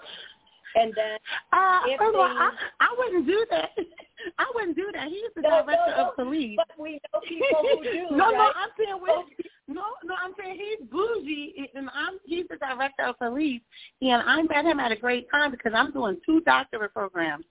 And 0.74 0.92
then 0.96 1.18
uh, 1.52 1.80
if 1.86 2.00
they, 2.00 2.18
I, 2.18 2.50
I 2.80 2.94
wouldn't 2.98 3.26
do 3.26 3.46
that. 3.50 3.70
I 4.38 4.46
wouldn't 4.54 4.76
do 4.76 4.90
that. 4.94 5.08
He's 5.08 5.30
the 5.36 5.42
no, 5.42 5.50
director 5.50 5.76
no, 5.88 5.96
no, 5.96 6.08
of 6.08 6.14
police. 6.16 6.56
But 6.56 6.82
we 6.82 6.92
know 7.12 7.20
people 7.28 7.62
who 7.62 7.82
do. 7.82 8.06
no, 8.16 8.24
right? 8.24 8.32
no, 8.32 8.52
I'm 8.56 8.70
saying 8.78 8.98
with, 9.00 9.46
no, 9.68 9.82
no, 10.04 10.14
I'm 10.14 10.32
saying 10.38 10.58
he's 10.58 10.88
bougie, 10.88 11.70
and 11.74 11.88
I'm 11.94 12.18
he's 12.24 12.46
the 12.48 12.56
director 12.56 13.04
of 13.04 13.18
police, 13.18 13.60
and 14.00 14.22
I 14.22 14.42
met 14.42 14.64
him 14.64 14.80
at 14.80 14.92
a 14.92 14.96
great 14.96 15.30
time 15.30 15.50
because 15.50 15.72
I'm 15.74 15.92
doing 15.92 16.18
two 16.24 16.40
doctorate 16.40 16.92
programs, 16.92 17.44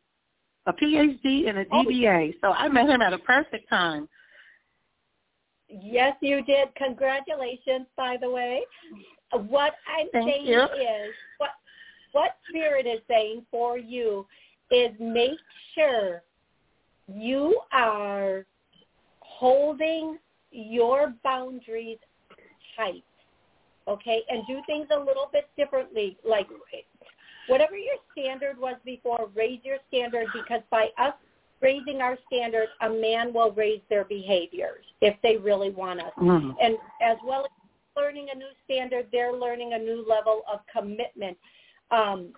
a 0.65 0.73
PhD 0.73 1.49
and 1.49 1.59
a 1.59 1.65
DBA. 1.65 2.35
So 2.41 2.51
I 2.51 2.67
met 2.69 2.89
him 2.89 3.01
at 3.01 3.13
a 3.13 3.19
perfect 3.19 3.69
time. 3.69 4.07
Yes, 5.69 6.15
you 6.21 6.43
did. 6.43 6.69
Congratulations, 6.75 7.87
by 7.97 8.17
the 8.19 8.29
way. 8.29 8.61
What 9.31 9.73
I'm 9.87 10.07
Thank 10.11 10.29
saying 10.29 10.45
you. 10.45 10.61
is 10.61 11.13
what 11.39 11.49
what 12.13 12.37
Spirit 12.49 12.87
is 12.87 12.99
saying 13.07 13.45
for 13.51 13.77
you 13.77 14.25
is 14.71 14.91
make 14.99 15.39
sure 15.75 16.23
you 17.13 17.59
are 17.71 18.45
holding 19.19 20.17
your 20.51 21.13
boundaries 21.23 21.97
tight. 22.77 23.03
Okay? 23.87 24.21
And 24.29 24.43
do 24.47 24.61
things 24.65 24.87
a 24.95 24.97
little 24.97 25.29
bit 25.31 25.49
differently. 25.57 26.17
Like 26.27 26.47
whatever 27.47 27.75
your 27.75 27.95
standard 28.11 28.57
was 28.57 28.75
before, 28.85 29.29
raise 29.35 29.59
your 29.63 29.77
standard 29.89 30.27
because 30.33 30.61
by 30.71 30.89
us 30.97 31.13
raising 31.61 32.01
our 32.01 32.17
standard, 32.27 32.67
a 32.81 32.89
man 32.89 33.33
will 33.33 33.51
raise 33.51 33.81
their 33.89 34.05
behaviors 34.05 34.83
if 35.01 35.15
they 35.23 35.37
really 35.37 35.69
want 35.69 35.99
us. 35.99 36.11
Mm. 36.21 36.53
And 36.61 36.75
as 37.01 37.17
well 37.25 37.45
as 37.45 37.51
learning 37.97 38.27
a 38.33 38.37
new 38.37 38.49
standard, 38.65 39.07
they're 39.11 39.33
learning 39.33 39.73
a 39.73 39.79
new 39.79 40.05
level 40.07 40.41
of 40.51 40.59
commitment. 40.71 41.37
Um, 41.93 42.29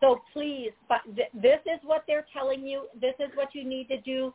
so 0.00 0.20
please, 0.32 0.72
but 0.88 1.00
th- 1.16 1.30
this 1.34 1.60
is 1.66 1.80
what 1.84 2.04
they're 2.06 2.26
telling 2.32 2.66
you. 2.66 2.86
This 3.00 3.14
is 3.18 3.28
what 3.34 3.54
you 3.54 3.64
need 3.64 3.88
to 3.88 4.00
do. 4.00 4.32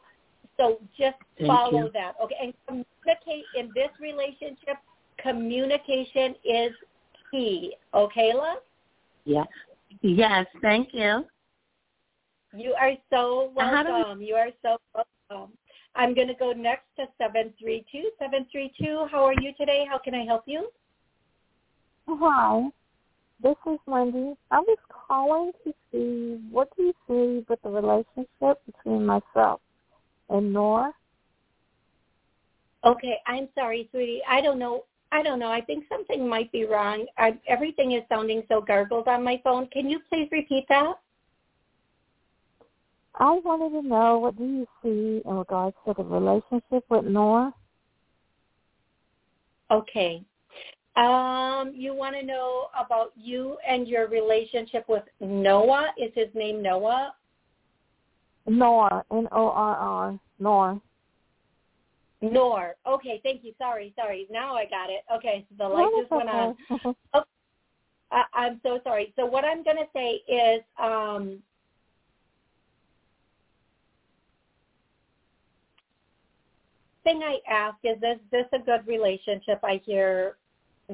So 0.57 0.77
just 0.97 1.17
Thank 1.37 1.47
follow 1.47 1.85
you. 1.85 1.91
that, 1.93 2.15
okay? 2.23 2.35
And 2.41 2.53
communicate 2.67 3.45
in 3.55 3.71
this 3.73 3.89
relationship. 3.99 4.77
Communication 5.17 6.35
is 6.43 6.71
key. 7.31 7.75
Okay, 7.93 8.33
love. 8.33 8.59
Yes. 9.25 9.47
Yes. 10.01 10.45
Thank 10.61 10.89
you. 10.93 11.25
You 12.55 12.73
are 12.79 12.91
so 13.09 13.51
How 13.57 13.83
do 13.83 13.89
we- 13.89 13.93
welcome. 13.93 14.21
You 14.21 14.35
are 14.35 14.49
so 14.61 14.77
welcome. 14.93 15.53
I'm 15.95 16.13
going 16.13 16.27
to 16.27 16.33
go 16.35 16.51
next 16.53 16.85
to 16.97 17.05
732. 17.17 18.11
732, 18.19 19.07
how 19.11 19.23
are 19.25 19.33
you 19.41 19.53
today? 19.57 19.85
How 19.89 19.97
can 19.97 20.13
I 20.15 20.25
help 20.25 20.43
you? 20.47 20.69
Hi, 22.07 22.69
this 23.43 23.55
is 23.67 23.79
Wendy. 23.85 24.33
I 24.51 24.59
was 24.61 24.77
calling 24.89 25.51
to 25.65 25.73
see 25.91 26.41
what 26.49 26.69
do 26.77 26.83
you 26.83 26.93
see 27.07 27.45
with 27.47 27.61
the 27.61 27.69
relationship 27.69 28.61
between 28.65 29.05
myself 29.05 29.59
and 30.29 30.53
Nora? 30.53 30.93
Okay, 32.85 33.17
I'm 33.27 33.49
sorry, 33.53 33.87
sweetie. 33.91 34.21
I 34.27 34.41
don't 34.41 34.59
know. 34.59 34.85
I 35.11 35.21
don't 35.21 35.39
know. 35.39 35.51
I 35.51 35.61
think 35.61 35.85
something 35.89 36.27
might 36.27 36.51
be 36.51 36.65
wrong. 36.65 37.05
I, 37.17 37.37
everything 37.47 37.91
is 37.91 38.03
sounding 38.09 38.43
so 38.49 38.61
gargled 38.61 39.07
on 39.07 39.23
my 39.23 39.39
phone. 39.43 39.67
Can 39.67 39.89
you 39.89 39.99
please 40.09 40.27
repeat 40.31 40.65
that? 40.69 40.95
I 43.19 43.39
wanted 43.45 43.79
to 43.79 43.87
know 43.87 44.17
what 44.17 44.37
do 44.37 44.43
you 44.43 44.67
see 44.81 45.21
in 45.23 45.35
regards 45.35 45.75
to 45.85 45.93
the 45.95 46.03
relationship 46.03 46.83
with 46.89 47.05
Nora? 47.05 47.53
Okay. 49.69 50.23
Um, 50.95 51.73
you 51.75 51.95
want 51.95 52.15
to 52.15 52.23
know 52.23 52.67
about 52.79 53.13
you 53.15 53.57
and 53.67 53.87
your 53.87 54.07
relationship 54.07 54.85
with 54.87 55.03
Noah? 55.19 55.91
Is 55.97 56.11
his 56.13 56.27
name 56.35 56.61
Noah? 56.61 57.15
Nora, 58.45 59.03
N-O-R-R, 59.11 60.19
Nora. 60.39 60.81
Nor. 62.21 62.75
Okay, 62.87 63.19
thank 63.23 63.43
you. 63.43 63.53
Sorry, 63.57 63.93
sorry. 63.97 64.27
Now 64.29 64.55
I 64.55 64.65
got 64.65 64.89
it. 64.89 65.01
Okay, 65.13 65.45
so 65.49 65.55
the 65.63 65.69
light 65.73 65.89
No, 65.93 66.01
just 66.01 66.11
went 66.11 66.29
on. 66.29 66.55
okay. 67.15 67.29
I, 68.11 68.23
I'm 68.33 68.61
so 68.63 68.79
sorry. 68.83 69.13
So 69.15 69.25
what 69.25 69.43
I'm 69.43 69.63
going 69.63 69.77
to 69.77 69.87
say 69.93 70.21
is, 70.31 70.61
um, 70.81 71.39
thing 77.03 77.21
I 77.23 77.39
ask 77.51 77.77
is, 77.83 77.97
is 77.97 78.19
this 78.31 78.45
a 78.53 78.59
good 78.59 78.87
relationship? 78.87 79.59
I 79.63 79.81
hear, 79.83 80.37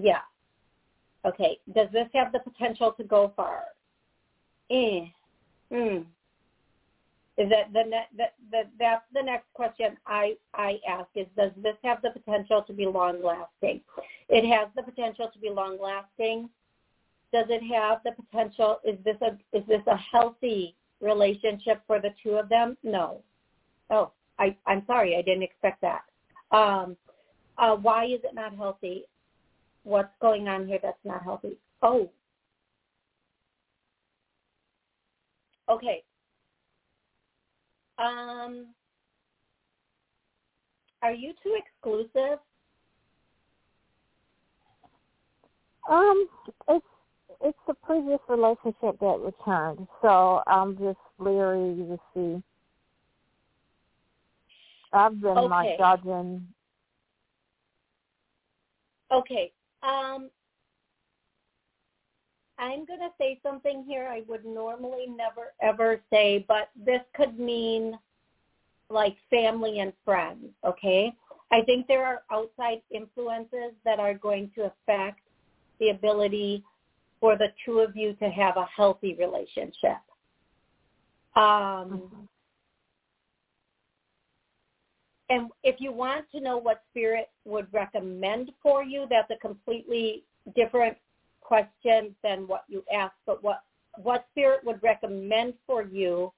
yeah. 0.01 0.21
Okay. 1.25 1.59
Does 1.73 1.87
this 1.91 2.07
have 2.13 2.31
the 2.31 2.39
potential 2.39 2.93
to 2.93 3.03
go 3.03 3.33
far? 3.35 3.63
Eh. 4.71 5.05
Hmm. 5.71 5.99
Is 7.37 7.49
that 7.49 7.71
the, 7.71 7.83
ne- 7.87 8.09
that, 8.17 8.33
that 8.51 8.69
that's 8.77 9.05
the 9.13 9.21
next 9.21 9.45
question 9.53 9.95
I 10.05 10.35
I 10.53 10.77
ask 10.87 11.07
is 11.15 11.25
does 11.37 11.51
this 11.63 11.75
have 11.85 12.01
the 12.01 12.09
potential 12.09 12.63
to 12.63 12.73
be 12.73 12.85
long 12.85 13.23
lasting? 13.23 13.81
It 14.27 14.45
has 14.53 14.67
the 14.75 14.83
potential 14.83 15.29
to 15.31 15.39
be 15.39 15.49
long 15.49 15.79
lasting. 15.81 16.49
Does 17.31 17.45
it 17.49 17.63
have 17.73 17.99
the 18.03 18.11
potential? 18.11 18.79
Is 18.83 18.97
this 19.05 19.15
a 19.21 19.37
is 19.57 19.65
this 19.67 19.81
a 19.87 19.95
healthy 19.95 20.75
relationship 20.99 21.81
for 21.87 22.01
the 22.01 22.13
two 22.21 22.31
of 22.31 22.49
them? 22.49 22.75
No. 22.83 23.21
Oh, 23.89 24.11
I 24.37 24.57
I'm 24.65 24.83
sorry, 24.85 25.15
I 25.15 25.21
didn't 25.21 25.43
expect 25.43 25.81
that. 25.81 26.01
Um, 26.51 26.97
uh, 27.57 27.75
why 27.77 28.05
is 28.05 28.19
it 28.23 28.33
not 28.33 28.53
healthy? 28.55 29.05
What's 29.83 30.13
going 30.21 30.47
on 30.47 30.67
here 30.67 30.79
that's 30.81 30.97
not 31.03 31.23
healthy? 31.23 31.57
Oh. 31.81 32.09
Okay. 35.69 36.03
Um, 37.97 38.67
are 41.01 41.13
you 41.13 41.33
too 41.43 41.57
exclusive? 41.57 42.39
Um, 45.89 46.27
it's 46.69 46.85
it's 47.41 47.57
the 47.67 47.73
previous 47.73 48.19
relationship 48.27 48.99
that 48.99 49.19
returned, 49.23 49.87
so 50.01 50.41
I'm 50.45 50.77
just 50.77 50.97
leery 51.19 51.75
to 51.75 51.99
see. 52.13 52.43
I've 54.91 55.19
been 55.21 55.37
Okay. 55.37 55.47
like 55.47 55.77
dodging. 55.77 56.47
Okay. 59.11 59.51
Um, 59.83 60.29
I'm 62.57 62.85
going 62.85 62.99
to 62.99 63.11
say 63.17 63.39
something 63.41 63.85
here 63.87 64.07
I 64.07 64.23
would 64.27 64.43
normally 64.43 65.07
never 65.07 65.53
ever 65.61 66.01
say, 66.11 66.45
but 66.47 66.69
this 66.75 67.01
could 67.15 67.39
mean 67.39 67.97
like 68.89 69.15
family 69.29 69.79
and 69.79 69.93
friends, 70.03 70.47
okay? 70.65 71.13
I 71.51 71.61
think 71.61 71.87
there 71.87 72.05
are 72.05 72.23
outside 72.31 72.81
influences 72.91 73.73
that 73.85 73.99
are 73.99 74.13
going 74.13 74.51
to 74.55 74.71
affect 74.71 75.21
the 75.79 75.89
ability 75.89 76.63
for 77.19 77.37
the 77.37 77.47
two 77.65 77.79
of 77.79 77.95
you 77.95 78.13
to 78.13 78.29
have 78.29 78.57
a 78.57 78.67
healthy 78.75 79.15
relationship. 79.15 79.97
Um, 81.35 82.27
and 85.29 85.49
if 85.63 85.75
you 85.79 85.91
want 85.91 86.25
to 86.31 86.39
know 86.39 86.57
what 86.57 86.81
spirit 86.89 87.29
would 87.45 87.67
recommend 87.71 88.51
for 88.63 88.83
you, 88.83 89.05
that's 89.09 89.29
a 89.31 89.37
completely 89.37 90.23
different 90.55 90.97
question 91.41 92.15
than 92.23 92.47
what 92.47 92.63
you 92.67 92.83
asked. 92.93 93.17
But 93.25 93.43
what 93.43 93.61
what 93.97 94.25
spirit 94.31 94.63
would 94.63 94.81
recommend 94.81 95.53
for 95.67 95.83
you 95.83 96.31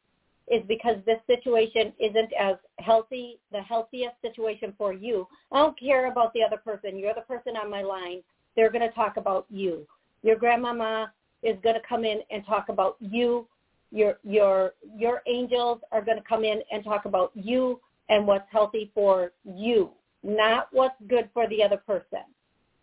is 0.49 0.63
because 0.67 0.97
this 1.05 1.19
situation 1.27 1.93
isn't 1.99 2.31
as 2.39 2.55
healthy, 2.79 3.39
the 3.51 3.61
healthiest 3.61 4.15
situation 4.21 4.73
for 4.77 4.91
you. 4.91 5.27
I 5.51 5.59
don't 5.59 5.79
care 5.79 6.11
about 6.11 6.33
the 6.33 6.43
other 6.43 6.57
person. 6.57 6.97
You're 6.97 7.13
the 7.13 7.21
person 7.21 7.55
on 7.55 7.69
my 7.69 7.83
line. 7.83 8.21
They're 8.55 8.71
going 8.71 8.87
to 8.87 8.93
talk 8.93 9.17
about 9.17 9.45
you. 9.49 9.87
Your 10.23 10.35
grandmama 10.35 11.11
is 11.43 11.55
going 11.63 11.75
to 11.75 11.81
come 11.87 12.03
in 12.03 12.21
and 12.31 12.45
talk 12.45 12.69
about 12.69 12.97
you. 12.99 13.47
Your 13.91 14.17
your 14.23 14.73
your 14.97 15.21
angels 15.27 15.79
are 15.91 16.01
going 16.01 16.17
to 16.17 16.23
come 16.23 16.43
in 16.43 16.61
and 16.71 16.83
talk 16.83 17.05
about 17.05 17.31
you 17.35 17.79
and 18.11 18.27
what's 18.27 18.45
healthy 18.51 18.91
for 18.93 19.31
you, 19.45 19.89
not 20.21 20.67
what's 20.71 20.95
good 21.07 21.29
for 21.33 21.47
the 21.47 21.63
other 21.63 21.77
person. 21.77 22.25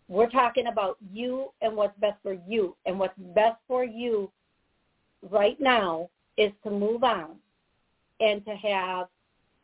We're 0.09 0.31
talking 0.31 0.69
about 0.69 0.97
you 1.13 1.53
and 1.61 1.77
what's 1.77 1.97
best 2.01 2.17
for 2.23 2.33
you. 2.33 2.75
And 2.87 2.99
what's 2.99 3.19
best 3.19 3.59
for 3.69 3.85
you 3.85 4.33
right 5.31 5.61
now 5.61 6.09
is 6.39 6.51
to 6.65 6.71
move 6.71 7.05
on 7.05 7.37
and 8.21 8.43
to 8.47 8.55
have, 8.55 9.09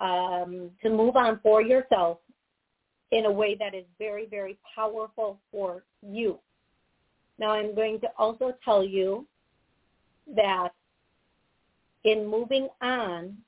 um, 0.01 0.71
to 0.83 0.91
move 0.91 1.17
on 1.17 1.41
for 1.43 1.63
yourself 1.63 2.19
in 3.11 3.25
a 3.25 3.33
way 3.33 3.57
that 3.59 3.75
is 3.75 3.85
very, 3.99 4.27
very 4.27 4.59
powerful 4.77 5.39
for 5.51 5.83
you. 6.03 6.39
Now 7.39 7.53
I'm 7.53 7.75
going 7.75 8.01
to 8.01 8.09
also 8.19 8.53
tell 8.63 8.85
you 8.85 9.27
that 10.37 10.71
in 12.05 12.27
moving 12.27 12.69
on, 12.83 13.39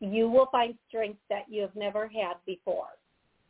you 0.00 0.28
will 0.28 0.46
find 0.52 0.74
strength 0.88 1.20
that 1.30 1.44
you 1.48 1.62
have 1.62 1.74
never 1.74 2.06
had 2.06 2.34
before. 2.46 2.88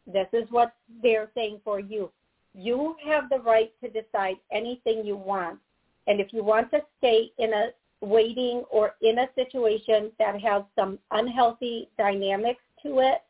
This 0.07 0.29
is 0.33 0.49
what 0.51 0.75
they're 1.03 1.31
saying 1.35 1.61
for 1.65 1.81
you. 1.81 2.11
You 2.55 2.97
have 3.05 3.29
the 3.29 3.41
right 3.41 3.73
to 3.83 3.91
decide 3.91 4.37
anything 4.53 5.05
you 5.05 5.17
want 5.17 5.59
And 6.07 6.21
if 6.21 6.33
you 6.33 6.45
want 6.45 6.71
to 6.71 6.81
stay 6.99 7.33
in 7.39 7.53
a 7.53 7.71
waiting 8.01 8.63
or 8.71 8.95
in 9.03 9.19
a 9.19 9.29
situation 9.35 10.13
that 10.19 10.41
has 10.41 10.63
some 10.75 10.99
unhealthy 11.11 11.89
dynamics 11.99 12.63
to 12.83 13.01
it, 13.01 13.23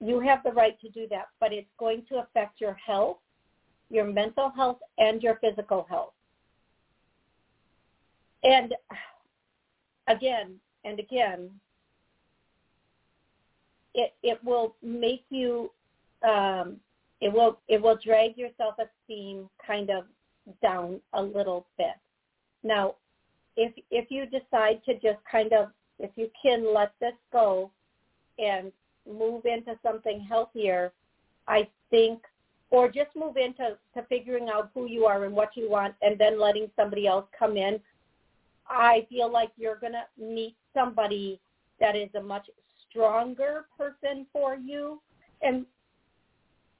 you 0.00 0.20
have 0.20 0.42
the 0.44 0.52
right 0.52 0.78
to 0.80 0.88
do 0.90 1.06
that, 1.08 1.28
but 1.40 1.52
it's 1.52 1.68
going 1.78 2.04
to 2.10 2.16
affect 2.16 2.60
your 2.60 2.74
health, 2.74 3.18
your 3.90 4.04
mental 4.04 4.50
health, 4.50 4.78
and 4.98 5.22
your 5.22 5.36
physical 5.36 5.86
health. 5.88 6.12
And 8.42 8.74
again 10.06 10.56
and 10.84 10.98
again, 10.98 11.48
it 13.94 14.14
it 14.22 14.42
will 14.44 14.74
make 14.82 15.24
you 15.30 15.70
um, 16.26 16.76
it 17.20 17.32
will 17.32 17.58
it 17.68 17.80
will 17.80 17.98
drag 18.02 18.36
your 18.36 18.50
self 18.56 18.74
esteem 18.78 19.48
kind 19.64 19.90
of 19.90 20.04
down 20.62 21.00
a 21.12 21.22
little 21.22 21.66
bit. 21.78 21.94
Now, 22.62 22.96
if 23.56 23.72
if 23.90 24.10
you 24.10 24.26
decide 24.26 24.82
to 24.84 24.94
just 24.94 25.18
kind 25.30 25.52
of 25.52 25.68
if 25.98 26.10
you 26.16 26.28
can 26.42 26.74
let 26.74 26.92
this 27.00 27.14
go 27.32 27.70
and 28.38 28.72
move 29.10 29.46
into 29.46 29.78
something 29.82 30.20
healthier, 30.20 30.92
I 31.46 31.68
think 31.90 32.20
or 32.70 32.88
just 32.88 33.14
move 33.14 33.36
into 33.36 33.76
to 33.94 34.02
figuring 34.08 34.48
out 34.48 34.70
who 34.74 34.86
you 34.86 35.04
are 35.04 35.24
and 35.24 35.34
what 35.34 35.56
you 35.56 35.70
want 35.70 35.94
and 36.02 36.18
then 36.18 36.40
letting 36.40 36.68
somebody 36.74 37.06
else 37.06 37.26
come 37.38 37.56
in, 37.56 37.78
I 38.68 39.06
feel 39.08 39.30
like 39.30 39.50
you're 39.56 39.76
going 39.76 39.92
to 39.92 40.04
meet 40.18 40.56
somebody 40.72 41.38
that 41.78 41.94
is 41.94 42.08
a 42.16 42.22
much 42.22 42.48
stronger 42.94 43.66
person 43.76 44.26
for 44.32 44.54
you. 44.54 45.00
And 45.42 45.66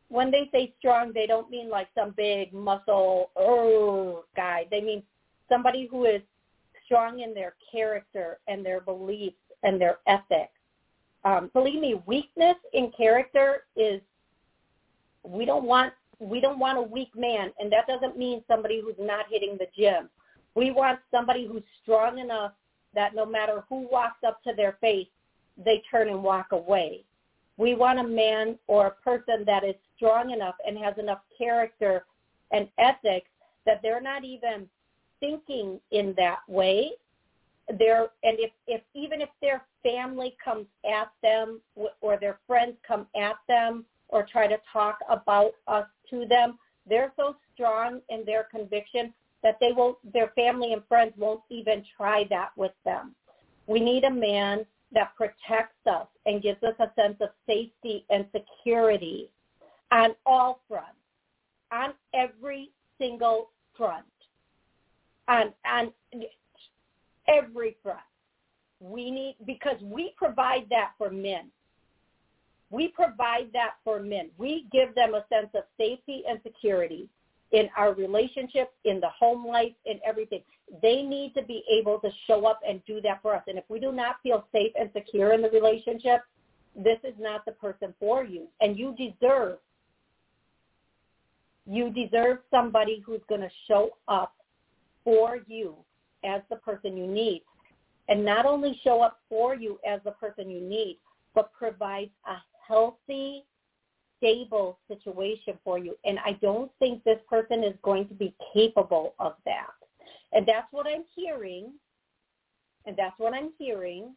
when 0.09 0.31
they 0.31 0.49
say 0.53 0.73
strong, 0.79 1.13
they 1.13 1.27
don't 1.27 1.51
mean 1.51 1.69
like 1.69 1.89
some 1.95 2.15
big 2.17 2.53
muscle 2.53 3.31
oh 3.37 4.25
guy. 4.37 4.67
They 4.71 4.81
mean 4.81 5.03
somebody 5.49 5.89
who 5.91 6.05
is 6.05 6.23
strong 6.85 7.21
in 7.21 7.35
their 7.35 7.55
character 7.71 8.39
and 8.47 8.65
their 8.65 8.81
beliefs 8.81 9.37
and 9.63 9.81
their 9.81 9.99
ethics. 10.07 10.53
Um, 11.25 11.51
believe 11.55 11.81
me, 11.81 12.01
weakness 12.07 12.57
in 12.73 12.93
character 12.97 13.65
is 13.77 14.01
we 15.23 15.45
don't 15.45 15.65
want 15.65 15.93
we 16.21 16.41
don't 16.41 16.61
want 16.61 16.79
a 16.79 16.83
weak 16.83 17.11
man, 17.17 17.51
and 17.59 17.73
that 17.73 17.87
doesn't 17.89 18.17
mean 18.17 18.43
somebody 18.47 18.81
who's 18.81 18.95
not 18.99 19.27
hitting 19.31 19.59
the 19.59 19.67
gym. 19.77 20.09
We 20.55 20.71
want 20.71 21.01
somebody 21.11 21.47
who's 21.47 21.65
strong 21.83 22.19
enough 22.19 22.53
that 22.95 23.15
no 23.15 23.27
matter 23.27 23.65
who 23.69 23.89
walks 23.91 24.23
up 24.25 24.43
to 24.45 24.53
their 24.57 24.79
face, 24.81 25.09
they 25.57 25.83
turn 25.91 26.09
and 26.09 26.23
walk 26.23 26.53
away. 26.53 27.05
We 27.57 27.75
want 27.75 28.01
a 28.01 28.05
man 28.05 28.59
or 28.67 28.87
a 28.87 28.91
person 28.91 29.45
that 29.47 29.65
is 29.65 29.75
strong 29.97 30.31
enough 30.31 30.57
and 30.67 30.77
has 30.79 30.99
enough 30.99 31.21
character 31.37 32.05
and 32.51 32.69
ethics 32.79 33.29
that 33.65 33.81
they're 33.83 34.01
not 34.01 34.25
even 34.25 34.69
thinking 35.21 35.81
in 35.91 36.15
that 36.17 36.41
way. 36.49 36.91
They're, 37.79 38.09
and 38.23 38.39
if, 38.39 38.51
if 38.67 38.83
even 38.95 39.21
if 39.21 39.29
their 39.41 39.65
family 39.83 40.37
comes 40.45 40.67
at 40.85 41.11
them 41.23 41.61
or 42.01 42.19
their 42.19 42.39
friends 42.47 42.75
come 42.87 43.07
at 43.17 43.37
them 43.49 43.85
or 44.09 44.27
try 44.31 44.47
to 44.47 44.59
talk 44.73 44.99
about 45.09 45.53
us 45.69 45.87
to 46.11 46.27
them, 46.27 46.59
they're 46.89 47.13
so 47.17 47.37
strong 47.55 48.01
in 48.11 48.25
their 48.27 48.45
conviction 48.45 49.15
that 49.43 49.57
they 49.61 49.73
won't, 49.73 49.97
their 50.13 50.29
family 50.35 50.73
and 50.73 50.83
friends 50.89 51.13
won't 51.17 51.41
even 51.51 51.85
try 51.97 52.27
that 52.31 52.51
with 52.57 52.73
them. 52.85 53.15
We 53.67 53.81
need 53.81 54.05
a 54.05 54.11
man 54.11 54.67
that 54.93 55.15
protects 55.17 55.87
us 55.87 56.07
and 56.27 56.43
gives 56.43 56.63
us 56.63 56.75
a 56.79 56.91
sense 57.01 57.17
of 57.21 57.31
safety 57.47 58.05
and 58.11 58.27
security 58.33 59.31
on 59.91 60.15
all 60.25 60.61
fronts, 60.69 60.97
on 61.73 61.95
every 62.13 62.71
single 62.99 63.51
front, 63.77 64.05
on, 65.29 65.53
on 65.67 65.93
every 67.29 67.77
front. 67.83 67.99
We 68.81 69.11
need, 69.11 69.37
because 69.47 69.81
we 69.83 70.13
provide 70.17 70.67
that 70.71 70.93
for 70.99 71.11
men. 71.11 71.51
We 72.71 72.89
provide 72.89 73.51
that 73.53 73.75
for 73.85 74.01
men. 74.01 74.31
We 74.37 74.67
give 74.73 74.95
them 74.95 75.15
a 75.15 75.25
sense 75.33 75.51
of 75.55 75.63
safety 75.79 76.25
and 76.29 76.41
security 76.43 77.09
in 77.53 77.69
our 77.77 77.95
relationships, 77.95 78.73
in 78.85 79.01
the 79.01 79.11
home 79.11 79.47
life, 79.47 79.73
in 79.87 80.01
everything. 80.05 80.43
They 80.83 81.03
need 81.03 81.35
to 81.35 81.43
be 81.43 81.63
able 81.71 81.99
to 82.01 82.11
show 82.27 82.47
up 82.47 82.61
and 82.67 82.85
do 82.87 83.01
that 83.03 83.23
for 83.23 83.35
us. 83.35 83.43
And 83.47 83.59
if 83.59 83.65
we 83.69 83.79
do 83.79 83.93
not 83.93 84.17
feel 84.23 84.47
safe 84.53 84.73
and 84.79 84.91
secure 84.95 85.33
in 85.33 85.43
the 85.43 85.51
relationship, 85.51 86.23
this 86.75 86.99
is 87.05 87.15
not 87.19 87.45
the 87.45 87.53
person 87.53 87.95
for 88.01 88.25
you. 88.25 88.49
And 88.61 88.79
you 88.79 88.95
deserve, 88.97 89.59
you 91.67 91.91
deserve 91.91 92.39
somebody 92.51 93.03
who's 93.05 93.21
going 93.29 93.43
to 93.43 93.51
show 93.69 93.91
up 94.09 94.35
for 95.05 95.39
you 95.47 95.77
as 96.25 96.41
the 96.51 96.57
person 96.57 96.97
you 96.97 97.07
need. 97.07 97.43
And 98.09 98.25
not 98.25 98.45
only 98.47 98.79
show 98.83 99.01
up 99.01 99.21
for 99.29 99.55
you 99.55 99.79
as 99.87 100.01
the 100.05 100.11
person 100.13 100.51
you 100.51 100.61
need, 100.61 100.99
but 101.35 101.53
provide 101.53 102.11
a 102.27 102.37
healthy 102.67 103.45
stable 104.19 104.79
situation 104.89 105.59
for 105.63 105.79
you. 105.79 105.97
And 106.05 106.19
I 106.19 106.33
don't 106.41 106.71
think 106.79 107.05
this 107.05 107.19
person 107.29 107.63
is 107.63 107.75
going 107.83 108.09
to 108.09 108.15
be 108.15 108.35
capable 108.53 109.15
of 109.19 109.35
that. 109.45 109.71
And 110.35 110.45
that's 110.47 110.71
what 110.73 110.87
I'm 110.87 111.05
hearing. 111.15 111.73
And 112.87 112.97
that's 112.97 113.19
what 113.19 113.33
I'm 113.33 113.53
hearing. 113.59 114.15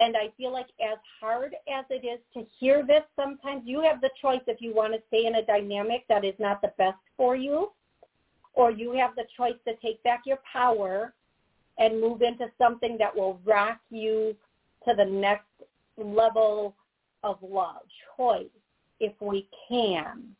And 0.00 0.16
I 0.16 0.32
feel 0.36 0.50
like 0.50 0.68
as 0.82 0.98
hard 1.20 1.54
as 1.72 1.84
it 1.90 2.06
is 2.06 2.20
to 2.34 2.44
hear 2.58 2.84
this, 2.84 3.02
sometimes 3.14 3.62
you 3.66 3.82
have 3.82 4.00
the 4.00 4.10
choice 4.20 4.40
if 4.46 4.60
you 4.60 4.74
want 4.74 4.94
to 4.94 5.00
stay 5.08 5.26
in 5.26 5.34
a 5.34 5.44
dynamic 5.44 6.04
that 6.08 6.24
is 6.24 6.34
not 6.38 6.62
the 6.62 6.72
best 6.78 6.96
for 7.18 7.36
you, 7.36 7.70
or 8.54 8.70
you 8.70 8.92
have 8.92 9.14
the 9.14 9.24
choice 9.36 9.56
to 9.68 9.76
take 9.76 10.02
back 10.02 10.22
your 10.24 10.38
power 10.50 11.12
and 11.78 12.00
move 12.00 12.22
into 12.22 12.46
something 12.56 12.96
that 12.98 13.14
will 13.14 13.38
rock 13.44 13.78
you 13.90 14.34
to 14.88 14.94
the 14.94 15.04
next 15.04 15.44
level 15.98 16.74
of 17.22 17.36
love. 17.42 17.82
Choice 18.16 18.46
if 19.00 19.12
we 19.20 19.46
can. 19.68 20.34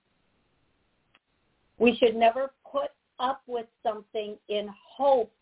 We 1.78 1.96
should 1.96 2.16
never 2.16 2.52
put 2.70 2.90
up 3.20 3.42
with 3.46 3.66
something 3.82 4.36
in 4.48 4.68
hope 4.96 5.32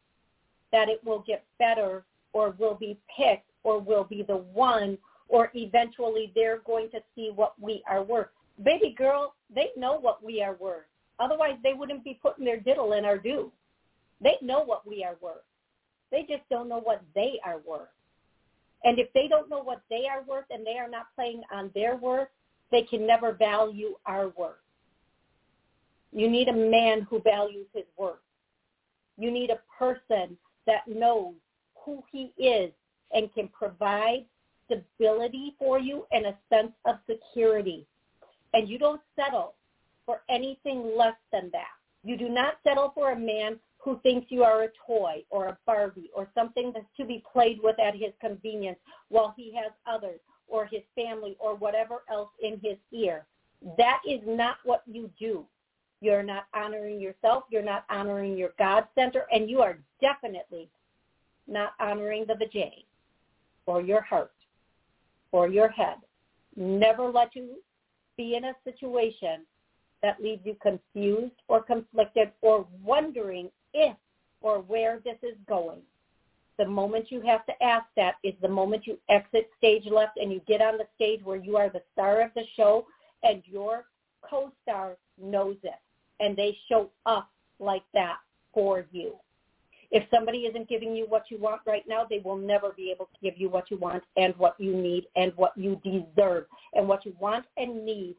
that 0.72 0.88
it 0.88 1.02
will 1.04 1.24
get 1.26 1.44
better 1.58 2.04
or 2.32 2.50
will 2.58 2.74
be 2.74 2.98
picked 3.16 3.50
or 3.62 3.80
will 3.80 4.04
be 4.04 4.22
the 4.22 4.36
one 4.36 4.98
or 5.28 5.50
eventually 5.54 6.32
they're 6.34 6.60
going 6.66 6.90
to 6.90 7.00
see 7.14 7.30
what 7.34 7.54
we 7.60 7.82
are 7.88 8.02
worth. 8.02 8.28
Baby 8.64 8.94
girl, 8.96 9.34
they 9.54 9.68
know 9.76 9.98
what 9.98 10.24
we 10.24 10.42
are 10.42 10.54
worth. 10.54 10.84
Otherwise 11.20 11.56
they 11.62 11.74
wouldn't 11.74 12.04
be 12.04 12.18
putting 12.20 12.44
their 12.44 12.60
diddle 12.60 12.92
in 12.92 13.04
our 13.04 13.18
due. 13.18 13.52
They 14.20 14.36
know 14.42 14.62
what 14.62 14.86
we 14.86 15.04
are 15.04 15.16
worth. 15.20 15.44
They 16.10 16.22
just 16.22 16.48
don't 16.50 16.68
know 16.68 16.80
what 16.80 17.02
they 17.14 17.38
are 17.44 17.60
worth. 17.66 17.88
And 18.84 18.98
if 18.98 19.12
they 19.12 19.28
don't 19.28 19.50
know 19.50 19.62
what 19.62 19.82
they 19.90 20.06
are 20.10 20.22
worth 20.22 20.46
and 20.50 20.66
they 20.66 20.78
are 20.78 20.88
not 20.88 21.14
playing 21.14 21.42
on 21.52 21.70
their 21.74 21.96
worth, 21.96 22.28
they 22.70 22.82
can 22.82 23.06
never 23.06 23.32
value 23.32 23.94
our 24.06 24.28
worth. 24.36 24.56
You 26.12 26.30
need 26.30 26.48
a 26.48 26.52
man 26.52 27.02
who 27.02 27.20
values 27.20 27.66
his 27.74 27.84
worth. 27.96 28.18
You 29.16 29.30
need 29.30 29.50
a 29.50 29.60
person 29.78 30.36
that 30.66 30.86
knows 30.86 31.34
who 31.84 32.02
he 32.10 32.32
is 32.38 32.72
and 33.12 33.32
can 33.34 33.48
provide 33.48 34.24
stability 34.66 35.54
for 35.58 35.78
you 35.78 36.06
and 36.12 36.26
a 36.26 36.38
sense 36.48 36.72
of 36.86 36.96
security. 37.08 37.86
And 38.54 38.68
you 38.68 38.78
don't 38.78 39.00
settle 39.16 39.54
for 40.06 40.22
anything 40.28 40.92
less 40.96 41.16
than 41.32 41.50
that. 41.52 41.68
You 42.04 42.16
do 42.16 42.28
not 42.28 42.54
settle 42.64 42.92
for 42.94 43.12
a 43.12 43.18
man 43.18 43.58
who 43.78 43.98
thinks 44.02 44.30
you 44.30 44.42
are 44.42 44.64
a 44.64 44.68
toy 44.86 45.24
or 45.30 45.48
a 45.48 45.58
Barbie 45.66 46.10
or 46.14 46.28
something 46.34 46.72
that's 46.74 46.86
to 46.96 47.04
be 47.04 47.22
played 47.32 47.58
with 47.62 47.78
at 47.78 47.94
his 47.94 48.12
convenience 48.20 48.78
while 49.08 49.34
he 49.36 49.54
has 49.54 49.72
others 49.86 50.20
or 50.46 50.66
his 50.66 50.82
family 50.94 51.36
or 51.38 51.54
whatever 51.54 52.02
else 52.10 52.30
in 52.42 52.60
his 52.62 52.76
ear. 52.92 53.26
That 53.76 54.00
is 54.08 54.20
not 54.26 54.56
what 54.64 54.82
you 54.86 55.10
do. 55.18 55.44
You're 56.00 56.22
not 56.22 56.46
honoring 56.54 57.00
yourself. 57.00 57.44
You're 57.50 57.62
not 57.62 57.84
honoring 57.90 58.36
your 58.36 58.50
God 58.58 58.84
center. 58.94 59.26
And 59.32 59.50
you 59.50 59.60
are 59.60 59.78
definitely 60.00 60.68
not 61.46 61.72
honoring 61.80 62.26
the 62.26 62.34
vajay 62.34 62.84
or 63.66 63.80
your 63.80 64.02
heart 64.02 64.32
or 65.32 65.48
your 65.48 65.68
head. 65.68 65.96
Never 66.56 67.10
let 67.10 67.34
you 67.34 67.56
be 68.16 68.36
in 68.36 68.44
a 68.44 68.54
situation 68.64 69.44
that 70.02 70.22
leaves 70.22 70.42
you 70.44 70.56
confused 70.62 71.34
or 71.48 71.62
conflicted 71.62 72.30
or 72.40 72.66
wondering 72.84 73.50
if 73.74 73.96
or 74.40 74.60
where 74.60 75.00
this 75.04 75.18
is 75.22 75.36
going 75.48 75.80
the 76.58 76.66
moment 76.66 77.10
you 77.10 77.20
have 77.20 77.46
to 77.46 77.62
ask 77.62 77.86
that 77.96 78.16
is 78.24 78.34
the 78.42 78.48
moment 78.48 78.86
you 78.86 78.98
exit 79.08 79.48
stage 79.56 79.84
left 79.86 80.18
and 80.18 80.32
you 80.32 80.40
get 80.46 80.60
on 80.60 80.76
the 80.76 80.86
stage 80.96 81.20
where 81.22 81.36
you 81.36 81.56
are 81.56 81.70
the 81.70 81.82
star 81.92 82.20
of 82.20 82.30
the 82.34 82.42
show 82.56 82.84
and 83.22 83.42
your 83.46 83.84
co-star 84.28 84.96
knows 85.20 85.56
it 85.62 85.78
and 86.20 86.36
they 86.36 86.56
show 86.68 86.90
up 87.06 87.30
like 87.58 87.84
that 87.94 88.16
for 88.52 88.86
you. 88.92 89.14
If 89.90 90.04
somebody 90.12 90.40
isn't 90.40 90.68
giving 90.68 90.94
you 90.94 91.06
what 91.08 91.30
you 91.30 91.38
want 91.38 91.62
right 91.66 91.84
now, 91.88 92.06
they 92.08 92.18
will 92.18 92.36
never 92.36 92.72
be 92.76 92.90
able 92.90 93.06
to 93.06 93.20
give 93.22 93.38
you 93.38 93.48
what 93.48 93.70
you 93.70 93.78
want 93.78 94.02
and 94.16 94.36
what 94.36 94.54
you 94.58 94.74
need 94.74 95.06
and 95.16 95.32
what 95.36 95.56
you 95.56 95.80
deserve. 95.82 96.44
And 96.74 96.86
what 96.86 97.06
you 97.06 97.14
want 97.18 97.46
and 97.56 97.86
need 97.86 98.16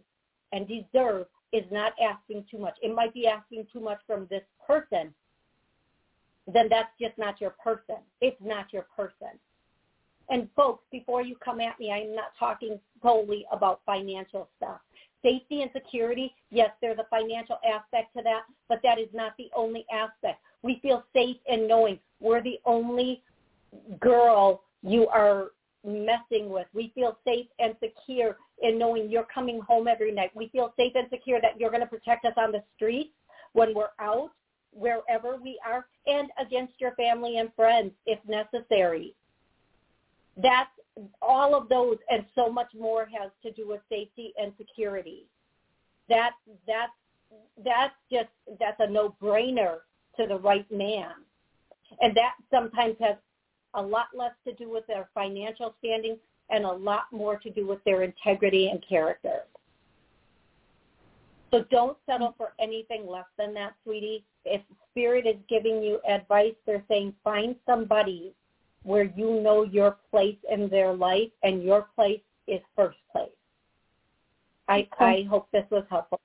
and 0.52 0.68
deserve 0.68 1.28
is 1.54 1.66
not 1.72 1.94
asking 2.02 2.46
too 2.50 2.58
much. 2.58 2.76
It 2.82 2.94
might 2.94 3.14
be 3.14 3.28
asking 3.28 3.68
too 3.72 3.80
much 3.80 4.00
from 4.08 4.28
this 4.30 4.44
person, 4.66 5.14
then 6.52 6.68
that's 6.70 6.90
just 7.00 7.18
not 7.18 7.40
your 7.40 7.52
person. 7.64 7.98
It's 8.22 8.42
not 8.42 8.74
your 8.74 8.88
person. 8.96 9.38
And 10.30 10.48
folks, 10.56 10.84
before 10.92 11.22
you 11.24 11.36
come 11.44 11.60
at 11.60 11.80
me, 11.80 11.92
I'm 11.92 12.16
not 12.16 12.32
talking 12.38 12.80
solely 13.02 13.46
about 13.52 13.82
financial 13.86 14.48
stuff. 14.58 14.80
Safety 15.22 15.62
and 15.62 15.72
security, 15.74 16.34
yes, 16.50 16.70
there's 16.82 16.98
a 16.98 17.06
financial 17.10 17.58
aspect 17.66 18.16
to 18.16 18.24
that, 18.24 18.44
but 18.70 18.80
that 18.84 18.98
is 18.98 19.10
not 19.14 19.34
the 19.38 19.50
only 19.56 19.86
aspect. 19.92 20.40
We 20.62 20.80
feel 20.82 21.04
safe 21.14 21.38
in 21.48 21.68
knowing 21.68 22.00
we're 22.20 22.42
the 22.42 22.60
only 22.66 23.22
girl 24.00 24.64
you 24.82 25.08
are 25.08 25.52
messing 25.86 26.50
with. 26.50 26.68
We 26.74 26.92
feel 26.96 27.18
safe 27.26 27.48
and 27.60 27.76
secure 27.82 28.38
in 28.62 28.78
knowing 28.78 29.10
you're 29.10 29.28
coming 29.34 29.62
home 29.62 29.88
every 29.88 30.12
night. 30.12 30.32
We 30.36 30.50
feel 30.50 30.74
safe 30.78 30.94
and 30.96 31.08
secure 31.10 31.40
that 31.42 31.60
you're 31.60 31.70
going 31.70 31.82
to 31.82 31.88
protect 31.88 32.26
us 32.26 32.34
on 32.38 32.52
the 32.52 32.64
streets 32.76 33.12
when 33.54 33.74
we're 33.74 33.90
out, 34.00 34.32
wherever 34.72 35.38
we 35.38 35.60
are, 35.66 35.88
and 36.08 36.30
against 36.40 36.74
your 36.80 36.92
family 36.96 37.38
and 37.38 37.50
friends 37.56 37.92
if 38.06 38.20
necessary. 38.28 39.16
That's 40.38 40.70
all 41.22 41.56
of 41.56 41.70
those 41.70 41.98
and 42.10 42.26
so 42.36 42.52
much 42.52 42.70
more 42.78 43.06
has 43.06 43.32
to 43.44 43.52
do 43.52 43.68
with 43.68 43.82
safety 43.90 44.34
and 44.42 44.54
security. 44.58 45.26
That 46.08 46.32
that's 46.68 46.92
that's 47.64 47.94
just 48.12 48.30
that's 48.60 48.80
a 48.80 48.90
no-brainer 48.90 49.78
to 50.18 50.28
the 50.28 50.38
right 50.38 50.70
man, 50.72 51.12
and 52.02 52.16
that 52.18 52.34
sometimes 52.52 52.96
has 53.00 53.16
a 53.76 53.82
lot 53.82 54.08
less 54.16 54.34
to 54.48 54.54
do 54.54 54.70
with 54.70 54.86
their 54.88 55.10
financial 55.14 55.76
standing 55.80 56.18
and 56.50 56.66
a 56.66 56.72
lot 56.72 57.04
more 57.12 57.38
to 57.38 57.50
do 57.52 57.68
with 57.68 57.84
their 57.84 58.02
integrity 58.02 58.70
and 58.70 58.84
character. 58.88 59.42
So 61.52 61.66
don't 61.72 61.98
settle 62.06 62.34
for 62.38 62.54
anything 62.60 63.08
less 63.08 63.26
than 63.38 63.54
that, 63.56 63.74
sweetie. 63.84 64.24
If 64.46 64.62
Spirit 64.92 65.26
is 65.28 65.36
giving 65.48 65.82
you 65.84 66.00
advice, 66.08 66.54
they're 66.66 66.84
saying 66.88 67.14
find 67.24 67.56
somebody 67.68 68.34
where 68.84 69.04
you 69.04 69.42
know 69.42 69.64
your 69.64 69.98
place 70.10 70.38
in 70.52 70.70
their 70.70 70.94
life 70.94 71.30
and 71.44 71.64
your 71.64 71.88
place 71.96 72.22
is 72.48 72.62
first 72.76 72.98
place. 73.12 73.30
I, 74.68 74.88
I 75.00 75.26
hope 75.30 75.48
this 75.52 75.66
was 75.72 75.84
helpful. 75.90 76.20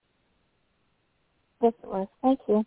Yes, 1.63 1.73
it 1.83 1.89
was. 1.89 2.07
Thank 2.23 2.41
you. 2.47 2.65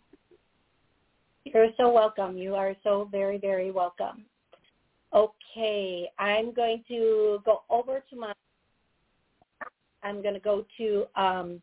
You're 1.44 1.68
so 1.76 1.90
welcome. 1.90 2.36
You 2.36 2.54
are 2.56 2.74
so 2.82 3.08
very, 3.10 3.38
very 3.38 3.70
welcome. 3.70 4.24
Okay, 5.14 6.10
I'm 6.18 6.52
going 6.52 6.84
to 6.88 7.40
go 7.46 7.62
over 7.70 8.04
to 8.10 8.16
my, 8.16 8.32
I'm 10.02 10.20
going 10.20 10.34
to 10.34 10.40
go 10.40 10.66
to 10.76 11.06
um, 11.16 11.62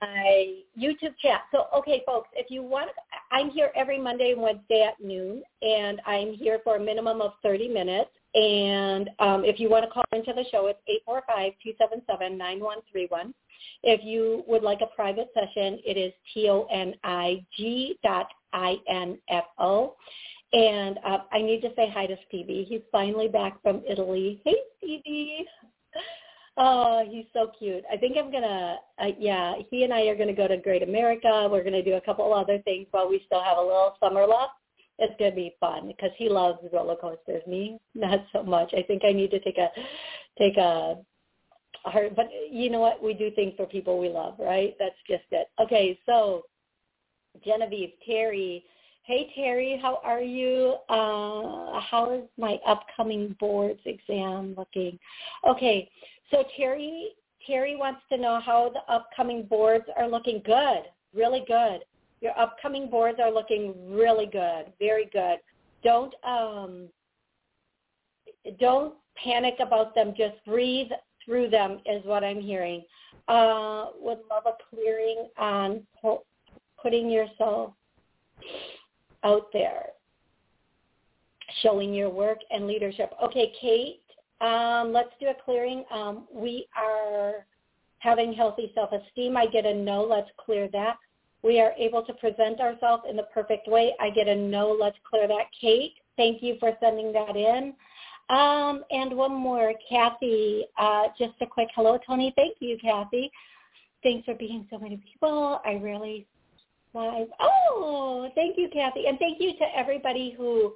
my 0.00 0.62
YouTube 0.78 1.14
chat. 1.20 1.42
So, 1.52 1.66
okay, 1.76 2.02
folks, 2.06 2.28
if 2.34 2.50
you 2.50 2.62
want, 2.62 2.90
I'm 3.32 3.50
here 3.50 3.70
every 3.76 3.98
Monday 3.98 4.32
and 4.32 4.42
Wednesday 4.42 4.82
at 4.82 5.04
noon, 5.04 5.42
and 5.62 6.00
I'm 6.06 6.32
here 6.32 6.60
for 6.64 6.76
a 6.76 6.80
minimum 6.80 7.20
of 7.20 7.32
30 7.42 7.68
minutes. 7.68 8.10
And 8.34 9.10
um, 9.18 9.44
if 9.44 9.58
you 9.58 9.68
want 9.68 9.84
to 9.84 9.90
call 9.90 10.04
into 10.12 10.32
the 10.32 10.44
show, 10.50 10.68
it's 10.68 10.80
845-277-9131. 12.08 13.32
If 13.82 14.04
you 14.04 14.44
would 14.46 14.62
like 14.62 14.80
a 14.82 14.94
private 14.94 15.28
session, 15.34 15.80
it 15.84 15.96
is 15.96 16.12
T-O-N-I-G 16.32 17.98
dot 18.02 18.28
I-N-F-O. 18.52 19.96
And 20.52 20.98
uh, 21.04 21.18
I 21.32 21.42
need 21.42 21.60
to 21.62 21.70
say 21.76 21.88
hi 21.92 22.06
to 22.06 22.16
Stevie. 22.28 22.66
He's 22.68 22.80
finally 22.90 23.28
back 23.28 23.60
from 23.62 23.82
Italy. 23.88 24.40
Hey, 24.44 24.56
Stevie. 24.78 25.46
Oh, 26.56 27.04
he's 27.08 27.26
so 27.32 27.52
cute. 27.58 27.84
I 27.90 27.96
think 27.96 28.16
I'm 28.18 28.30
gonna, 28.30 28.76
uh, 28.98 29.12
yeah, 29.18 29.54
he 29.70 29.84
and 29.84 29.94
I 29.94 30.02
are 30.06 30.16
gonna 30.16 30.34
go 30.34 30.48
to 30.48 30.56
Great 30.56 30.82
America. 30.82 31.48
We're 31.50 31.64
gonna 31.64 31.82
do 31.82 31.94
a 31.94 32.00
couple 32.00 32.32
other 32.34 32.58
things 32.60 32.86
while 32.90 33.08
we 33.08 33.22
still 33.26 33.42
have 33.42 33.56
a 33.56 33.62
little 33.62 33.96
summer 34.00 34.26
left. 34.26 34.52
It's 34.98 35.14
gonna 35.18 35.34
be 35.34 35.56
fun 35.60 35.86
because 35.86 36.10
he 36.16 36.28
loves 36.28 36.58
roller 36.72 36.96
coasters. 36.96 37.46
Me, 37.46 37.78
not 37.94 38.24
so 38.32 38.42
much. 38.42 38.72
I 38.76 38.82
think 38.82 39.04
I 39.04 39.12
need 39.12 39.30
to 39.30 39.40
take 39.40 39.58
a, 39.58 39.68
take 40.38 40.56
a, 40.56 40.96
hard, 41.84 42.14
but 42.14 42.28
you 42.50 42.68
know 42.68 42.80
what? 42.80 43.02
We 43.02 43.14
do 43.14 43.30
things 43.30 43.54
for 43.56 43.66
people 43.66 43.98
we 43.98 44.08
love, 44.08 44.34
right? 44.38 44.74
That's 44.78 44.96
just 45.08 45.24
it. 45.30 45.48
Okay, 45.60 45.98
so 46.04 46.42
Genevieve, 47.44 47.92
Terry, 48.04 48.64
Hey 49.04 49.32
Terry, 49.34 49.78
how 49.82 50.00
are 50.04 50.22
you? 50.22 50.76
Uh, 50.88 51.80
how 51.80 52.12
is 52.16 52.28
my 52.38 52.60
upcoming 52.64 53.34
boards 53.40 53.80
exam 53.84 54.54
looking? 54.56 54.98
Okay, 55.48 55.90
so 56.30 56.44
Terry, 56.56 57.10
Terry 57.46 57.76
wants 57.76 58.00
to 58.10 58.18
know 58.18 58.40
how 58.44 58.70
the 58.70 58.92
upcoming 58.92 59.44
boards 59.44 59.84
are 59.96 60.08
looking. 60.08 60.42
Good, 60.44 60.82
really 61.14 61.44
good. 61.46 61.80
Your 62.20 62.38
upcoming 62.38 62.90
boards 62.90 63.18
are 63.22 63.32
looking 63.32 63.74
really 63.94 64.26
good, 64.26 64.72
very 64.78 65.08
good. 65.12 65.38
Don't 65.82 66.14
um, 66.22 66.88
don't 68.58 68.94
panic 69.16 69.54
about 69.60 69.94
them. 69.94 70.14
Just 70.16 70.34
breathe 70.46 70.90
through 71.24 71.50
them, 71.50 71.80
is 71.86 72.04
what 72.04 72.24
I'm 72.24 72.40
hearing. 72.40 72.82
Uh, 73.28 73.86
would 73.98 74.18
love 74.30 74.44
a 74.46 74.52
clearing 74.68 75.28
on 75.38 75.86
putting 76.80 77.10
yourself 77.10 77.72
out 79.24 79.46
there, 79.52 79.86
showing 81.62 81.94
your 81.94 82.10
work 82.10 82.38
and 82.50 82.66
leadership. 82.66 83.12
Okay, 83.22 83.52
Kate, 83.60 83.99
um, 84.40 84.92
let's 84.92 85.10
do 85.20 85.26
a 85.28 85.34
clearing. 85.44 85.84
Um, 85.90 86.26
we 86.32 86.66
are 86.76 87.46
having 87.98 88.32
healthy 88.32 88.72
self-esteem. 88.74 89.36
I 89.36 89.46
get 89.46 89.66
a 89.66 89.74
no. 89.74 90.02
Let's 90.02 90.30
clear 90.38 90.68
that. 90.72 90.96
We 91.42 91.60
are 91.60 91.72
able 91.78 92.04
to 92.04 92.12
present 92.14 92.60
ourselves 92.60 93.04
in 93.08 93.16
the 93.16 93.24
perfect 93.34 93.68
way. 93.68 93.94
I 94.00 94.10
get 94.10 94.28
a 94.28 94.36
no. 94.36 94.76
Let's 94.78 94.96
clear 95.08 95.26
that. 95.28 95.44
Kate, 95.58 95.94
thank 96.16 96.42
you 96.42 96.56
for 96.60 96.72
sending 96.80 97.12
that 97.12 97.36
in. 97.36 97.74
Um, 98.30 98.84
and 98.90 99.16
one 99.16 99.34
more, 99.34 99.72
Kathy. 99.88 100.64
Uh, 100.78 101.04
just 101.18 101.34
a 101.40 101.46
quick 101.46 101.68
hello, 101.74 101.98
Toni. 102.06 102.32
Thank 102.36 102.56
you, 102.60 102.78
Kathy. 102.80 103.30
Thanks 104.02 104.24
for 104.24 104.34
being 104.34 104.66
so 104.70 104.78
many 104.78 105.02
people. 105.12 105.60
I 105.64 105.72
really 105.72 106.26
live. 106.94 107.28
Oh, 107.40 108.28
thank 108.34 108.56
you, 108.56 108.68
Kathy, 108.72 109.06
and 109.06 109.18
thank 109.18 109.40
you 109.40 109.52
to 109.52 109.64
everybody 109.76 110.34
who 110.36 110.74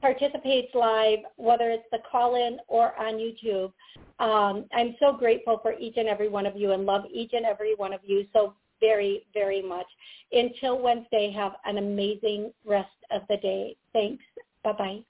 participates 0.00 0.74
live, 0.74 1.20
whether 1.36 1.70
it's 1.70 1.88
the 1.90 1.98
call-in 2.10 2.58
or 2.68 2.98
on 2.98 3.14
YouTube. 3.14 3.72
Um, 4.18 4.66
I'm 4.72 4.96
so 4.98 5.12
grateful 5.12 5.58
for 5.62 5.74
each 5.74 5.96
and 5.96 6.08
every 6.08 6.28
one 6.28 6.46
of 6.46 6.56
you 6.56 6.72
and 6.72 6.84
love 6.84 7.04
each 7.12 7.32
and 7.32 7.44
every 7.44 7.74
one 7.74 7.92
of 7.92 8.00
you 8.04 8.26
so 8.32 8.54
very, 8.80 9.26
very 9.32 9.62
much. 9.62 9.86
Until 10.32 10.80
Wednesday, 10.80 11.32
have 11.32 11.52
an 11.64 11.78
amazing 11.78 12.52
rest 12.64 12.88
of 13.10 13.22
the 13.28 13.36
day. 13.38 13.76
Thanks. 13.92 14.24
Bye-bye. 14.64 15.00